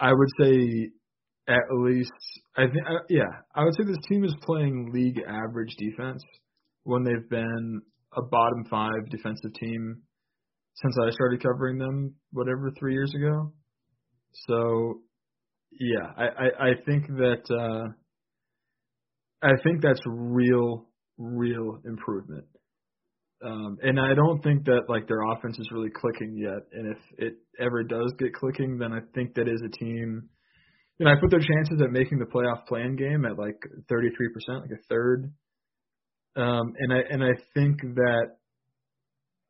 I 0.00 0.12
would 0.12 0.28
say 0.40 0.90
at 1.48 1.62
least. 1.72 2.12
I 2.56 2.62
think. 2.66 2.86
Uh, 2.86 3.04
yeah, 3.08 3.30
I 3.54 3.64
would 3.64 3.74
say 3.74 3.84
this 3.84 3.98
team 4.08 4.24
is 4.24 4.34
playing 4.42 4.90
league 4.92 5.20
average 5.26 5.74
defense 5.78 6.22
when 6.84 7.04
they've 7.04 7.28
been 7.28 7.82
a 8.16 8.22
bottom 8.22 8.64
five 8.70 9.08
defensive 9.10 9.52
team 9.60 10.02
since 10.74 10.96
I 11.04 11.10
started 11.10 11.42
covering 11.42 11.78
them, 11.78 12.14
whatever 12.32 12.70
three 12.78 12.94
years 12.94 13.12
ago. 13.14 13.52
So, 14.46 15.00
yeah, 15.72 16.12
I 16.16 16.24
I, 16.24 16.68
I 16.68 16.70
think 16.86 17.08
that. 17.08 17.42
uh 17.50 17.92
I 19.40 19.52
think 19.62 19.82
that's 19.82 20.00
real, 20.06 20.88
real 21.16 21.80
improvement. 21.84 22.44
Um, 23.44 23.78
and 23.82 24.00
I 24.00 24.14
don't 24.14 24.42
think 24.42 24.64
that 24.64 24.82
like 24.88 25.06
their 25.06 25.22
offense 25.32 25.58
is 25.58 25.68
really 25.70 25.90
clicking 25.90 26.36
yet. 26.36 26.66
And 26.72 26.92
if 26.92 26.98
it 27.18 27.34
ever 27.60 27.84
does 27.84 28.12
get 28.18 28.34
clicking, 28.34 28.78
then 28.78 28.92
I 28.92 29.00
think 29.14 29.34
that 29.34 29.48
is 29.48 29.62
a 29.64 29.68
team. 29.68 30.28
You 30.98 31.06
know, 31.06 31.12
I 31.12 31.14
put 31.20 31.30
their 31.30 31.40
chances 31.40 31.80
at 31.82 31.92
making 31.92 32.18
the 32.18 32.24
playoff 32.24 32.66
plan 32.66 32.96
game 32.96 33.24
at 33.24 33.38
like 33.38 33.56
33%, 33.90 34.62
like 34.62 34.70
a 34.70 34.82
third. 34.88 35.32
Um, 36.36 36.72
and 36.78 36.92
I 36.92 36.98
and 37.10 37.22
I 37.22 37.32
think 37.54 37.80
that 37.94 38.36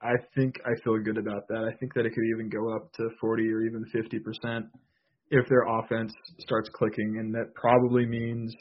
I 0.01 0.13
think 0.37 0.57
I 0.65 0.79
feel 0.85 0.99
good 0.99 1.19
about 1.19 1.49
that. 1.49 1.65
I 1.65 1.77
think 1.79 1.95
that 1.95 2.07
it 2.07 2.11
could 2.15 2.25
even 2.35 2.49
go 2.49 2.75
up 2.75 2.93
to 2.95 3.09
40 3.21 3.51
or 3.51 3.63
even 3.63 3.85
50% 3.95 4.63
if 5.31 5.47
their 5.49 5.67
offense 5.67 6.13
starts 6.39 6.71
clicking, 6.73 7.17
and 7.19 7.35
that 7.35 7.55
probably 7.55 8.07
means 8.07 8.55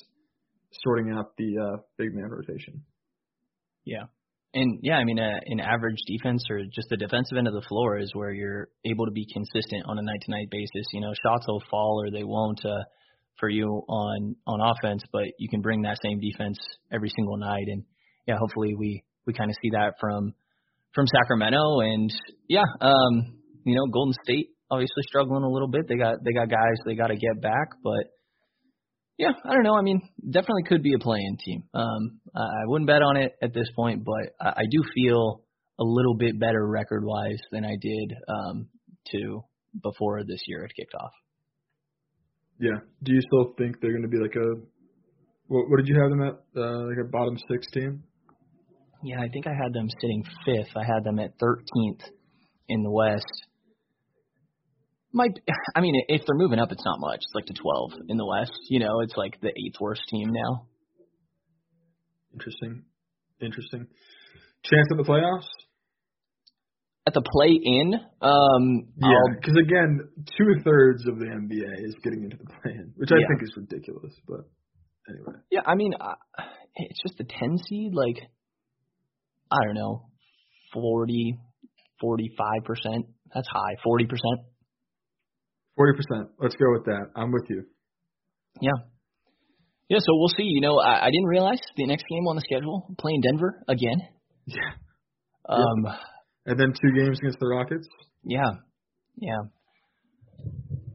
sorting 0.84 1.14
out 1.14 1.32
the 1.38 1.58
uh, 1.58 1.78
big 1.98 2.14
man 2.14 2.30
rotation. 2.30 2.84
Yeah. 3.86 4.06
And 4.54 4.80
yeah, 4.82 4.96
I 4.96 5.04
mean, 5.04 5.20
uh, 5.20 5.40
an 5.46 5.60
average 5.60 5.98
defense 6.08 6.44
or 6.50 6.62
just 6.74 6.88
the 6.90 6.98
defensive 6.98 7.38
end 7.38 7.48
of 7.48 7.54
the 7.54 7.66
floor 7.68 7.98
is 8.00 8.12
where 8.14 8.32
you're 8.32 8.70
able 8.86 9.06
to 9.06 9.12
be 9.12 9.28
consistent 9.32 9.84
on 9.86 10.00
a 10.00 10.02
night 10.02 10.22
to 10.24 10.32
night 10.32 10.50
basis. 10.50 10.88
You 10.94 11.02
know, 11.02 11.14
shots 11.22 11.46
will 11.48 11.62
fall 11.70 12.02
or 12.02 12.10
they 12.10 12.24
won't 12.24 12.64
uh, 12.66 12.84
for 13.40 13.50
you 13.50 13.68
on 13.88 14.36
on 14.48 14.60
offense, 14.62 15.04
but 15.12 15.26
you 15.38 15.50
can 15.50 15.62
bring 15.62 15.82
that 15.84 16.00
same 16.04 16.20
defense 16.20 16.58
every 16.92 17.10
single 17.16 17.38
night. 17.38 17.66
And 17.68 17.84
yeah, 18.28 18.36
hopefully 18.40 18.74
we 18.76 19.04
we 19.26 19.34
kind 19.34 19.50
of 19.50 19.56
see 19.62 19.72
that 19.72 19.94
from 20.00 20.34
from 20.96 21.06
Sacramento. 21.08 21.80
And 21.82 22.14
yeah, 22.48 22.66
um, 22.82 23.38
you 23.66 23.76
know, 23.76 23.86
Golden 23.92 24.14
State 24.24 24.50
obviously 24.70 25.04
struggling 25.08 25.44
a 25.44 25.50
little 25.50 25.70
bit. 25.70 25.88
They 25.88 25.96
got 25.96 26.16
they 26.24 26.34
got 26.34 26.50
guys 26.50 26.78
they 26.86 26.96
got 26.96 27.08
to 27.08 27.18
get 27.18 27.42
back, 27.42 27.76
but 27.84 28.04
yeah, 29.18 29.32
I 29.46 29.54
don't 29.54 29.64
know. 29.64 29.76
I 29.76 29.82
mean, 29.82 30.02
definitely 30.24 30.64
could 30.68 30.84
be 30.84 30.94
a 30.94 31.00
play-in 31.00 31.38
team. 31.44 31.64
Um, 31.74 32.20
I 32.36 32.66
wouldn't 32.66 32.88
bet 32.88 33.02
on 33.02 33.18
it 33.18 33.34
at 33.42 33.54
this 33.54 33.68
point, 33.76 34.04
but 34.06 34.34
I, 34.40 34.62
I 34.62 34.64
do 34.70 34.84
feel 34.94 35.42
a 35.80 35.84
little 35.84 36.16
bit 36.16 36.40
better 36.40 36.68
record-wise 36.68 37.40
than 37.52 37.66
I 37.66 37.76
did 37.82 38.14
um, 38.28 38.68
to 39.12 39.42
before 39.84 40.24
this 40.24 40.42
year 40.48 40.62
had 40.62 40.76
kicked 40.76 40.94
off. 40.96 41.12
Yeah. 42.60 42.80
Do 43.04 43.14
you 43.14 43.22
still 43.22 43.54
think 43.58 43.80
they're 43.82 43.92
going 43.92 44.04
to 44.04 44.08
be 44.08 44.18
like 44.18 44.36
a 44.36 44.62
what, 45.48 45.70
what 45.70 45.78
did 45.78 45.88
you 45.88 46.00
have 46.00 46.10
them 46.10 46.22
at? 46.22 46.36
Uh, 46.56 46.88
like 46.88 46.98
a 47.02 47.10
bottom 47.10 47.38
six 47.50 47.68
team? 47.72 48.04
Yeah, 49.04 49.20
I 49.22 49.30
think 49.30 49.48
I 49.48 49.54
had 49.54 49.74
them 49.74 49.88
sitting 50.02 50.24
fifth. 50.46 50.76
I 50.76 50.84
had 50.84 51.04
them 51.04 51.20
at 51.20 51.38
13th 51.40 52.02
in 52.70 52.84
the 52.84 52.92
West. 52.92 53.26
Might, 55.18 55.40
I 55.76 55.82
mean, 55.82 55.96
if 56.08 56.22
they're 56.26 56.38
moving 56.38 56.60
up, 56.60 56.72
it's 56.72 56.86
not 56.86 57.00
much. 57.00 57.18
It's 57.26 57.34
like 57.34 57.46
to 57.48 57.54
12 57.54 57.92
in 58.10 58.18
the 58.18 58.26
West. 58.26 58.54
You 58.70 58.80
know, 58.80 59.00
it's 59.02 59.18
like 59.18 59.42
the 59.42 59.50
eighth 59.50 59.82
worst 59.82 60.02
team 60.10 60.30
now. 60.32 60.68
Interesting. 62.34 62.84
Interesting. 63.42 63.88
Chance 64.64 64.88
at 64.92 64.98
the 64.98 65.04
playoffs? 65.04 65.48
At 67.08 67.14
the 67.14 67.22
play-in, 67.22 67.94
um, 68.22 68.90
Yeah, 68.98 69.16
because 69.40 69.56
again, 69.56 70.10
two 70.38 70.62
thirds 70.64 71.08
of 71.08 71.18
the 71.20 71.26
NBA 71.26 71.86
is 71.88 71.96
getting 72.04 72.24
into 72.26 72.36
the 72.38 72.44
play-in, 72.46 72.92
which 72.98 73.10
I 73.12 73.16
Yeah. 73.20 73.28
think 73.30 73.44
is 73.44 73.54
ridiculous. 73.56 74.14
But 74.28 74.42
anyway, 75.10 75.40
Yeah, 75.50 75.62
I 75.66 75.76
mean, 75.76 75.94
uh, 76.00 76.16
it's 76.76 77.02
just 77.02 77.18
the 77.18 77.24
10 77.24 77.58
seed. 77.60 77.94
Like, 77.94 78.22
I 79.50 79.58
don't 79.66 79.76
know, 79.76 80.10
40, 80.74 81.40
45%. 82.04 83.08
That's 83.34 83.48
high. 83.48 83.76
40%. 83.86 84.44
Forty 85.78 85.94
percent. 85.96 86.30
Let's 86.40 86.56
go 86.56 86.66
with 86.74 86.86
that. 86.86 87.12
I'm 87.16 87.32
with 87.32 87.46
you. 87.50 87.64
Yeah. 88.60 88.84
Yeah, 89.90 90.00
so 90.00 90.08
we'll 90.16 90.34
see. 90.36 90.44
You 90.44 90.60
know, 90.60 90.80
I, 90.80 91.06
I 91.06 91.10
didn't 91.12 91.28
realize 91.28 91.60
the 91.78 91.86
next 91.86 92.04
game 92.10 92.28
on 92.28 92.36
the 92.36 92.42
schedule, 92.42 92.94
playing 93.00 93.22
Denver 93.22 93.64
again. 93.68 94.02
Yeah. 94.50 94.72
Um, 95.50 95.84
yeah. 95.84 95.98
And 96.46 96.58
then 96.58 96.68
two 96.70 96.98
games 96.98 97.20
against 97.20 97.38
the 97.42 97.48
Rockets. 97.48 97.86
Yeah, 98.24 98.52
yeah, 99.18 99.40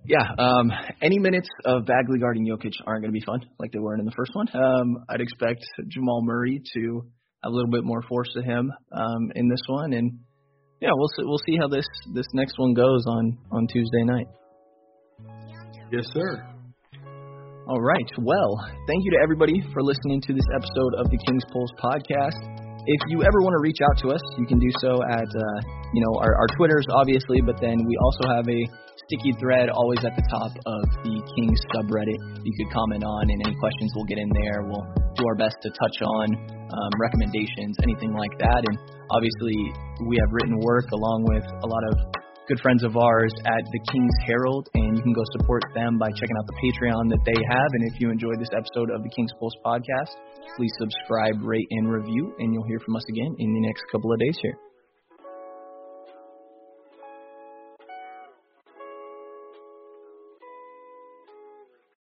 yeah. 0.07 0.27
Um, 0.39 0.71
any 1.03 1.19
minutes 1.19 1.49
of 1.67 1.85
Bagley 1.85 2.19
guarding 2.19 2.47
Jokic 2.47 2.73
aren't 2.87 3.03
going 3.03 3.13
to 3.13 3.19
be 3.19 3.25
fun 3.25 3.41
like 3.59 3.73
they 3.73 3.79
weren't 3.79 4.01
in 4.01 4.07
the 4.07 4.15
first 4.17 4.31
one. 4.35 4.47
Um, 4.55 5.05
I'd 5.11 5.21
expect 5.21 5.61
Jamal 5.89 6.23
Murray 6.25 6.63
to 6.75 7.05
have 7.45 7.53
a 7.53 7.55
little 7.55 7.71
bit 7.71 7.85
more 7.85 8.01
force 8.09 8.31
to 8.35 8.43
him 8.43 8.73
um, 8.91 9.33
in 9.35 9.51
this 9.51 9.61
one, 9.67 9.93
and 9.93 10.19
yeah, 10.81 10.91
we'll 10.95 11.09
see, 11.09 11.25
we'll 11.25 11.43
see 11.47 11.59
how 11.61 11.69
this 11.69 11.87
this 12.15 12.27
next 12.33 12.55
one 12.59 12.73
goes 12.73 13.05
on 13.07 13.37
on 13.51 13.67
Tuesday 13.67 14.05
night. 14.05 14.29
Yes, 15.93 16.09
sir. 16.17 16.41
All 17.69 17.85
right. 17.85 18.11
Well, 18.17 18.53
thank 18.89 19.05
you 19.05 19.13
to 19.13 19.21
everybody 19.21 19.61
for 19.77 19.85
listening 19.85 20.25
to 20.25 20.33
this 20.33 20.49
episode 20.57 20.97
of 20.97 21.05
the 21.13 21.21
King's 21.29 21.45
Pulse 21.53 21.69
podcast. 21.77 22.41
If 22.89 23.01
you 23.13 23.21
ever 23.21 23.45
want 23.45 23.53
to 23.53 23.61
reach 23.61 23.77
out 23.85 24.01
to 24.01 24.17
us, 24.17 24.25
you 24.41 24.49
can 24.49 24.57
do 24.57 24.73
so 24.81 25.05
at 25.05 25.29
uh, 25.29 25.59
you 25.93 26.01
know 26.01 26.17
our, 26.17 26.33
our 26.33 26.49
Twitters, 26.57 26.89
obviously, 26.97 27.45
but 27.45 27.61
then 27.61 27.77
we 27.77 27.95
also 28.09 28.25
have 28.33 28.49
a 28.49 28.61
sticky 29.05 29.37
thread 29.37 29.69
always 29.69 30.01
at 30.01 30.17
the 30.17 30.25
top 30.33 30.57
of 30.57 30.83
the 31.05 31.21
King's 31.37 31.61
subreddit. 31.77 32.21
You 32.41 32.55
could 32.57 32.73
comment 32.73 33.05
on, 33.05 33.29
and 33.29 33.45
any 33.45 33.53
questions 33.61 33.93
we'll 33.93 34.09
get 34.09 34.17
in 34.17 34.33
there. 34.33 34.65
We'll 34.65 34.89
do 35.21 35.29
our 35.29 35.37
best 35.37 35.61
to 35.61 35.69
touch 35.77 35.99
on 36.09 36.27
um, 36.73 36.93
recommendations, 37.05 37.77
anything 37.85 38.17
like 38.17 38.33
that. 38.41 38.65
And 38.65 38.81
obviously, 39.13 39.61
we 40.09 40.17
have 40.17 40.33
written 40.33 40.57
work 40.65 40.89
along 40.89 41.29
with 41.29 41.45
a 41.45 41.69
lot 41.69 41.85
of 41.93 42.22
good 42.53 42.61
friends 42.61 42.85
of 42.85 42.99
ours 42.99 43.33
at 43.47 43.65
the 43.73 43.81
King's 43.91 44.13
Herald, 44.27 44.69
and 44.75 44.95
you 44.99 45.03
can 45.03 45.15
go 45.15 45.23
support 45.33 45.63
them 45.75 45.97
by 45.99 46.11
checking 46.11 46.37
out 46.37 46.47
the 46.47 46.59
Patreon 46.61 47.09
that 47.09 47.25
they 47.25 47.41
have. 47.49 47.71
And 47.73 47.91
if 47.91 47.99
you 47.99 48.11
enjoyed 48.11 48.39
this 48.39 48.53
episode 48.53 48.91
of 48.91 49.03
the 49.03 49.09
King's 49.09 49.33
Pulse 49.41 49.57
podcast, 49.65 50.13
please 50.59 50.71
subscribe, 50.79 51.41
rate, 51.41 51.67
and 51.71 51.91
review, 51.91 52.35
and 52.41 52.53
you'll 52.53 52.67
hear 52.69 52.81
from 52.85 52.97
us 52.97 53.05
again 53.09 53.35
in 53.39 53.55
the 53.55 53.61
next 53.61 53.85
couple 53.91 54.13
of 54.13 54.19
days 54.19 54.37
here. 54.43 54.72